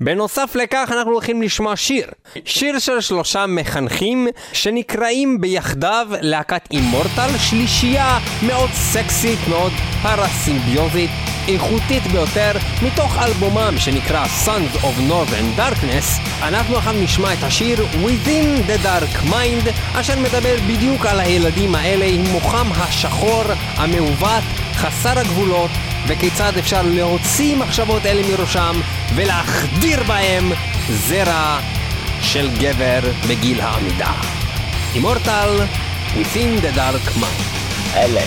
בנוסף 0.00 0.54
לכך 0.54 0.88
אנחנו 0.92 1.12
הולכים 1.12 1.42
לשמוע 1.42 1.76
שיר. 1.76 2.06
שיר 2.44 2.78
של 2.78 3.00
שלושה 3.00 3.46
מחנכים 3.46 4.28
שנקראים 4.52 5.40
ביחדיו 5.40 6.08
להקת 6.20 6.68
אימורטל, 6.70 7.28
שלישייה 7.38 8.18
מאוד 8.46 8.70
סקסית, 8.72 9.38
מאוד 9.48 9.72
פרסימביוזית, 10.02 11.10
איכותית 11.48 12.02
ביותר, 12.12 12.52
מתוך 12.82 13.18
אלבומם 13.22 13.74
שנקרא 13.78 14.24
Sons 14.46 14.76
of 14.76 15.10
Northern 15.10 15.60
Darkness, 15.60 16.20
אנחנו 16.42 16.76
עכשיו 16.76 16.92
נשמע 16.92 17.32
את 17.32 17.42
השיר 17.42 17.78
Within 17.78 18.70
the 18.70 18.86
Dark 18.86 19.30
Mind, 19.30 19.70
אשר 20.00 20.18
מדבר 20.18 20.56
בדיוק 20.68 21.06
על 21.06 21.20
הילדים 21.20 21.74
האלה 21.74 22.04
עם 22.04 22.24
מוחם 22.32 22.66
השחור, 22.72 23.42
המעוות, 23.76 24.44
חסר 24.80 25.18
הגבולות, 25.18 25.70
וכיצד 26.06 26.52
אפשר 26.58 26.82
להוציא 26.82 27.56
מחשבות 27.56 28.06
אלה 28.06 28.22
מראשם 28.28 28.80
ולהחדיר 29.14 30.02
בהם 30.02 30.52
זרע 30.90 31.58
של 32.22 32.50
גבר 32.58 33.00
בגיל 33.28 33.60
העמידה. 33.60 34.12
אימורטל, 34.94 35.66
Within 36.16 36.60
the 36.60 36.72
Dark 36.76 37.06
Mind. 37.20 37.96
אלה. 37.96 38.22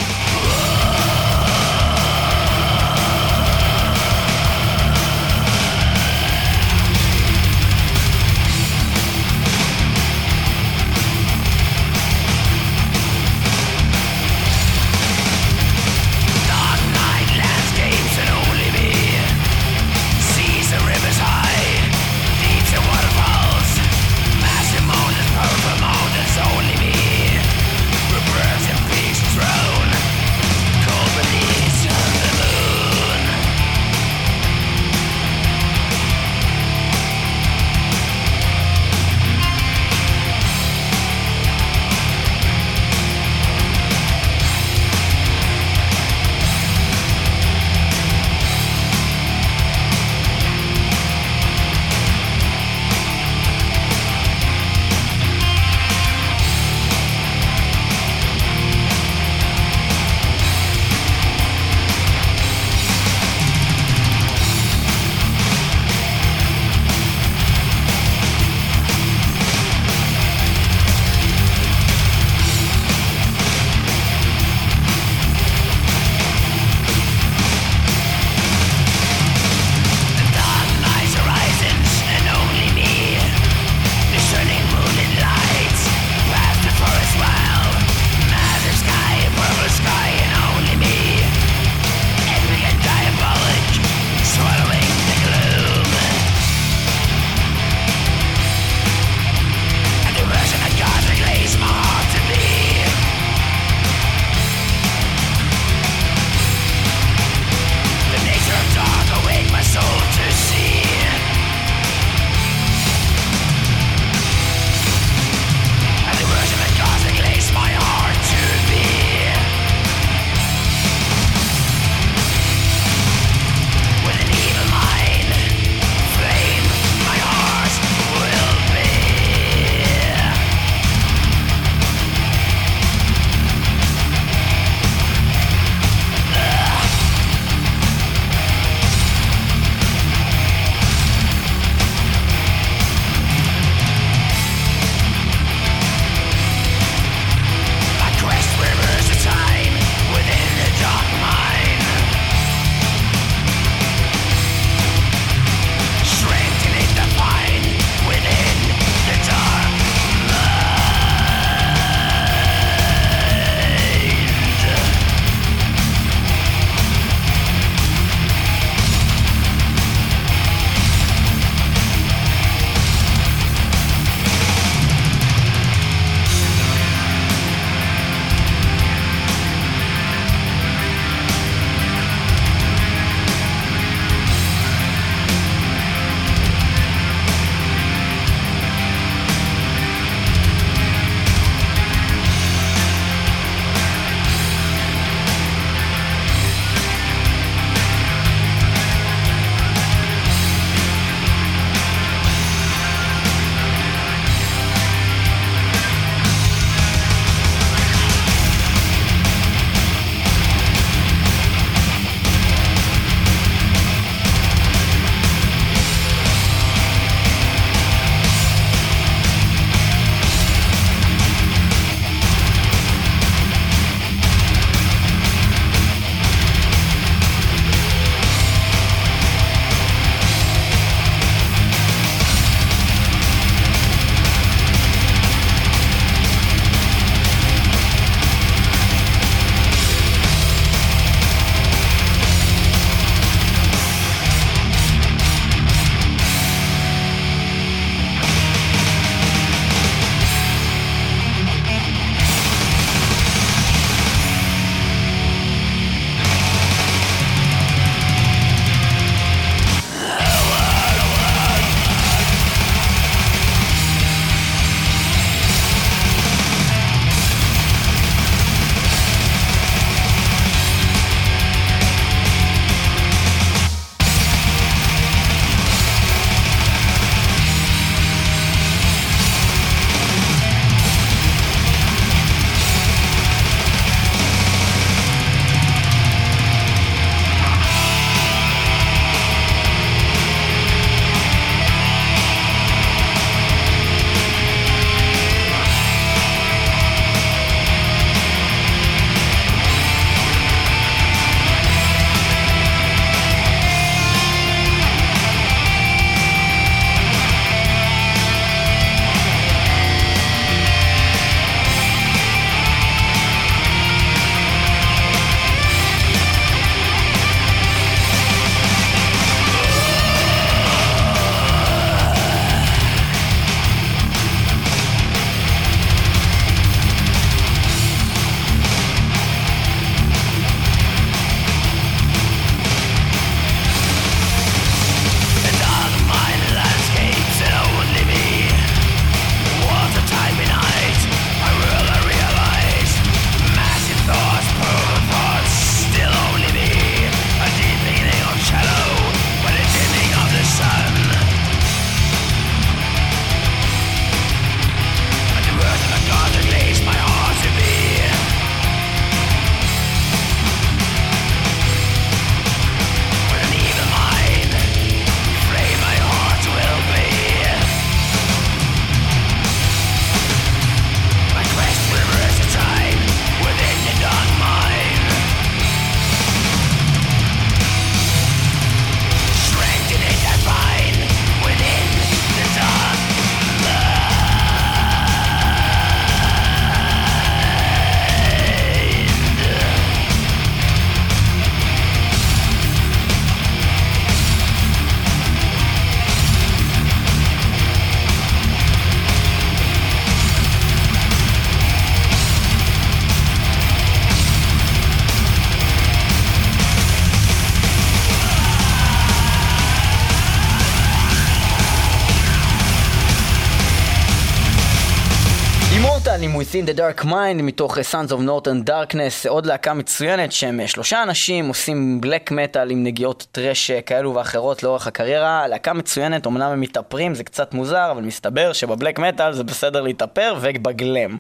Dark 416.84 417.04
Mind 417.06 417.42
מתוך 417.44 417.78
אה, 417.78 417.84
Sons 417.92 418.10
of 418.10 418.18
Northern 418.28 418.70
Darkness, 418.70 419.30
עוד 419.30 419.46
להקה 419.46 419.74
מצוינת 419.74 420.32
שהם 420.32 420.60
אה, 420.60 420.68
שלושה 420.68 421.04
אנשים 421.04 421.48
עושים 421.48 422.02
בלק 422.02 422.32
מטאל 422.32 422.72
עם 422.72 422.84
נגיעות 422.84 423.28
טרש 423.32 423.72
אה, 423.72 423.82
כאלו 423.82 424.14
ואחרות 424.16 424.64
לאורך 424.64 424.88
הקריירה. 424.88 425.48
להקה 425.48 425.74
מצוינת, 425.74 426.28
אמנם 426.28 426.52
הם 426.52 426.62
מתאפרים, 426.62 427.16
זה 427.16 427.24
קצת 427.24 427.54
מוזר, 427.54 427.92
אבל 427.92 428.02
מסתבר 428.02 428.54
שבבלק 428.54 429.00
מטאל 429.00 429.34
זה 429.34 429.44
בסדר 429.44 429.82
להתאפר 429.82 430.36
ובגלם. 430.42 431.18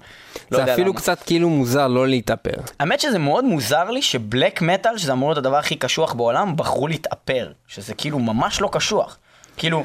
לא 0.52 0.66
זה 0.66 0.74
אפילו 0.74 0.92
למה. 0.92 1.00
קצת 1.00 1.24
כאילו 1.24 1.50
מוזר 1.50 1.88
לא 1.88 2.08
להתאפר. 2.08 2.56
האמת 2.80 3.00
שזה 3.00 3.20
מאוד 3.20 3.46
מוזר 3.46 3.90
לי 3.90 4.02
שבלק 4.02 4.62
מטאל, 4.62 4.98
שזה 4.98 5.12
אמור 5.12 5.30
להיות 5.30 5.38
הדבר 5.38 5.58
הכי 5.58 5.76
קשוח 5.76 6.14
בעולם, 6.14 6.56
בחרו 6.56 6.88
להתאפר. 6.88 7.52
שזה 7.68 7.94
כאילו 7.94 8.20
ממש 8.20 8.62
לא 8.62 8.70
קשוח. 8.72 9.18
כאילו, 9.58 9.84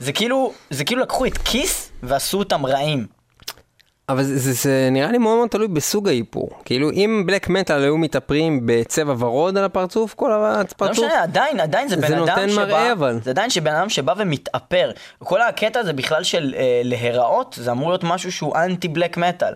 זה 0.00 0.12
כאילו, 0.12 0.52
זה 0.70 0.84
כאילו 0.84 1.02
לקחו 1.02 1.26
את 1.26 1.38
כיס 1.38 1.92
ועשו 2.02 2.38
אותם 2.38 2.66
רעים. 2.66 3.21
אבל 4.08 4.22
זה, 4.22 4.38
זה, 4.38 4.52
זה 4.52 4.88
נראה 4.92 5.12
לי 5.12 5.18
מאוד 5.18 5.36
מאוד 5.36 5.48
תלוי 5.48 5.68
בסוג 5.68 6.08
האיפור. 6.08 6.50
כאילו, 6.64 6.90
אם 6.90 7.22
בלק 7.26 7.48
מטאל 7.48 7.82
היו 7.82 7.98
מתאפרים 7.98 8.60
בצבע 8.64 9.14
ורוד 9.18 9.56
על 9.56 9.64
הפרצוף, 9.64 10.14
כל 10.14 10.28
לא 10.28 10.60
הפרצוף, 10.60 11.04
משנה, 11.04 11.22
עדיין, 11.22 11.60
עדיין 11.60 11.88
זה 11.88 11.96
זה 11.96 12.00
בן 12.00 12.12
אדם 12.12 12.18
נותן 12.18 12.48
שבא, 12.48 12.64
מראה, 12.64 12.92
אבל. 12.92 13.18
זה 13.24 13.30
עדיין 13.30 13.50
שבן 13.50 13.74
אדם 13.74 13.88
שבא 13.88 14.14
ומתאפר. 14.16 14.90
כל 15.18 15.42
הקטע 15.42 15.80
הזה 15.80 15.92
בכלל 15.92 16.22
של 16.22 16.54
אה, 16.56 16.80
להיראות, 16.84 17.58
זה 17.60 17.70
אמור 17.70 17.88
להיות 17.88 18.04
משהו 18.04 18.32
שהוא 18.32 18.56
אנטי 18.56 18.88
בלק 18.88 19.16
מטאל. 19.16 19.52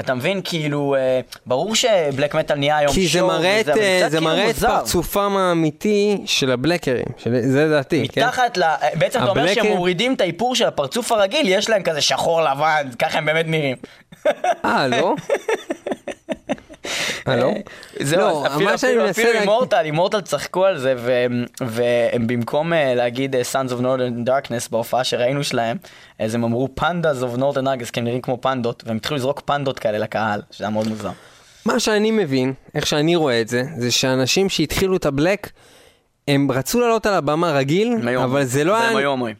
אתה 0.00 0.14
מבין? 0.14 0.40
כאילו, 0.44 0.94
אה, 0.98 1.20
ברור 1.46 1.74
שבלק 1.74 2.34
מטאל 2.34 2.56
נהיה 2.56 2.76
היום 2.78 2.92
כי 2.94 3.04
זה 3.06 3.08
שואו 3.12 3.26
מראה 3.26 3.60
את, 3.60 3.64
וזה, 3.68 3.72
אבל 3.72 3.82
אה, 3.82 4.00
קצת 4.00 4.10
זה 4.10 4.16
כאילו 4.18 4.30
מראה 4.30 4.50
את 4.50 4.54
מוזר. 4.54 4.68
פרצופם 4.78 5.36
האמיתי 5.36 6.22
של 6.26 6.50
הבלקרים, 6.50 7.04
של, 7.18 7.40
זה 7.40 7.68
דעתי, 7.68 8.08
כן? 8.08 8.26
מתחת 8.26 8.56
ל... 8.58 8.62
בעצם 8.98 9.18
אתה 9.22 9.28
אומר 9.30 9.42
הבלקר- 9.42 9.54
שהם 9.62 9.72
מורידים 9.76 10.14
את 10.14 10.20
האיפור 10.20 10.54
של 10.54 10.66
הפרצוף 10.66 11.12
הרגיל, 11.12 11.48
יש 11.48 11.70
להם 11.70 11.82
כזה 11.82 12.00
שחור 12.00 12.42
לבן, 12.42 12.88
ככה 12.98 13.18
הם 13.18 13.24
באמת 13.26 13.46
נראים. 13.48 13.76
אה, 14.64 14.86
לא? 14.88 15.14
אה, 17.28 17.36
לא? 17.36 17.50
זהו, 18.00 18.18
לא, 18.20 18.46
אפילו, 18.46 18.74
אפילו, 18.74 19.10
אפילו 19.10 19.26
להגיד- 19.28 19.40
אימורטל, 19.40 19.82
אימורטל 19.84 20.20
צחקו 20.20 20.64
על 20.64 20.78
זה, 20.78 20.94
והם- 20.98 21.44
במקום 22.26 22.72
אה, 22.72 22.94
להגיד 22.94 23.36
אה, 23.36 23.42
Sons 23.52 23.70
of 23.70 23.80
Northern 23.80 24.28
Darkness 24.28 24.68
בהופעה 24.70 25.04
שראינו 25.04 25.44
שלהם, 25.44 25.76
אז 26.18 26.34
הם 26.34 26.44
אמרו 26.44 26.68
Pandas 26.80 26.84
of 27.22 27.38
Northern 27.38 27.64
Darkness, 27.64 27.90
כי 27.92 28.00
הם 28.00 28.06
נראים 28.06 28.20
כמו 28.20 28.38
פנדות, 28.40 28.82
והם 28.86 28.96
התחילו 28.96 29.16
לזרוק 29.16 29.40
פנדות 29.44 29.78
כאלה 29.78 29.98
לקהל, 29.98 30.40
שזה 30.50 30.64
היה 30.64 30.70
מאוד 30.70 30.88
מוזר. 30.88 31.10
מה 31.66 31.80
שאני 31.80 32.10
מבין, 32.10 32.52
איך 32.74 32.86
שאני 32.86 33.16
רואה 33.16 33.40
את 33.40 33.48
זה, 33.48 33.62
זה 33.78 33.90
שאנשים 33.90 34.48
שהתחילו 34.48 34.96
את 34.96 35.06
הבלק, 35.06 35.50
הם 36.28 36.52
רצו 36.52 36.80
לעלות 36.80 37.06
על 37.06 37.14
הבמה 37.14 37.52
רגיל, 37.52 37.92
הם 37.92 38.08
אבל. 38.18 38.44
זה 38.44 38.64
לא 38.64 38.76
היה... 38.80 38.98
היו 38.98 39.10
אומרים. 39.10 39.34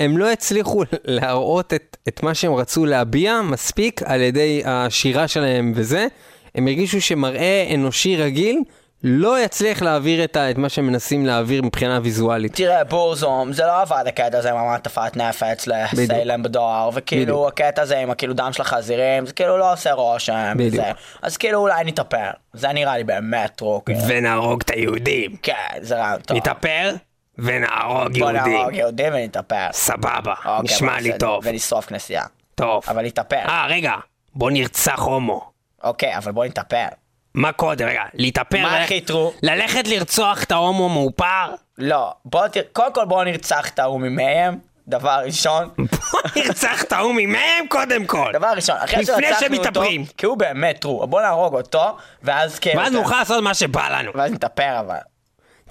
הם 0.00 0.18
לא 0.18 0.30
הצליחו 0.32 0.82
להראות 1.04 1.74
את, 1.74 1.96
את 2.08 2.22
מה 2.22 2.34
שהם 2.34 2.54
רצו 2.54 2.86
להביע 2.86 3.40
מספיק 3.42 4.00
על 4.04 4.20
ידי 4.20 4.62
השירה 4.64 5.28
שלהם 5.28 5.72
וזה. 5.76 6.06
הם 6.54 6.66
הרגישו 6.66 7.00
שמראה 7.00 7.70
אנושי 7.74 8.16
רגיל 8.16 8.62
לא 9.04 9.44
יצליח 9.44 9.82
להעביר 9.82 10.24
את, 10.24 10.36
ה, 10.36 10.50
את 10.50 10.58
מה 10.58 10.68
שהם 10.68 10.86
מנסים 10.86 11.26
להעביר 11.26 11.62
מבחינה 11.62 12.00
ויזואלית. 12.02 12.54
תראה, 12.54 12.84
בורזום, 12.84 13.52
זה 13.52 13.62
לא 13.62 13.80
עבד 13.80 14.04
הקטע 14.06 14.38
הזה 14.38 14.50
עם 14.50 14.56
המעטפת 14.56 15.16
נפץ 15.16 15.66
לסיילם 15.66 16.42
בדואר, 16.42 16.90
וכאילו 16.94 17.48
הקטע 17.48 17.82
הזה 17.82 17.98
עם 17.98 18.10
הכאילו 18.10 18.34
דם 18.34 18.50
של 18.52 18.62
החזירים, 18.62 19.26
זה 19.26 19.32
כאילו 19.32 19.58
לא 19.58 19.72
עושה 19.72 19.92
רושם, 19.92 20.52
בדיוק. 20.56 20.74
וזה. 20.74 20.92
אז 21.22 21.36
כאילו 21.36 21.58
אולי 21.58 21.84
נתאפר, 21.84 22.30
זה 22.52 22.72
נראה 22.72 22.96
לי 22.96 23.04
באמת 23.04 23.60
רוק. 23.60 23.90
ונהרוג 24.06 24.62
את 24.64 24.70
היהודים. 24.70 25.36
כן, 25.42 25.54
זה 25.80 25.96
רעיון 25.96 26.20
טוב. 26.20 26.36
נתאפר 26.36 26.94
ונהרוג 27.38 28.18
בוא 28.18 28.30
נהרוג 28.30 28.74
יהודים 28.74 29.12
ונתאפר. 29.12 29.66
סבבה, 29.72 30.34
אוקיי, 30.44 30.76
בסדר, 30.76 31.38
ונשרוף 31.42 31.86
כנסייה. 31.86 32.22
טוב. 32.54 32.82
אבל 32.88 33.06
נתאפר. 33.06 33.36
אה, 33.36 33.66
רגע, 33.68 33.92
בוא 34.34 34.50
נרצח 34.50 35.00
הומו. 35.00 35.51
אוקיי, 35.84 36.16
אבל 36.16 36.32
בוא 36.32 36.44
נתאפר. 36.44 36.86
מה 37.34 37.52
קודם? 37.52 37.86
רגע, 37.86 38.02
להתאפר? 38.14 38.62
מה 38.62 38.82
הכי 38.82 39.00
טרו? 39.00 39.32
ללכת 39.42 39.88
לרצוח 39.88 40.42
את 40.42 40.52
ההומו 40.52 40.88
מאופר? 40.88 41.54
לא, 41.78 42.12
בוא 42.24 42.48
ת... 42.48 42.56
קודם 42.72 42.94
כל 42.94 43.04
בוא 43.04 43.24
נרצח 43.24 43.68
את 43.68 43.78
ההוא 43.78 44.00
ממיהם, 44.00 44.58
דבר 44.88 45.20
ראשון. 45.24 45.68
בוא 46.12 46.20
נרצח 46.36 46.82
את 46.82 46.92
ההוא 46.92 47.14
ממהם 47.14 47.66
קודם 47.68 48.06
כל. 48.06 48.30
דבר 48.32 48.52
ראשון, 48.56 48.76
אחרי 48.76 49.02
לפני 49.02 49.26
שרצחנו 49.26 49.56
אותו, 49.56 49.64
שמתאפרים. 49.64 50.04
כי 50.16 50.26
הוא 50.26 50.36
באמת 50.38 50.80
טרו, 50.80 51.06
בוא 51.06 51.20
נהרוג 51.20 51.54
אותו, 51.54 51.96
ואז 52.22 52.58
כן... 52.58 52.72
ואז 52.76 52.92
נוכל 52.92 53.18
לעשות 53.18 53.42
מה 53.42 53.54
שבא 53.54 53.98
לנו. 53.98 54.10
ואז 54.14 54.32
נתאפר 54.32 54.80
אבל. 54.80 54.98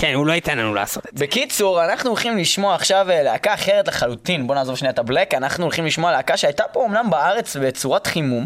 כן, 0.02 0.14
הוא 0.14 0.28
לא 0.28 0.34
ייתן 0.34 0.58
לנו 0.58 0.74
לעשות 0.74 1.06
את 1.14 1.18
זה. 1.18 1.26
בקיצור, 1.26 1.84
אנחנו 1.86 2.10
הולכים 2.10 2.38
לשמוע 2.38 2.76
עכשיו 2.76 3.10
אה, 3.10 3.24
להקה 3.24 3.54
אחרת 3.54 3.88
לחלוטין, 3.88 4.48
בוא 4.48 4.56
נעזוב 4.56 4.76
שנייה 4.78 4.92
את 4.94 5.00
הבלק, 5.00 5.34
אנחנו 5.34 5.64
הולכים 5.64 5.86
לשמוע 5.86 6.12
להקה 6.12 6.38
שהייתה 6.38 6.64
פה 6.72 6.86
אמנם 6.86 7.10
בארץ 7.10 7.56
בצורת 7.56 8.08
חימום, 8.08 8.46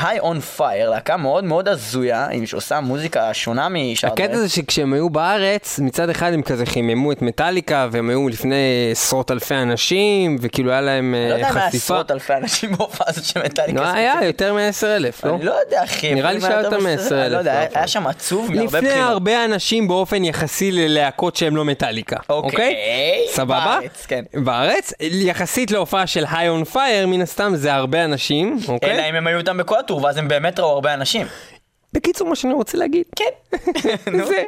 High 0.00 0.20
on 0.22 0.58
Fire, 0.58 0.62
להקה 0.90 1.16
מאוד 1.16 1.44
מאוד 1.44 1.68
הזויה, 1.68 2.26
עם 2.32 2.46
שעושה 2.46 2.80
מוזיקה 2.80 3.34
שונה 3.34 3.68
משאר 3.68 4.12
הקטע 4.12 4.36
זה 4.36 4.48
שכשהם 4.48 4.92
היו 4.92 5.10
בארץ, 5.10 5.78
מצד 5.78 6.10
אחד 6.10 6.32
הם 6.32 6.42
כזה 6.42 6.66
חיממו 6.66 7.12
את 7.12 7.22
מטאליקה, 7.22 7.88
והם 7.92 8.08
היו 8.10 8.28
לפני 8.28 8.88
עשרות 8.92 9.30
אלפי 9.30 9.54
אנשים, 9.54 10.36
וכאילו 10.40 10.70
היה 10.70 10.80
להם 10.80 11.14
לא 11.14 11.32
אה, 11.32 11.38
יודע 11.38 11.52
מה 11.52 11.60
חשיפה. 11.60 11.76
עשרות 11.94 12.10
אלפי 12.10 12.34
אנשים 12.34 12.72
בהופעה 12.76 13.06
הזאת 13.10 13.24
של 13.24 13.42
מטאליקה 13.44 13.80
לא, 13.80 13.86
היה. 13.86 14.14
יותר 14.22 14.54
מ-10 14.54 14.86
אלף, 14.86 15.24
לא? 15.24 15.34
אני 15.34 15.44
לא 15.44 15.52
יודע 15.64 15.84
אחי. 15.84 16.14
נראה 16.14 16.32
לי 16.32 16.40
שהיה 16.40 16.60
יותר 16.60 16.78
מ- 16.80 16.82
מ-10,000 16.82 17.12
אני 17.14 17.32
לא 17.32 17.38
יודע, 17.38 17.52
היה- 17.52 17.60
בהופעה. 17.64 17.80
היה 17.80 17.88
שם 17.88 18.06
עצוב 18.06 18.50
מהרבה 18.54 18.64
לפני 18.78 18.90
בחינות. 18.90 19.08
הרבה 19.10 19.44
אנשים 19.44 19.88
באופן 19.88 20.24
יחסי 20.24 20.65
ללהקות 20.72 21.36
שהם 21.36 21.56
לא 21.56 21.64
מטאליקה, 21.64 22.16
אוקיי, 22.28 22.50
אוקיי? 22.50 22.76
סבבה? 23.30 23.64
בארץ, 23.80 24.06
כן. 24.06 24.24
בארץ, 24.34 24.92
יחסית 25.00 25.70
להופעה 25.70 26.06
של 26.06 26.24
היי 26.30 26.48
און 26.48 26.64
פייר, 26.64 27.06
מן 27.06 27.22
הסתם 27.22 27.52
זה 27.54 27.74
הרבה 27.74 28.04
אנשים, 28.04 28.58
אלא 28.68 28.74
אוקיי? 28.74 29.10
אם 29.10 29.14
הם 29.14 29.26
היו 29.26 29.38
איתם 29.38 29.56
בכל 29.56 29.78
הטור, 29.78 30.04
ואז 30.04 30.16
הם 30.16 30.28
באמת 30.28 30.60
ראו 30.60 30.68
הרבה 30.68 30.94
אנשים. 30.94 31.26
בקיצור, 31.92 32.28
מה 32.28 32.36
שאני 32.36 32.54
רוצה 32.54 32.78
להגיד, 32.78 33.04
כן. 33.16 33.58
זה 34.28 34.42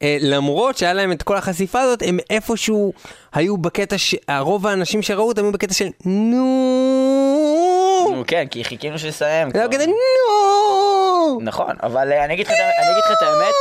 שלמרות 0.00 0.76
שהיה 0.78 0.92
להם 0.92 1.12
את 1.12 1.22
כל 1.22 1.36
החשיפה 1.36 1.80
הזאת, 1.80 2.02
הם 2.06 2.18
איפשהו 2.30 2.92
היו 3.32 3.56
בקטע 3.58 3.98
ש... 3.98 4.14
הרוב 4.28 4.66
האנשים 4.66 5.02
שראו 5.02 5.28
אותם 5.28 5.44
היו 5.44 5.52
בקטע 5.52 5.74
של 5.74 5.88
נו. 6.04 6.46
נו, 8.14 8.24
כן, 8.26 8.44
כי 8.50 8.64
חיכינו 8.64 8.98
שיסיים. 8.98 9.50
זה 9.50 9.58
היה. 9.58 9.68
כזה 9.68 9.86
נו. 9.86 9.92
נכון, 11.40 11.74
אבל 11.82 12.12
אה, 12.12 12.24
אני 12.24 12.34
אגיד 12.34 12.46
לך 12.46 12.52
את 12.52 13.22
האמת- 13.22 13.54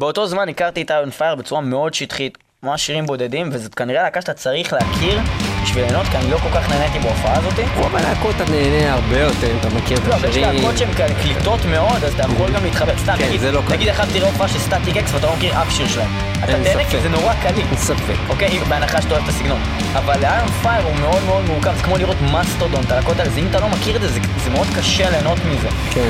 באותו 0.00 0.26
זמן 0.26 0.48
הכרתי 0.48 0.82
את 0.82 0.90
High 0.90 1.03
on 1.03 1.10
Fire 1.10 1.34
בצורה 1.34 1.60
מאוד 1.60 1.94
שטחית, 1.94 2.38
ממש 2.66 2.86
שירים 2.86 3.06
בודדים, 3.06 3.48
וזאת 3.52 3.74
כנראה 3.74 4.02
להקה 4.02 4.20
שאתה 4.20 4.34
צריך 4.34 4.72
להכיר 4.72 5.20
בשביל 5.62 5.84
ליהנות, 5.84 6.06
כי 6.06 6.16
אני 6.16 6.30
לא 6.30 6.38
כל 6.38 6.48
כך 6.54 6.68
נהניתי 6.70 6.98
בהופעה 6.98 7.38
הזאתי. 7.38 7.62
רוב 7.76 7.96
הלהקות 7.96 8.36
אתה 8.36 8.44
נהנה 8.50 8.92
הרבה 8.92 9.20
יותר 9.20 9.56
אתה 9.60 9.68
מכיר 9.68 9.98
את 9.98 10.06
לא, 10.08 10.14
אבל 10.14 10.28
יש 10.28 10.36
השירים. 10.36 10.54
להקות 10.54 10.78
שהן 10.78 10.94
כאלה 10.94 11.14
קליטות 11.22 11.60
מאוד, 11.64 12.04
אז 12.04 12.14
אתה 12.14 12.22
יכול 12.22 12.50
גם 12.52 12.64
להתחבר. 12.64 12.92
סתם, 12.98 13.14
כן, 13.18 13.26
נגיד, 13.28 13.40
זה 13.40 13.52
לא 13.52 13.62
אחד 13.90 14.04
תראה 14.12 14.26
הופעה 14.26 14.48
של 14.48 14.58
Static-X 14.58 15.14
ואתה 15.14 15.26
לא 15.26 15.36
מכיר 15.36 15.62
אף 15.62 15.70
שיר 15.70 15.88
שלהם. 15.88 16.10
אתה 16.38 16.46
תהנה. 16.46 16.84
כי 16.90 17.00
זה 17.00 17.08
נורא 17.08 17.34
קליט. 17.42 17.66
אין 17.66 17.76
ספק. 17.76 18.14
אוקיי, 18.28 18.58
בהנחה 18.68 19.02
שאתה 19.02 19.14
אוהב 19.14 19.24
את 19.24 19.28
הסגנון. 19.28 19.60
אבל 19.94 20.20
ל 20.20 20.24
High 20.24 20.40
on 20.40 20.48
Fire 20.62 20.84
הוא 20.84 20.96
מאוד 20.96 21.24
מאוד 21.24 21.44
מורכב, 21.44 21.76
זה 21.76 21.82
כמו 21.82 21.96
לראות 21.96 22.16
מסטודון, 22.32 22.84
את 22.84 22.92
הלהקות 22.92 23.18
האלה, 23.18 23.30
אם 23.38 23.46
אתה 23.50 23.60
לא 23.60 23.68
מכיר 23.68 23.96
את 23.96 24.00
זה, 24.00 24.08
זה, 24.08 24.50
מאוד 24.50 24.66
קשה 24.76 25.10
ליהנות 25.10 25.38
מזה. 25.44 25.68
כן. 25.90 26.08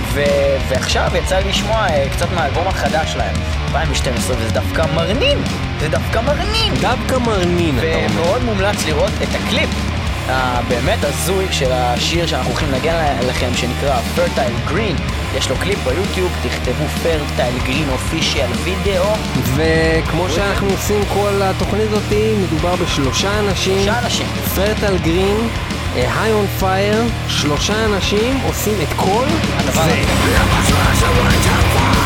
ועכשיו 0.69 1.11
יצא 1.15 1.39
לי 1.39 1.49
לשמוע 1.49 1.87
אה, 1.91 2.07
קצת 2.13 2.27
מהאלבום 2.35 2.69
החדש 2.69 3.13
שלהם, 3.13 3.35
2012, 3.77 4.37
וזה 4.39 4.51
דווקא 4.51 4.85
מרנין, 4.95 5.39
זה 5.81 5.89
דווקא 5.89 6.21
מרנין. 6.21 6.75
דווקא 6.81 7.19
מרנין, 7.19 7.79
אתה 7.79 7.87
אומר. 7.87 8.23
ומאוד 8.23 8.45
מומלץ 8.45 8.87
לראות 8.87 9.13
את 9.23 9.29
הקליפ 9.35 9.71
הבאמת 10.29 11.05
הזוי 11.05 11.47
של 11.51 11.73
השיר 11.73 12.27
שאנחנו 12.27 12.51
הולכים 12.51 12.73
לנגן 12.73 13.17
לכם 13.29 13.49
שנקרא 13.55 13.99
Fertile 14.17 14.71
Green 14.71 15.01
יש 15.37 15.51
לו 15.51 15.57
קליפ 15.57 15.79
ביוטיוב, 15.85 16.33
תכתבו 16.43 16.85
Fertile 17.03 17.69
Green 17.69 18.15
Official 18.15 18.57
Video 18.65 19.05
וכמו 19.55 20.31
שאנחנו 20.31 20.69
עושים 20.71 21.01
כל 21.15 21.43
התוכנית 21.43 21.87
הזאתי, 21.93 22.35
מדובר 22.43 22.77
בשלושה 22.77 23.39
אנשים. 23.39 23.75
שלושה 23.75 23.99
אנשים. 23.99 24.27
Fertile 24.55 24.99
Green, 24.99 25.49
היי 25.95 26.33
און 26.33 26.47
פייר, 26.59 27.03
שלושה 27.29 27.85
אנשים 27.85 28.41
עושים 28.47 28.75
את 28.83 28.89
כל 28.97 29.27
הדבר 29.59 29.83
זה. 29.83 30.03
הזה. 30.61 32.06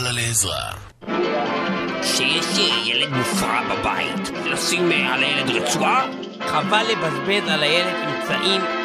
לה 0.00 0.12
לעזרה. 0.12 0.70
שיש 2.02 2.58
ילד 2.84 3.12
מופרע 3.12 3.60
בבית, 3.62 4.30
לשים 4.44 4.90
על 4.92 5.22
הילד 5.22 5.50
רצועה? 5.50 6.06
חבל 6.46 6.82
לבזבז 6.92 7.48
על 7.48 7.62
הילד 7.62 7.94
אמצעים 7.94 8.83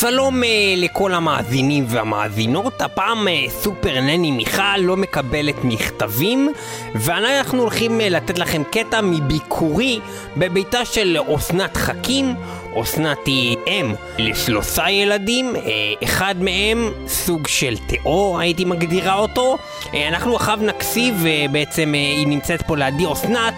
שלום 0.00 0.44
אה, 0.44 0.48
לכל 0.76 1.14
המאזינים 1.14 1.84
והמאזינות, 1.88 2.82
הפעם 2.82 3.28
אה, 3.28 3.44
סופר 3.48 4.00
נני 4.00 4.30
מיכל 4.30 4.76
לא 4.78 4.96
מקבלת 4.96 5.64
מכתבים 5.64 6.48
ואנחנו 6.94 7.60
הולכים 7.60 8.00
אה, 8.00 8.08
לתת 8.08 8.38
לכם 8.38 8.62
קטע 8.70 9.00
מביקורי 9.00 10.00
בביתה 10.36 10.84
של 10.84 11.18
אסנת 11.36 11.76
חכים 11.76 12.34
אסנת 12.82 13.18
היא 13.26 13.56
אם 13.66 13.94
לשלושה 14.18 14.90
ילדים, 14.90 15.56
אה, 15.56 15.62
אחד 16.04 16.34
מהם 16.38 16.92
סוג 17.08 17.46
של 17.46 17.76
תיאור 17.86 18.40
הייתי 18.40 18.64
מגדירה 18.64 19.14
אותו 19.14 19.56
אה, 19.94 20.08
אנחנו 20.08 20.36
אחריו 20.36 20.58
נקשיב, 20.62 21.26
אה, 21.26 21.46
בעצם 21.52 21.92
היא 21.92 22.26
נמצאת 22.26 22.62
פה 22.62 22.76
לידי 22.76 23.04
אסנת 23.12 23.54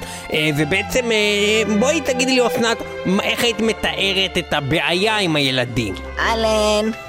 ובעצם 0.58 1.10
בואי 1.80 2.00
תגידי 2.00 2.34
לי 2.40 2.46
אסנת, 2.46 2.78
איך 3.22 3.44
היית 3.44 3.60
מתארת 3.60 4.38
את 4.38 4.52
הבעיה 4.52 5.16
עם 5.18 5.36
הילדים? 5.36 5.94
ת- 5.94 7.07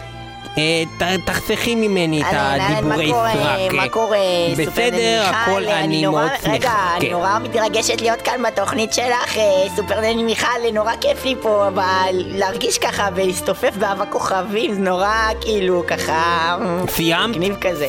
תחסכי 1.26 1.76
ממני 1.76 2.22
את 2.22 2.26
אהלן, 2.26 2.39
אהלן, 2.62 2.88
מה 2.88 2.95
הדיבורי 2.95 3.12
קורה? 3.12 3.34
סרק. 3.34 3.74
מה 3.74 3.89
קורה? 3.89 4.18
בסדר? 4.57 5.24
הכל 5.26 5.64
אני 5.68 6.01
נורא- 6.05 6.20
מאוד 6.22 6.32
שמחה. 6.41 6.51
רגע, 6.53 6.74
אני 6.97 7.05
כן. 7.05 7.12
נורא 7.12 7.39
מתרגשת 7.43 8.01
להיות 8.01 8.22
כאן 8.22 8.43
בתוכנית 8.47 8.93
שלך, 8.93 9.38
אה, 9.38 9.43
סופר 9.76 9.99
נני 10.01 10.24
מיכל, 10.24 10.47
נורא 10.74 10.91
כיף 11.01 11.26
לי 11.26 11.36
פה, 11.41 11.68
אבל 11.68 12.10
להרגיש 12.14 12.78
ככה 12.78 13.07
ולהסתופף 13.16 13.76
באבק 13.78 14.10
כוכבים, 14.12 14.74
זה 14.74 14.80
נורא 14.82 15.10
כאילו 15.41 15.84
ככה... 15.88 16.57
סיימת? 16.89 17.36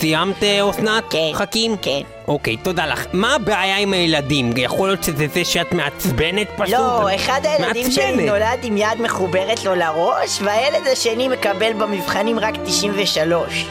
סיימת 0.00 0.42
אה, 0.42 0.70
אסנת? 0.70 1.04
כן. 1.10 1.30
חכים? 1.34 1.76
כן. 1.82 2.00
אוקיי, 2.30 2.56
תודה 2.56 2.86
לך. 2.86 3.06
מה 3.12 3.34
הבעיה 3.34 3.78
עם 3.78 3.92
הילדים? 3.92 4.52
יכול 4.56 4.88
להיות 4.88 5.04
שזה 5.04 5.26
זה 5.34 5.44
שאת 5.44 5.72
מעצבנת 5.72 6.48
פשוט? 6.56 6.74
לא, 6.74 7.14
אחד 7.14 7.40
הילדים 7.44 7.90
שלי. 7.90 8.26
נולד 8.26 8.58
עם 8.62 8.76
יד 8.76 9.02
מחוברת 9.02 9.64
לו 9.64 9.74
לראש, 9.74 10.38
והילד 10.42 10.86
השני 10.92 11.28
מקבל 11.28 11.72
במבחנים 11.72 12.38
רק 12.38 12.54
93. 12.64 13.66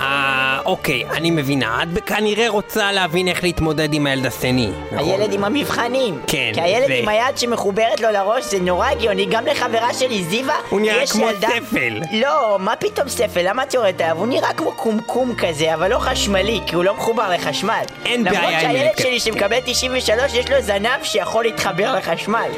אה, 0.00 0.58
אוקיי, 0.64 1.04
אני 1.10 1.30
מבינה. 1.30 1.82
את 1.82 2.04
כנראה 2.06 2.48
רוצה 2.48 2.92
להבין 2.92 3.28
איך 3.28 3.42
להתמודד 3.44 3.94
עם 3.94 4.06
הילד 4.06 4.26
השני. 4.26 4.70
נכון? 4.92 5.08
הילד 5.20 5.32
עם 5.32 5.44
המבחנים. 5.44 6.20
כן, 6.26 6.50
כי 6.54 6.60
הילד 6.60 6.86
זה- 6.86 6.94
עם 6.94 7.08
היד 7.08 7.38
שמחוברת 7.38 8.00
לו 8.00 8.10
לראש 8.10 8.44
זה 8.44 8.60
נורא 8.60 8.86
הגיוני, 8.88 9.26
גם 9.26 9.46
לחברה 9.46 9.94
שלי 9.94 10.24
זיווה, 10.24 10.54
הוא 10.68 10.80
נראה 10.80 11.02
יש 11.02 11.12
כמו 11.12 11.28
ילדה- 11.28 11.48
ספל. 11.48 12.00
לא, 12.12 12.56
מה 12.60 12.76
פתאום 12.76 13.08
ספל? 13.08 13.40
למה 13.48 13.62
את 13.62 13.74
יורדת 13.74 14.00
עליו? 14.00 14.16
הוא 14.18 14.26
נראה 14.26 14.52
כמו 14.52 14.72
קומקום 14.72 15.34
כזה, 15.34 15.74
אבל 15.74 15.90
לא 15.90 15.98
חשמלי, 15.98 16.60
כי 16.66 16.74
הוא 16.74 16.84
לא 16.84 16.94
מחובר 16.94 17.30
לחשמל. 17.34 17.82
אין 18.04 18.24
בעיה 18.24 18.38
עם 18.40 18.46
למרות 18.46 18.62
ילד 18.62 18.72
שהילד. 18.96 18.98
שלי 18.98 19.20
שמקבל 19.20 19.58
93, 19.64 20.34
יש 20.34 20.50
לו 20.50 20.62
זנב 20.62 21.02
שיכול 21.02 21.44
להתחבר 21.44 21.94
לחשמל. 21.96 22.48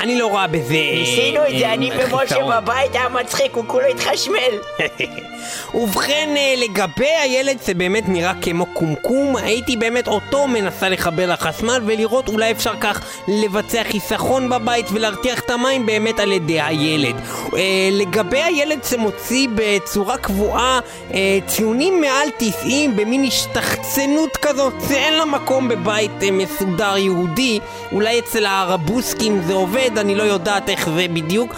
אני 0.00 0.18
לא 0.18 0.26
רואה 0.26 0.46
בזה... 0.46 0.74
ניסינו 0.94 1.40
את 1.42 1.52
אה, 1.52 1.58
זה, 1.58 1.72
אני 1.72 1.90
ומשה. 1.90 2.60
בבית, 2.60 2.94
היה 2.94 3.08
מצחיק, 3.08 3.54
הוא 3.54 3.64
כולו 3.66 3.86
התחשמל. 3.86 4.52
ובכן, 5.74 6.34
אה, 6.36 6.54
לגבי 6.56 7.14
הילד 7.22 7.58
זה 7.64 7.74
באמת 7.74 8.08
נראה 8.08 8.32
כמו 8.42 8.66
קומקום, 8.66 9.36
הייתי 9.36 9.76
באמת 9.76 10.08
אותו 10.08 10.46
מנסה 10.46 10.88
לחבר 10.88 11.26
לחשמל 11.26 11.82
ולראות 11.86 12.28
אולי 12.28 12.50
אפשר 12.50 12.74
כך 12.80 13.00
לבצע 13.28 13.84
חיסכון 13.84 14.50
בבית 14.50 14.86
ולהרתיח 14.92 15.40
את 15.40 15.50
המים 15.50 15.86
באמת 15.86 16.20
על 16.20 16.32
ידי 16.32 16.60
הילד. 16.60 17.14
אה, 17.56 17.60
לגבי 17.92 18.42
הילד 18.42 18.84
שמוציא 18.84 19.48
בצורה 19.54 20.16
קבועה 20.16 20.80
אה, 21.14 21.38
ציונים 21.46 22.00
מעל 22.00 22.28
90 22.38 22.96
במין 22.96 23.24
השתחצנות 23.24 24.36
כזאת, 24.36 24.72
זה 24.80 24.94
אין 24.94 25.14
לה 25.14 25.24
מקום 25.24 25.68
בבית 25.68 26.10
מסודר 26.32 26.96
יהודי, 26.96 27.60
אולי 27.92 28.18
אצל 28.18 28.46
הערבוסקים 28.46 29.42
זה 29.42 29.54
עובד, 29.54 29.90
אני 29.98 30.14
לא 30.14 30.22
יודעת 30.22 30.68
איך 30.68 30.88
זה 30.90 31.06
בדיוק. 31.12 31.54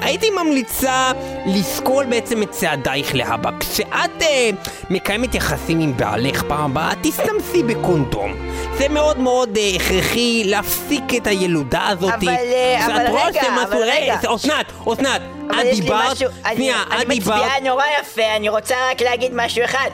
הייתי 0.00 0.30
ממליצה 0.30 1.12
לסקול 1.46 2.06
בעצם 2.06 2.42
את 2.42 2.54
צעדייך 2.94 3.14
להבא. 3.14 3.50
כשאת 3.60 4.22
אה, 4.22 4.50
מקיימת 4.90 5.34
יחסים 5.34 5.80
עם 5.80 5.96
בעלך 5.96 6.42
פעם 6.48 6.70
הבאה, 6.70 6.90
תסתמסי 7.02 7.62
בקונדום. 7.62 8.34
זה 8.78 8.88
מאוד 8.88 9.18
מאוד 9.18 9.56
אה, 9.56 9.70
הכרחי 9.76 10.42
להפסיק 10.44 11.02
את 11.16 11.26
הילודה 11.26 11.88
הזאת. 11.88 12.12
אבל, 12.14 12.28
אה, 12.28 12.86
אבל 12.86 13.06
רגע, 13.06 13.42
אבל 13.62 13.82
רגע. 13.82 14.16
אסנת, 14.34 14.72
אסנת, 14.92 15.20
אבל 15.50 15.60
את 15.60 15.74
דיברת, 15.80 16.16
אני- 16.44 16.56
שנייה, 16.56 16.82
את 16.82 16.92
אני 16.92 17.04
דיברת, 17.04 17.36
מצביעה 17.38 17.60
נורא 17.60 17.84
יפה, 18.00 18.36
אני 18.36 18.48
רוצה 18.48 18.74
רק 18.90 19.02
להגיד 19.02 19.30
משהו 19.34 19.64
אחד. 19.64 19.90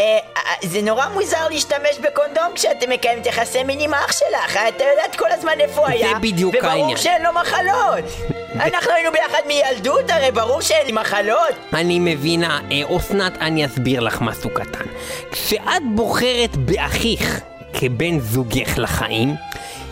אה, 0.00 0.18
אה, 0.36 0.42
זה 0.62 0.82
נורא 0.82 1.08
מוזר 1.08 1.48
להשתמש 1.50 1.98
בקונדום 2.02 2.54
כשאתם 2.54 2.90
מקיימת 2.90 3.26
יחסי 3.26 3.62
מין 3.62 3.80
עם 3.80 3.94
אח 3.94 4.12
שלך, 4.12 4.58
אתה 4.68 4.84
יודעת 4.84 5.16
כל 5.16 5.30
הזמן 5.30 5.52
איפה 5.60 5.80
הוא 5.80 5.88
היה, 5.88 6.18
בדיוק 6.18 6.54
וברור 6.58 6.72
העניין. 6.72 6.96
שאין 6.96 7.22
לו 7.22 7.32
מחלות. 7.32 8.04
אנחנו 8.66 8.90
היינו 8.92 9.12
ביחד 9.12 9.38
מילדות, 9.46 10.10
הרי 10.10 10.30
ברור 10.30 10.60
שאין 10.60 10.86
לי 10.86 10.92
מחלות. 10.92 11.54
אני 11.74 11.98
מבינה, 11.98 12.60
אה, 12.72 12.96
אסנת, 12.96 13.38
אני 13.40 13.66
אסביר 13.66 14.00
לך 14.00 14.20
משהו 14.20 14.50
קטן. 14.50 14.84
כשאת 15.30 15.82
בוחרת 15.94 16.56
באחיך 16.56 17.40
כבן 17.72 18.20
זוגך 18.20 18.74
לחיים, 18.76 19.34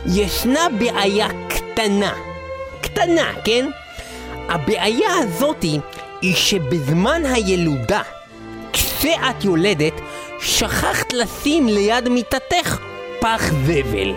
ישנה 0.07 0.67
בעיה 0.79 1.29
קטנה. 1.49 2.15
קטנה, 2.81 3.33
כן? 3.45 3.67
הבעיה 4.49 5.11
הזאתי 5.23 5.79
היא 6.23 6.35
שבזמן 6.35 7.23
הילודה, 7.27 8.03
כשאת 9.07 9.45
יולדת, 9.45 10.01
שכחת 10.41 11.13
לשים 11.13 11.69
ליד 11.69 12.09
מיטתך 12.09 12.79
פח 13.21 13.53
זבל. 13.67 14.13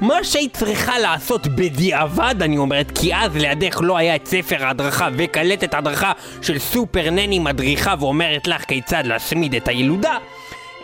מה 0.00 0.24
שהיית 0.24 0.56
צריכה 0.56 0.98
לעשות 0.98 1.46
בדיעבד, 1.46 2.34
אני 2.40 2.58
אומרת, 2.58 2.98
כי 2.98 3.14
אז 3.14 3.36
לידך 3.36 3.78
לא 3.82 3.96
היה 3.96 4.16
את 4.16 4.26
ספר 4.26 4.64
ההדרכה 4.64 5.08
וקלטת 5.16 5.74
הדרכה 5.74 6.12
של 6.42 6.58
סופר 6.58 7.10
נני 7.10 7.38
מדריכה 7.38 7.94
ואומרת 8.00 8.46
לך 8.46 8.64
כיצד 8.64 9.06
להשמיד 9.06 9.54
את 9.54 9.68
הילודה, 9.68 10.18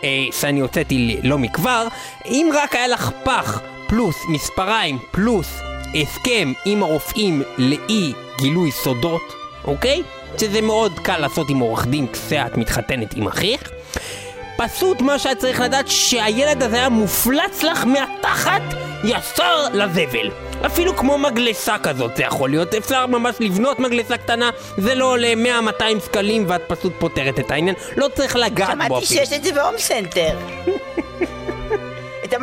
אה, 0.03 0.25
שאני 0.31 0.59
הוצאתי 0.59 1.17
לא 1.23 1.37
מכבר, 1.37 1.87
אם 2.25 2.49
רק 2.53 2.75
היה 2.75 2.87
לך 2.87 3.11
פח 3.23 3.61
פלוס 3.87 4.15
מספריים 4.29 4.97
פלוס 5.11 5.59
הסכם 5.95 6.53
עם 6.65 6.83
הרופאים 6.83 7.41
לאי 7.57 8.13
גילוי 8.37 8.71
סודות, 8.71 9.33
אוקיי? 9.65 10.01
שזה 10.39 10.61
מאוד 10.61 10.99
קל 10.99 11.17
לעשות 11.17 11.49
עם 11.49 11.59
עורך 11.59 11.87
דין 11.87 12.07
כשאת 12.07 12.57
מתחתנת 12.57 13.13
עם 13.15 13.27
אחיך. 13.27 13.71
פשוט 14.57 15.01
מה 15.01 15.19
שאת 15.19 15.37
צריך 15.37 15.61
לדעת 15.61 15.87
שהילד 15.87 16.63
הזה 16.63 16.75
היה 16.75 16.89
מופלט 16.89 17.63
לך 17.63 17.85
מהתחת 17.85 18.61
ישר 19.03 19.65
לזבל. 19.73 20.31
אפילו 20.65 20.95
כמו 20.95 21.17
מגלשה 21.17 21.75
כזאת 21.83 22.17
זה 22.17 22.23
יכול 22.23 22.49
להיות, 22.49 22.73
אפשר 22.73 23.05
ממש 23.05 23.35
לבנות 23.39 23.79
מגלשה 23.79 24.17
קטנה, 24.17 24.49
זה 24.77 24.95
לא 24.95 25.05
עולה 25.05 25.33
100-200 25.79 25.83
שקלים 26.05 26.45
ואת 26.47 26.61
פשוט 26.67 26.93
פותרת 26.99 27.39
את 27.39 27.51
העניין, 27.51 27.75
לא 27.97 28.07
צריך 28.15 28.35
לגעת 28.35 28.69
בו 28.69 28.73
שמעתי 28.73 29.05
אפילו. 29.05 29.25
שיש 29.25 29.33
את 29.33 29.43
זה 29.43 29.51
בהום 29.51 29.75
סנטר. 29.77 30.37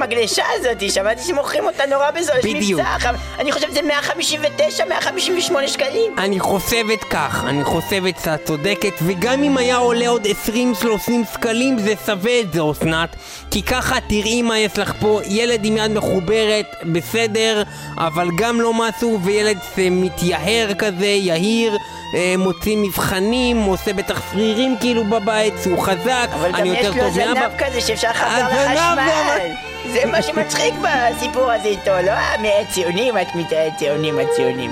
המגלשה 0.02 0.44
הזאת, 0.54 0.90
שמעתי 0.90 1.22
שמוכרים 1.22 1.64
אותה 1.64 1.86
נורא 1.86 2.10
בזול, 2.10 2.36
יש 2.38 2.44
בדיוק. 2.44 2.80
מבצע, 2.80 3.10
אני 3.38 3.52
חושב 3.52 3.70
שזה 3.70 3.82
159, 3.82 4.84
158 4.84 5.68
שקלים. 5.68 6.14
אני 6.18 6.40
חושבת 6.40 7.04
כך, 7.10 7.44
אני 7.48 7.64
חושבת 7.64 8.14
שאת 8.24 8.44
צודקת, 8.44 8.92
וגם 9.02 9.42
אם 9.42 9.56
היה 9.56 9.76
עולה 9.76 10.08
עוד 10.08 10.26
20-30 10.26 11.10
שקלים 11.34 11.78
זה 11.78 11.94
שווה 12.06 12.40
את 12.40 12.52
זה 12.52 12.60
אסנת, 12.70 13.16
כי 13.50 13.62
ככה 13.62 14.00
תראי 14.08 14.42
מה 14.42 14.58
יש 14.58 14.78
לך 14.78 14.92
פה, 15.00 15.20
ילד 15.28 15.64
עם 15.64 15.76
יד 15.76 15.90
מחוברת, 15.90 16.66
בסדר, 16.84 17.62
אבל 17.98 18.28
גם 18.36 18.60
לא 18.60 18.72
משהו, 18.74 19.18
וילד 19.22 19.58
שמתייהר 19.76 20.74
כזה, 20.74 21.06
יהיר, 21.06 21.76
אה, 22.14 22.34
מוציא 22.38 22.76
מבחנים, 22.76 23.56
עושה 23.56 23.92
בטח 23.92 24.22
שרירים 24.32 24.76
כאילו 24.80 25.04
בבית, 25.04 25.54
שהוא 25.62 25.78
חזק, 25.78 26.28
אבל 26.34 26.48
גם 26.48 26.54
אני 26.54 26.68
יש 26.68 26.84
יותר 26.84 26.88
לו 26.88 27.08
טוב 27.08 27.18
מאבא. 27.18 27.40
זנב 27.40 27.50
כזה 27.58 27.80
שאפשר 27.80 28.10
הזנב 28.14 28.50
לחשמל. 28.52 29.70
זה 29.86 30.06
מה 30.06 30.22
שמצחיק 30.22 30.74
בסיפור 30.74 31.52
הזה 31.52 31.68
איתו, 31.68 31.90
לא 32.06 32.12
הציונים, 32.60 33.18
את 33.18 33.34
מתארת 33.34 33.72
ציונים, 33.76 34.18
הציונים. 34.18 34.70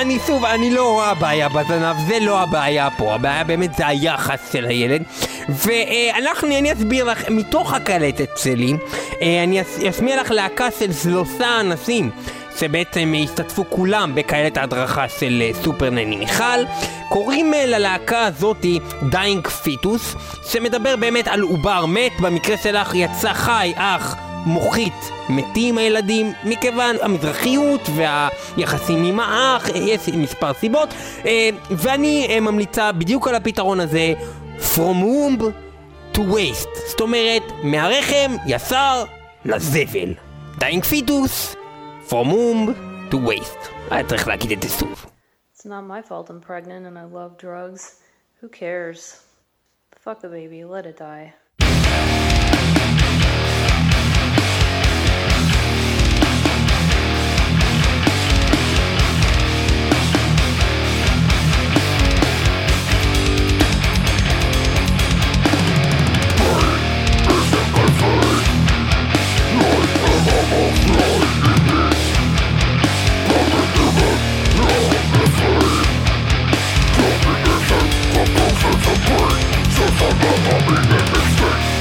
אני 0.00 0.18
שוב, 0.26 0.44
אני 0.44 0.70
לא 0.70 0.92
רואה 0.92 1.14
בעיה 1.14 1.48
בזנב, 1.48 1.96
זה 2.06 2.18
לא 2.20 2.40
הבעיה 2.40 2.88
פה, 2.90 3.14
הבעיה 3.14 3.44
באמת 3.44 3.74
זה 3.74 3.86
היחס 3.86 4.52
של 4.52 4.66
הילד. 4.66 5.02
ואנחנו, 5.48 6.58
אני 6.58 6.72
אסביר 6.72 7.04
לך, 7.04 7.28
מתוך 7.30 7.74
הקלטת 7.74 8.30
שלי, 8.36 8.72
אה, 9.22 9.44
אני 9.44 9.60
אשמיע 9.90 10.20
לך 10.20 10.30
להקה 10.30 10.68
של 10.78 10.92
שלושה 10.92 11.60
אנשים 11.60 12.10
שבעצם 12.58 13.12
השתתפו 13.24 13.64
כולם 13.68 14.14
בקלטת 14.14 14.56
ההדרכה 14.56 15.08
של 15.08 15.42
אה, 15.42 15.50
סופר 15.62 15.90
נני 15.90 16.16
מיכל. 16.16 16.64
קוראים 17.08 17.54
אה, 17.54 17.66
ללהקה 17.66 18.26
הזאתי 18.26 18.78
Dying 19.10 19.48
Fetus, 19.48 20.14
שמדבר 20.48 20.96
באמת 20.96 21.28
על 21.28 21.40
עובר 21.40 21.86
מת, 21.86 22.20
במקרה 22.20 22.56
שלך 22.56 22.94
יצא 22.94 23.32
חי, 23.32 23.72
אך 23.76 24.16
מוחית 24.46 25.10
מתים 25.28 25.78
הילדים, 25.78 26.32
מכיוון 26.44 26.96
המזרחיות 27.02 27.88
והיחסים 27.94 29.04
עם 29.04 29.20
האח, 29.20 29.70
אה, 29.70 29.76
יש 29.76 30.08
מספר 30.08 30.52
סיבות, 30.52 30.94
ואני 31.70 32.40
ממליצה 32.40 32.92
בדיוק 32.92 33.28
על 33.28 33.34
הפתרון 33.34 33.80
הזה, 33.80 34.14
From 34.74 35.02
womb 35.04 35.42
to 36.14 36.18
waste, 36.18 36.78
זאת 36.88 37.00
אומרת, 37.00 37.42
מהרחם 37.62 38.36
ישר 38.46 39.04
לזבל. 39.44 40.14
Dying 40.58 40.84
Fetus, 40.84 41.56
From 42.08 42.41
womb 42.41 42.74
to 43.10 43.16
waste. 43.16 43.70
היה 43.90 44.08
צריך 44.08 44.28
להגיד 44.28 44.52
את 44.52 44.62
זה 44.62 44.68
It's 45.56 45.64
not 45.64 45.84
my 45.88 46.02
fault 46.02 46.28
I'm 46.30 46.40
pregnant 46.40 46.86
and 46.86 46.98
I 46.98 47.04
love 47.04 47.38
drugs. 47.38 47.82
Who 48.40 48.48
cares? 48.48 49.24
Fuck 50.04 50.20
the 50.20 50.28
baby, 50.28 50.64
let 50.64 50.84
it 50.86 50.98
die. 50.98 51.32
Night 69.56 71.08
of 71.08 71.13
to 78.84 78.90
break. 78.90 79.64
So 79.72 79.84
some 79.98 80.12
of 80.12 80.44
them 80.44 81.06
mistakes. 81.12 81.73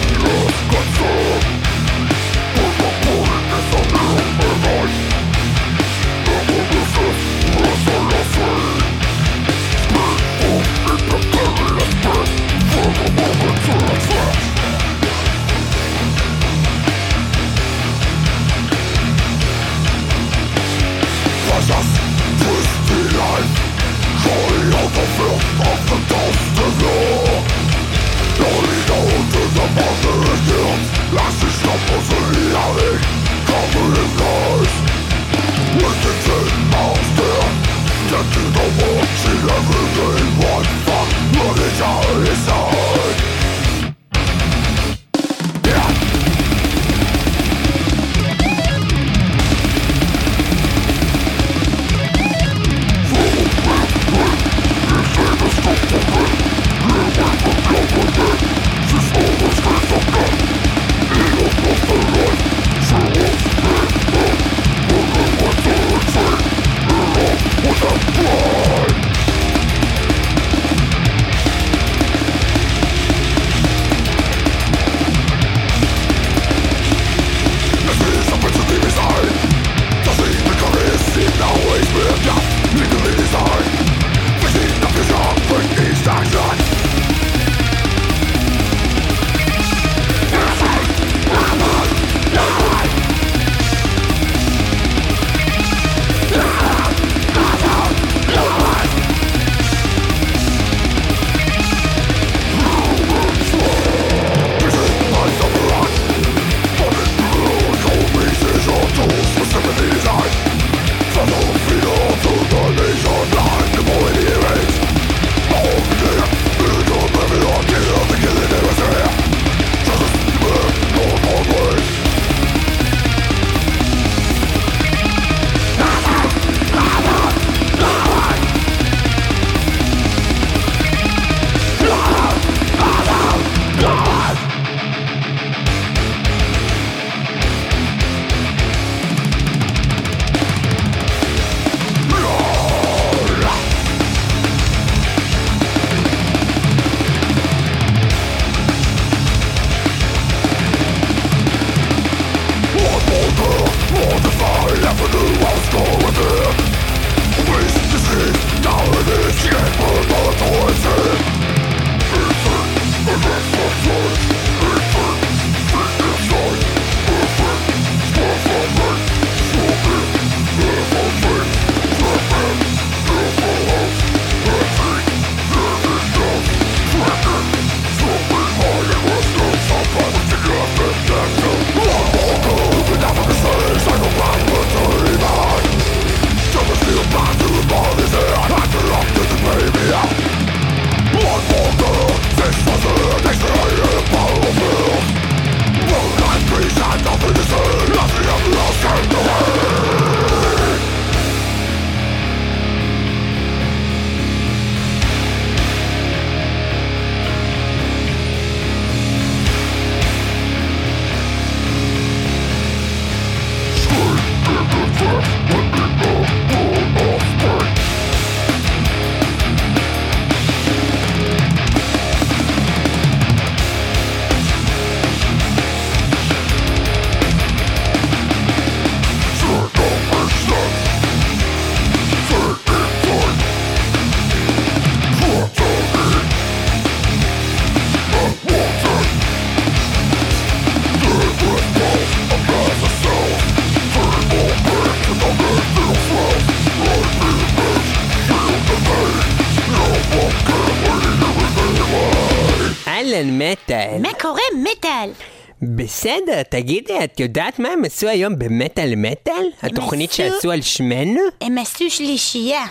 תגידי, 256.53 257.03
את 257.03 257.19
יודעת 257.19 257.59
מה 257.59 257.69
הם 257.69 257.85
עשו 257.85 258.07
היום 258.07 258.39
במטאל 258.39 258.93
מטאל? 258.97 259.45
התוכנית 259.61 260.09
עשו- 260.11 260.17
שעשו 260.17 260.51
על 260.51 260.61
שמנו? 260.61 261.21
הם 261.41 261.57
עשו 261.57 261.89
שלישייה. 261.89 262.65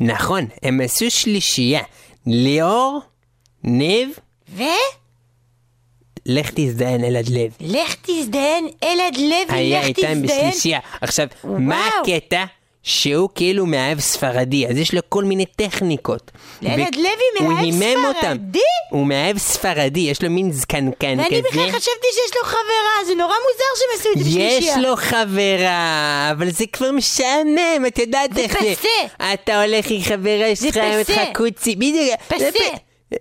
נכון, 0.00 0.46
הם 0.62 0.80
עשו 0.80 1.10
שלישייה. 1.10 1.80
ליאור, 2.26 3.00
ניב, 3.64 4.08
ו? 4.48 4.62
לך 6.26 6.50
תזדיין 6.54 7.04
אלעד 7.04 7.28
לוי. 7.28 7.48
לך 7.60 7.94
תזדיין, 8.02 8.68
אלעד 8.84 9.16
לוי, 9.16 9.58
היה 9.58 9.82
איתם. 9.82 10.22
בשלישייה. 10.22 10.80
עכשיו, 11.00 11.26
מה 11.44 11.88
וואו. 11.90 12.14
הקטע? 12.14 12.44
שהוא 12.82 13.28
כאילו 13.34 13.66
מאהב 13.66 14.00
ספרדי, 14.00 14.66
אז 14.66 14.76
יש 14.78 14.94
לו 14.94 15.00
כל 15.08 15.24
מיני 15.24 15.46
טכניקות. 15.46 16.30
לאלעד 16.62 16.96
ו- 16.96 16.98
לוי 17.40 17.70
מאהב. 17.70 18.16
ספרדי? 18.18 18.58
הוא 18.90 19.06
מאהב 19.06 19.38
ספרדי, 19.38 20.00
יש 20.00 20.22
לו 20.22 20.30
מין 20.30 20.52
זקנקן 20.52 21.24
כזה. 21.24 21.28
ואני 21.30 21.42
בכלל 21.42 21.68
חשבתי 21.68 22.06
שיש 22.12 22.36
לו 22.36 22.44
חברה, 22.44 23.06
זה 23.06 23.14
נורא 23.14 23.34
מוזר 23.34 23.64
שהם 23.78 24.00
עשו 24.00 24.08
את 24.12 24.24
זה 24.24 24.30
בשלישייה. 24.30 24.72
יש 24.72 24.84
לו 24.84 24.96
חברה, 24.96 26.28
אבל 26.32 26.50
זה 26.50 26.64
כבר 26.72 26.92
משעמם, 26.92 27.86
את 27.86 27.98
יודעת 27.98 28.34
זה 28.34 28.40
איך 28.40 28.56
פסה. 28.56 29.32
אתה 29.34 29.62
הולך 29.62 29.86
עם 29.90 30.00
חברה 30.02 30.56
שלך, 30.56 30.76
עם 30.76 30.98
אותך. 30.98 31.20
קוצי, 31.34 31.76
בדיוק. 31.76 32.20
פסה. 32.28 32.38
זה 32.38 32.48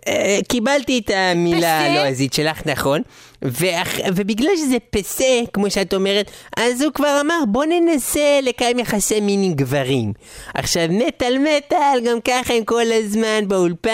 אה, 0.08 0.40
קיבלתי 0.50 1.02
את 1.06 1.12
המילה. 1.14 1.80
הלועזית 1.80 2.34
שלך, 2.34 2.62
נכון. 2.66 3.02
ואח- 3.44 4.00
ובגלל 4.16 4.56
שזה 4.56 4.78
פסה, 4.90 5.24
כמו 5.54 5.70
שאת 5.72 5.94
אומרת, 5.94 6.32
אז 6.58 6.82
הוא 6.82 6.94
כבר 6.94 7.18
אמר, 7.22 7.40
בוא 7.48 7.66
ננסה 7.66 8.20
לקיים 8.44 8.80
יחסי 8.80 9.20
מין 9.22 9.44
עם 9.44 9.54
גברים. 9.54 10.14
עכשיו, 10.54 10.84
מטאל 10.90 11.38
מטאל, 11.38 12.00
גם 12.06 12.22
ככה 12.22 12.54
הם 12.54 12.64
כל 12.64 12.82
הזמן 12.92 13.48
באולפן, 13.48 13.90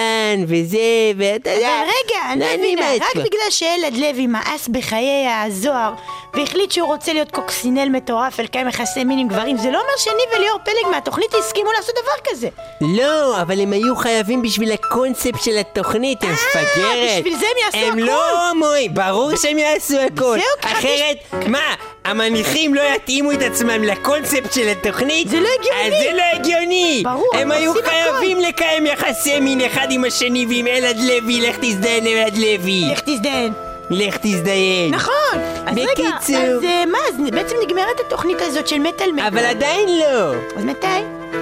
וזה, 0.48 0.78
ואתה 1.18 1.50
יודע... 1.50 1.82
רגע, 1.84 2.34
אני 2.34 2.58
מבינה, 2.58 2.92
רק 2.96 3.12
כבר. 3.14 3.22
בגלל 3.24 3.50
שאלעד 3.50 3.94
לוי 3.94 4.28
מאס 4.28 4.68
בחיי 4.68 5.28
הזוהר 5.46 5.94
והחליט 6.34 6.72
שהוא 6.72 6.88
רוצה 6.88 7.14
להיות 7.14 7.32
קוקסינל 7.32 7.90
מטורף 7.90 8.40
ולקיים 8.40 8.68
יחסי 8.68 9.04
מין 9.04 9.20
עם 9.20 9.28
גברים, 9.28 9.58
זה 9.58 9.72
לא 9.72 9.78
אומר 9.78 9.94
שאני 9.98 10.38
וליאור 10.38 10.60
פלג 10.66 10.92
מהתוכנית 10.92 11.34
הסכימו 11.40 11.70
לעשות 11.78 11.96
דבר 12.04 12.32
כזה. 12.32 12.48
לא, 12.82 13.42
אבל 13.42 13.60
הם 13.60 13.74
היו 13.74 13.96
חייבים 13.96 14.42
בשביל 14.42 14.72
הקונספט 14.72 15.44
של 15.44 15.58
התוכנית, 15.58 16.24
הם 16.24 16.30
מפגרת. 16.32 16.78
אה, 16.78 17.16
בשביל 17.18 17.38
זה 17.40 17.46
הם 17.46 17.66
יעשו 17.66 17.88
הם 17.88 17.94
הכל. 17.94 18.02
לא 18.08 18.50
הומואים, 18.50 18.94
ברור 18.94 19.37
שהם 19.38 19.58
יעשו 19.58 20.00
הכל. 20.00 20.38
אחרת, 20.62 21.48
מה, 21.48 21.76
המניחים 22.06 22.74
לא 22.74 22.82
יתאימו 22.96 23.32
את 23.32 23.42
עצמם 23.42 23.84
לקונספט 23.84 24.54
של 24.54 24.68
התוכנית? 24.68 25.30
זה 25.30 25.40
לא 25.40 25.48
הגיוני. 25.60 25.98
אז 25.98 26.04
זה 26.04 26.18
לא 26.18 26.24
הגיוני. 26.34 27.02
ברור, 27.04 27.30
הם 27.34 27.52
היו 27.52 27.74
חייבים 27.86 28.40
לקיים 28.40 28.86
יחסי 28.86 29.40
מין 29.40 29.62
אחד 29.62 29.88
עם 29.90 30.04
השני 30.04 30.46
ועם 30.50 30.68
אלעד 30.68 30.98
לוי, 31.00 31.42
לך 31.42 31.56
תזדיין 31.62 32.08
אלעד 32.08 32.38
לוי. 32.38 32.90
לך 32.92 33.00
תזדיין. 33.00 33.54
לך 33.90 34.18
תזדיין. 34.22 34.94
נכון. 34.94 35.40
אז 35.66 35.78
רגע, 35.78 35.92
בקיצור. 35.92 36.38
אז 36.38 36.64
אה, 36.64 36.84
מה, 36.86 36.98
אז 37.10 37.16
בעצם 37.32 37.56
נגמרת 37.64 38.00
התוכנית 38.00 38.42
הזאת 38.42 38.68
של 38.68 38.80
מטאל 38.80 39.12
מטאל. 39.12 39.26
אבל 39.26 39.46
עדיין 39.46 39.90
לא. 40.00 40.34
אז 40.58 40.66
מתי? 40.66 40.88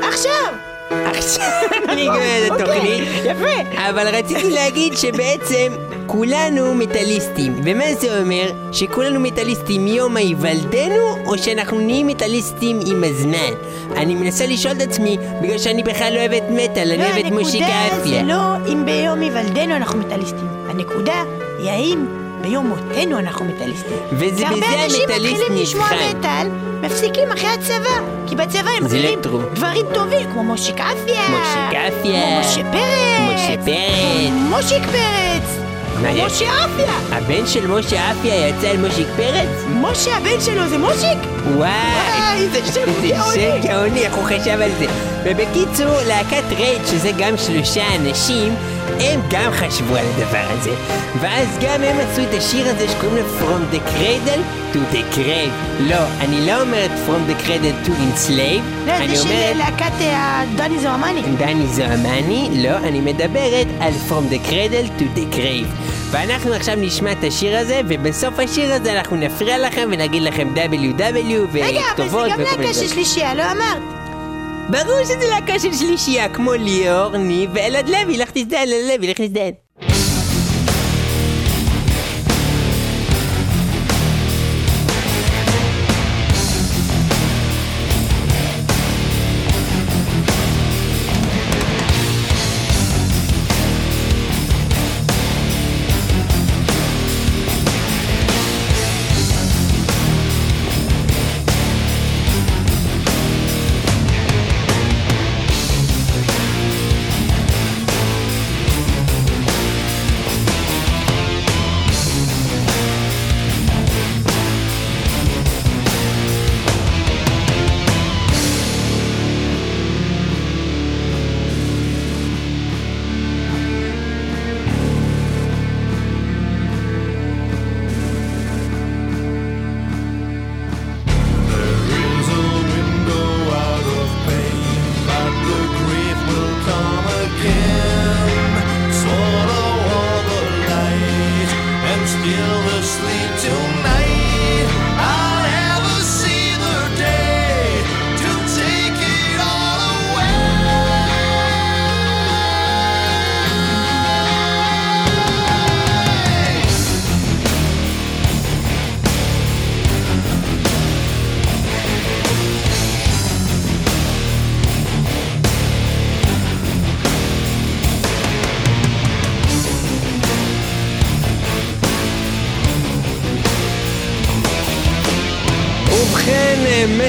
עכשיו. 0.01 0.74
עכשיו 0.91 1.45
נגמרת 1.97 2.51
התוכנית. 2.51 3.03
אוקיי, 3.17 3.31
יפה. 3.31 3.89
אבל 3.89 4.07
רציתי 4.15 4.49
להגיד 4.49 4.97
שבעצם 4.97 5.73
כולנו 6.05 6.75
מטאליסטים. 6.75 7.55
ומה 7.63 7.85
זה 7.99 8.19
אומר? 8.19 8.51
שכולנו 8.71 9.19
מטאליסטים 9.19 9.85
מיום 9.85 10.17
היוולדנו, 10.17 11.17
או 11.25 11.37
שאנחנו 11.37 11.79
נהיים 11.79 12.07
מטאליסטים 12.07 12.79
עם 12.85 13.03
הזמן? 13.03 13.53
אני 13.95 14.15
מנסה 14.15 14.45
לשאול 14.45 14.73
את 14.77 14.81
עצמי, 14.81 15.17
בגלל 15.41 15.57
שאני 15.57 15.83
בכלל 15.83 16.13
לא 16.13 16.19
אוהבת 16.19 16.43
מטאל, 16.49 16.91
אני 16.91 17.03
אוהבת 17.05 17.31
מושיק 17.31 17.61
הנקודה 17.61 17.95
זה 17.95 18.01
אפיה. 18.01 18.23
לא 18.23 18.73
אם 18.73 18.85
ביום 18.85 19.21
היוולדנו 19.21 19.75
אנחנו 19.75 19.99
מטאליסטים. 19.99 20.47
הנקודה 20.69 21.23
היא 21.59 21.69
האם 21.69 22.05
ביום 22.45 22.67
מותנו 22.67 23.19
אנחנו 23.19 23.45
מטאליסטים. 23.45 23.97
וזה 24.11 24.35
בזה 24.35 24.47
אנשים 24.47 24.61
המטאליסט 24.61 25.01
מתחילים 25.09 25.61
לשמוע 25.61 25.85
נבחן. 25.85 26.17
מטאל, 26.17 26.47
מפסיקים 26.81 27.31
אחרי 27.31 27.49
הצבא. 27.49 27.99
כי 28.27 28.35
בצבא 28.35 28.69
הם 28.77 28.87
זה 28.87 28.97
אלקטרו. 28.97 29.39
דברים 29.53 29.85
טובים, 29.93 30.31
כמו 30.33 30.43
מושיק 30.43 30.75
אפיה. 30.75 31.21
מושיק 31.29 31.79
אפיה. 31.87 32.21
כמו 32.23 32.39
משה 32.39 32.71
פרץ. 32.71 33.35
משה 33.35 33.55
פרץ. 33.65 34.31
מושיק 34.49 34.83
פרץ. 34.83 35.65
משה 36.25 36.45
אפיה. 36.65 37.17
הבן 37.17 37.47
של 37.47 37.67
משה 37.67 38.11
אפיה 38.11 38.47
יצא 38.47 38.67
על 38.67 38.77
מושיק 38.77 39.07
פרץ? 39.17 39.65
משה 39.69 40.17
הבן 40.17 40.41
שלו 40.41 40.67
זה 40.69 40.77
מושיק? 40.77 41.17
וואי, 41.55 41.55
וואי, 41.55 42.47
זה 42.49 42.73
שם 42.73 42.91
זה 43.01 43.07
גאוני. 43.07 43.61
שם 43.61 43.67
גאוני, 43.67 43.99
איך 43.99 44.15
הוא 44.15 44.23
חשב 44.23 44.61
על 44.61 44.71
זה. 44.79 44.85
ובקיצור, 45.23 46.01
להקת 46.07 46.43
רייד, 46.57 46.81
שזה 46.85 47.11
גם 47.17 47.37
שלושה 47.37 47.83
אנשים, 47.95 48.55
הם 48.99 49.21
גם 49.29 49.51
חשבו 49.51 49.95
על 49.95 50.05
הדבר 50.15 50.45
הזה. 50.49 50.71
ואז 51.21 51.47
גם 51.61 51.83
הם 51.83 51.97
עשו 51.99 52.21
את 52.21 52.33
השיר 52.37 52.67
הזה 52.69 52.87
שקוראים 52.89 53.17
לו 53.17 53.23
From 53.39 53.75
the 53.75 53.79
Cradle 53.89 54.73
to 54.73 54.95
the 54.95 55.17
Grave. 55.17 55.79
לא, 55.79 55.99
אני 56.19 56.47
לא 56.47 56.61
אומרת 56.61 56.91
From 57.07 57.31
the 57.31 57.47
Cradle 57.47 57.87
to 57.87 57.89
Enslave, 57.89 58.87
לא, 58.87 59.07
זה 59.07 59.15
של 59.15 59.29
אומרת... 59.29 59.55
להקת 59.55 60.01
אה, 60.01 60.43
דני 60.55 60.79
זוהמני. 60.79 61.21
דני 61.37 61.67
זוהמני, 61.67 62.49
לא, 62.63 62.77
אני 62.77 62.99
מדברת 63.01 63.67
על 63.79 63.93
From 64.09 64.33
the 64.33 64.49
Cradle 64.49 65.01
to 65.01 65.17
the 65.17 65.35
Grave. 65.35 65.95
ואנחנו 66.11 66.53
עכשיו 66.53 66.75
נשמע 66.77 67.11
את 67.11 67.23
השיר 67.23 67.57
הזה, 67.57 67.81
ובסוף 67.87 68.39
השיר 68.39 68.73
הזה 68.73 68.97
אנחנו 68.97 69.15
נפריע 69.15 69.57
לכם 69.57 69.89
ונגיד 69.91 70.23
לכם 70.23 70.47
WW 70.55 70.59
רגע, 70.59 71.65
אבל 71.65 71.73
זה 71.73 71.79
וכתובות 71.93 72.27
גם 72.29 72.41
וכל 72.41 72.43
מיני 72.43 72.63
להקה 72.63 72.73
של 72.73 72.85
דברים. 72.85 72.89
שלישייה, 72.89 73.33
לא 73.33 73.43
אמרת. 73.51 74.04
ברור 74.69 75.03
שזה 75.03 75.25
להקה 75.29 75.59
של 75.59 75.73
שלישייה, 75.73 76.33
כמו 76.33 76.53
ליאור, 76.53 77.17
ניב 77.17 77.49
ואלעד 77.53 77.89
לוי, 77.89 78.17
לך 78.17 78.31
תזדיין, 78.33 78.69
אלעד 78.69 78.99
לוי, 78.99 79.07
לך 79.07 79.21
תזדיין. 79.21 79.64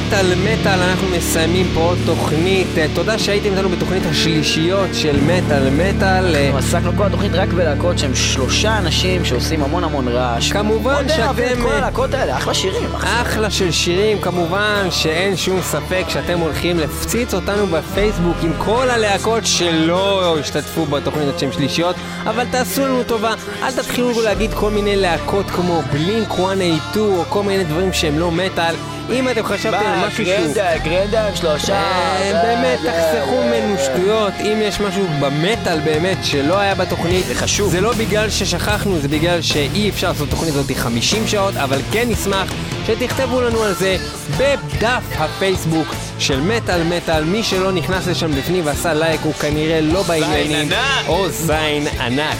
מטאל 0.06 0.34
מטאל, 0.34 0.82
אנחנו 0.82 1.08
מסיימים 1.16 1.66
פה 1.74 1.80
עוד 1.80 1.98
תוכנית. 2.06 2.66
אה, 2.78 2.86
תודה 2.94 3.18
שהייתם 3.18 3.50
איתנו 3.50 3.68
בתוכנית 3.68 4.02
השלישיות 4.06 4.88
של 4.92 5.20
מטאל 5.20 5.70
מטאל. 5.70 6.34
אה, 6.34 6.44
אנחנו 6.44 6.58
עסקנו 6.58 6.92
כל 6.96 7.06
התוכנית 7.06 7.32
רק 7.34 7.48
בלהקות 7.48 7.98
שהם 7.98 8.14
שלושה 8.14 8.78
אנשים 8.78 9.24
שעושים 9.24 9.62
המון 9.62 9.84
המון 9.84 10.08
רעש. 10.08 10.52
כמובן 10.52 10.92
מאוד 10.92 11.10
אוהבים 11.10 11.48
שאתם, 11.48 11.58
את 11.58 11.62
כל 11.62 11.72
אה, 11.72 11.78
הלהקות 11.78 12.14
האלה, 12.14 12.36
אחלה 12.36 12.54
שירים. 12.54 12.94
אחלה 12.94 13.50
של 13.50 13.70
שירים, 13.70 14.20
כמובן 14.20 14.86
שאין 14.90 15.36
שום 15.36 15.60
ספק 15.62 16.04
שאתם 16.08 16.38
הולכים 16.38 16.78
להפציץ 16.78 17.34
אותנו 17.34 17.66
בפייסבוק 17.66 18.36
עם 18.42 18.52
כל 18.58 18.90
הלהקות 18.90 19.46
שלא 19.46 20.38
השתתפו 20.38 20.84
בתוכנית 20.84 21.38
שהן 21.38 21.52
שלישיות, 21.52 21.96
אבל 22.24 22.44
תעשו 22.50 22.86
לנו 22.86 23.02
טובה, 23.02 23.34
אל 23.62 23.72
תתחילו 23.72 24.22
להגיד 24.22 24.54
כל 24.54 24.70
מיני 24.70 24.96
להקות 24.96 25.50
כמו 25.50 25.82
בלינק 25.92 26.28
182 26.28 27.18
או 27.18 27.24
כל 27.28 27.42
מיני 27.42 27.64
דברים 27.64 27.92
שהם 27.92 28.18
לא 28.18 28.30
מטאל. 28.30 28.74
אם 29.12 29.28
אתם 29.28 29.44
חשבתם 29.44 29.76
על 29.86 30.06
משהו 30.08 30.24
שהוא... 30.26 30.36
גרנדה, 30.36 30.78
גרנדה, 30.78 31.36
שלושה. 31.36 31.74
אה, 31.74 32.18
זה- 32.32 32.40
באמת, 32.42 32.78
תחסכו 32.78 33.42
ממנו 33.42 33.76
שטויות. 33.84 34.32
אם 34.40 34.58
יש 34.62 34.80
משהו 34.80 35.06
במטאל 35.20 35.80
באמת 35.80 36.16
שלא 36.22 36.58
היה 36.58 36.74
בתוכנית, 36.74 37.26
זה 37.26 37.34
חשוב. 37.34 37.70
זה 37.70 37.80
לא 37.80 37.92
בגלל 37.92 38.30
ששכחנו, 38.30 38.98
זה 38.98 39.08
בגלל 39.08 39.42
שאי 39.42 39.88
אפשר 39.90 40.08
לעשות 40.08 40.30
תוכנית 40.30 40.54
הזאת 40.54 40.76
50 40.76 41.26
שעות, 41.26 41.56
אבל 41.56 41.78
כן 41.92 42.08
נשמח 42.10 42.52
שתכתבו 42.86 43.40
לנו 43.40 43.62
על 43.62 43.74
זה 43.74 43.96
בדף 44.38 45.02
הפייסבוק 45.18 45.88
של 46.18 46.40
מטאל 46.40 46.82
מטאל. 46.82 47.24
מי 47.24 47.42
שלא 47.42 47.72
נכנס 47.72 48.06
לשם 48.06 48.32
בפנים 48.38 48.66
ועשה 48.66 48.94
לייק 48.94 49.20
הוא 49.24 49.34
כנראה 49.34 49.80
לא 49.80 50.02
בעניינים, 50.02 50.68
ענק. 50.72 51.08
או 51.08 51.28
זין 51.28 51.86
ענק. 52.00 52.36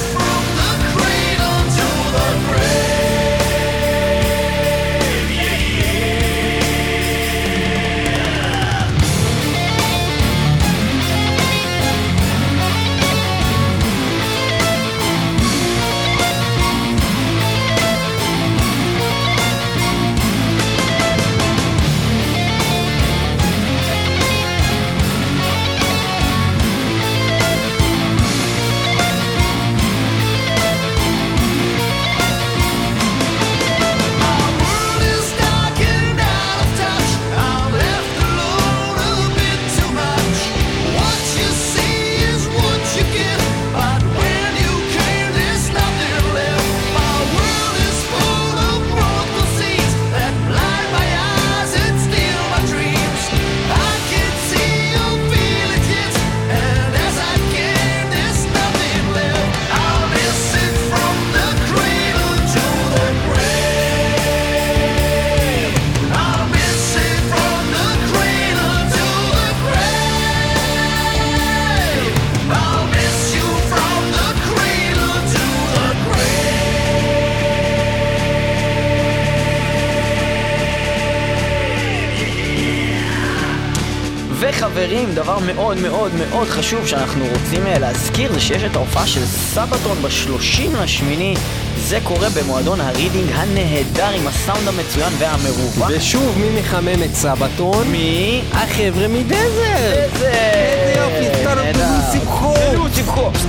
מאוד 85.68 85.82
מאוד 85.82 86.12
מאוד 86.16 86.48
חשוב 86.48 86.88
שאנחנו 86.88 87.26
רוצים 87.26 87.68
אה, 87.68 87.80
להזכיר 87.80 88.34
זה 88.34 88.40
שיש 88.40 88.64
את 88.64 88.76
ההופעה 88.76 89.08
של 89.08 89.26
סבתון 89.26 89.98
ב-30 90.02 90.78
לשמיני 90.84 91.36
זה 91.78 92.00
קורה 92.04 92.30
במועדון 92.30 92.82
הרידינג 92.82 93.32
הנהדר 93.34 94.10
עם 94.10 94.28
הסאונד 94.28 94.68
המצוין 94.68 95.14
והמרווח 95.18 95.90
ושוב, 95.90 96.38
מי 96.40 96.60
מחמם 96.60 97.04
את 97.04 97.16
סבתון? 97.16 97.88
מי? 97.88 98.42
החבר'ה 98.52 99.08
מדזר! 99.08 99.94
איזה... 99.94 100.87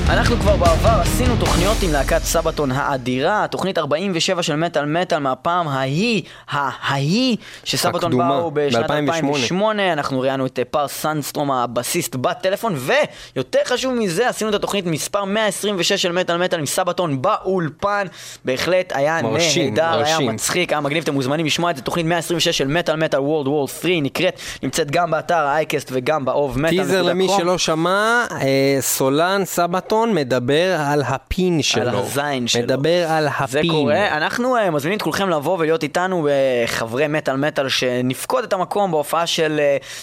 אנחנו 0.09 0.37
כבר 0.37 0.57
בעבר 0.57 1.01
עשינו 1.01 1.37
תוכניות 1.37 1.77
עם 1.83 1.93
להקת 1.93 2.23
סבתון 2.23 2.73
האדירה, 2.73 3.47
תוכנית 3.51 3.79
47 3.79 4.43
של 4.43 4.57
מטאל 4.57 4.85
מטאל 4.85 5.19
מהפעם 5.19 5.69
ההיא, 5.69 6.23
ההיא, 6.51 7.37
שסבתון 7.65 8.19
באו 8.19 8.51
בשנת 8.51 8.91
ב-2008. 8.91 8.93
2008, 8.93 9.93
אנחנו 9.93 10.21
ראיינו 10.21 10.47
את 10.47 10.59
אה, 10.59 10.65
פר 10.65 10.89
סנסטרום 10.89 11.51
הבסיסט 11.51 12.17
בטלפון, 12.17 12.75
ויותר 12.77 13.59
חשוב 13.65 13.95
מזה, 13.95 14.29
עשינו 14.29 14.51
את 14.51 14.55
התוכנית 14.55 14.87
מספר 14.87 15.25
126 15.25 15.93
של 15.93 16.13
מטאל 16.13 16.37
מטאל 16.37 16.59
עם 16.59 16.67
סבתון 16.67 17.23
באולפן, 17.23 18.07
בהחלט 18.45 18.93
היה 18.95 19.21
נהדר, 19.23 20.03
היה. 20.05 20.21
מצחיק, 20.21 20.73
היה 20.73 20.81
מגניב, 20.81 21.03
אתם 21.03 21.15
מוזמנים 21.15 21.47
לשמוע 21.47 21.71
את 21.71 21.77
זה, 21.77 21.83
תוכנית 21.83 22.07
126 22.07 22.59
של 22.59 22.69
מטאל 22.69 22.97
מטאל 22.97 23.21
וורלד 23.21 23.49
וור 23.49 23.69
3 23.69 23.85
נקראת, 24.03 24.41
נמצאת 24.63 24.91
גם 24.91 25.11
באתר 25.11 25.35
האייקסט 25.35 25.89
וגם 25.93 26.25
באוב 26.25 26.59
מטאל. 26.59 26.71
טיזר 26.71 27.03
למי 27.03 27.29
שלא 27.37 27.59
שמע, 27.59 27.98
אה, 28.33 28.77
סולן 28.81 29.45
סבתון 29.45 30.15
מדבר 30.15 30.77
על 30.81 31.03
הפין 31.03 31.63
שלו. 31.63 31.99
הזין 31.99 32.47
שלו. 32.47 32.63
מדבר 32.63 33.07
על 33.09 33.25
זה 33.25 33.31
הפין. 33.39 33.71
קורה, 33.71 34.17
אנחנו 34.17 34.57
uh, 34.57 34.71
מזמינים 34.71 34.97
את 34.97 35.03
כולכם 35.03 35.29
לבוא 35.29 35.59
ולהיות 35.59 35.83
איתנו 35.83 36.29
אה, 36.29 36.31
חברי 36.67 37.07
מטאל 37.07 37.37
מטאל 37.37 37.69
שנפקוד 37.69 38.45
את 38.45 38.53
המקום 38.53 38.91
בהופעה 38.91 39.27
של 39.27 39.61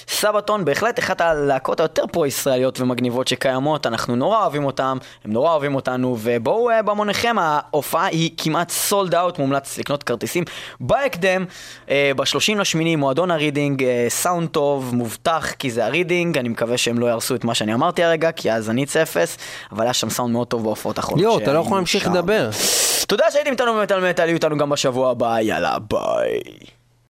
Sabaton, 0.07 0.65
בהחלט 0.65 0.99
אחת 0.99 1.22
הלהקות 1.22 1.80
היותר 1.80 2.03
פרו-ישראליות 2.11 2.81
ומגניבות 2.81 3.27
שקיימות, 3.27 3.88
אנחנו 3.88 4.15
נורא 4.15 4.41
אוהבים 4.41 4.65
אותם, 4.65 4.97
הם 5.26 5.31
נורא 5.31 5.51
אוהבים 5.51 5.76
אותנו, 5.76 6.17
ובואו 6.19 6.69
בהמוניכם, 6.85 7.35
ההופעה 7.39 8.05
היא 8.05 8.31
כמעט 8.38 8.69
sold 8.69 9.15
out, 9.15 9.39
מומלץ 9.39 9.77
לקנות 9.77 10.03
כרטיסים 10.03 10.43
בהקדם, 10.80 11.45
אה, 11.85 11.89
ב-30 12.15 12.59
לשמיני, 12.59 12.95
מועדון 12.95 13.31
הרידינג, 13.31 13.84
סאונד 14.09 14.49
טוב, 14.49 14.95
מובטח, 14.95 15.51
כי 15.59 15.72
זה 15.72 15.85
הרידינג, 15.85 16.38
אני 16.38 16.49
מקווה 16.49 16.77
שהם 16.77 16.99
לא 16.99 17.05
יהרסו 17.05 17.35
את 17.35 17.43
מה 17.43 17.53
שאני 17.55 17.73
אמרתי 17.76 18.03
הרגע, 18.03 18.31
כי 18.31 18.52
אז 18.52 18.69
אני 18.69 18.84
אצא 18.84 19.02
אפס, 19.02 19.38
אבל 19.72 19.84
היה 19.84 19.93
שם 19.93 20.10
סאונד 20.10 20.34
מאוד 20.34 20.47
טוב 20.47 20.64
בהופעות 20.64 20.97
האחרונות. 20.97 21.19
ליאור, 21.19 21.38
אתה 21.38 21.53
לא 21.53 21.60
יכול 21.60 21.77
להמשיך. 21.77 22.07
לדבר. 22.07 22.49
תודה 23.07 23.26
שהייתם 23.31 23.52
איתנו 23.52 23.73
במטאל 23.73 24.10
מטאל, 24.10 24.26
יהיו 24.26 24.35
איתנו 24.35 24.57
גם 24.57 24.69
בשבוע 24.69 25.11
הבא, 25.11 25.39
יאללה 25.39 25.77
ביי. 25.80 26.39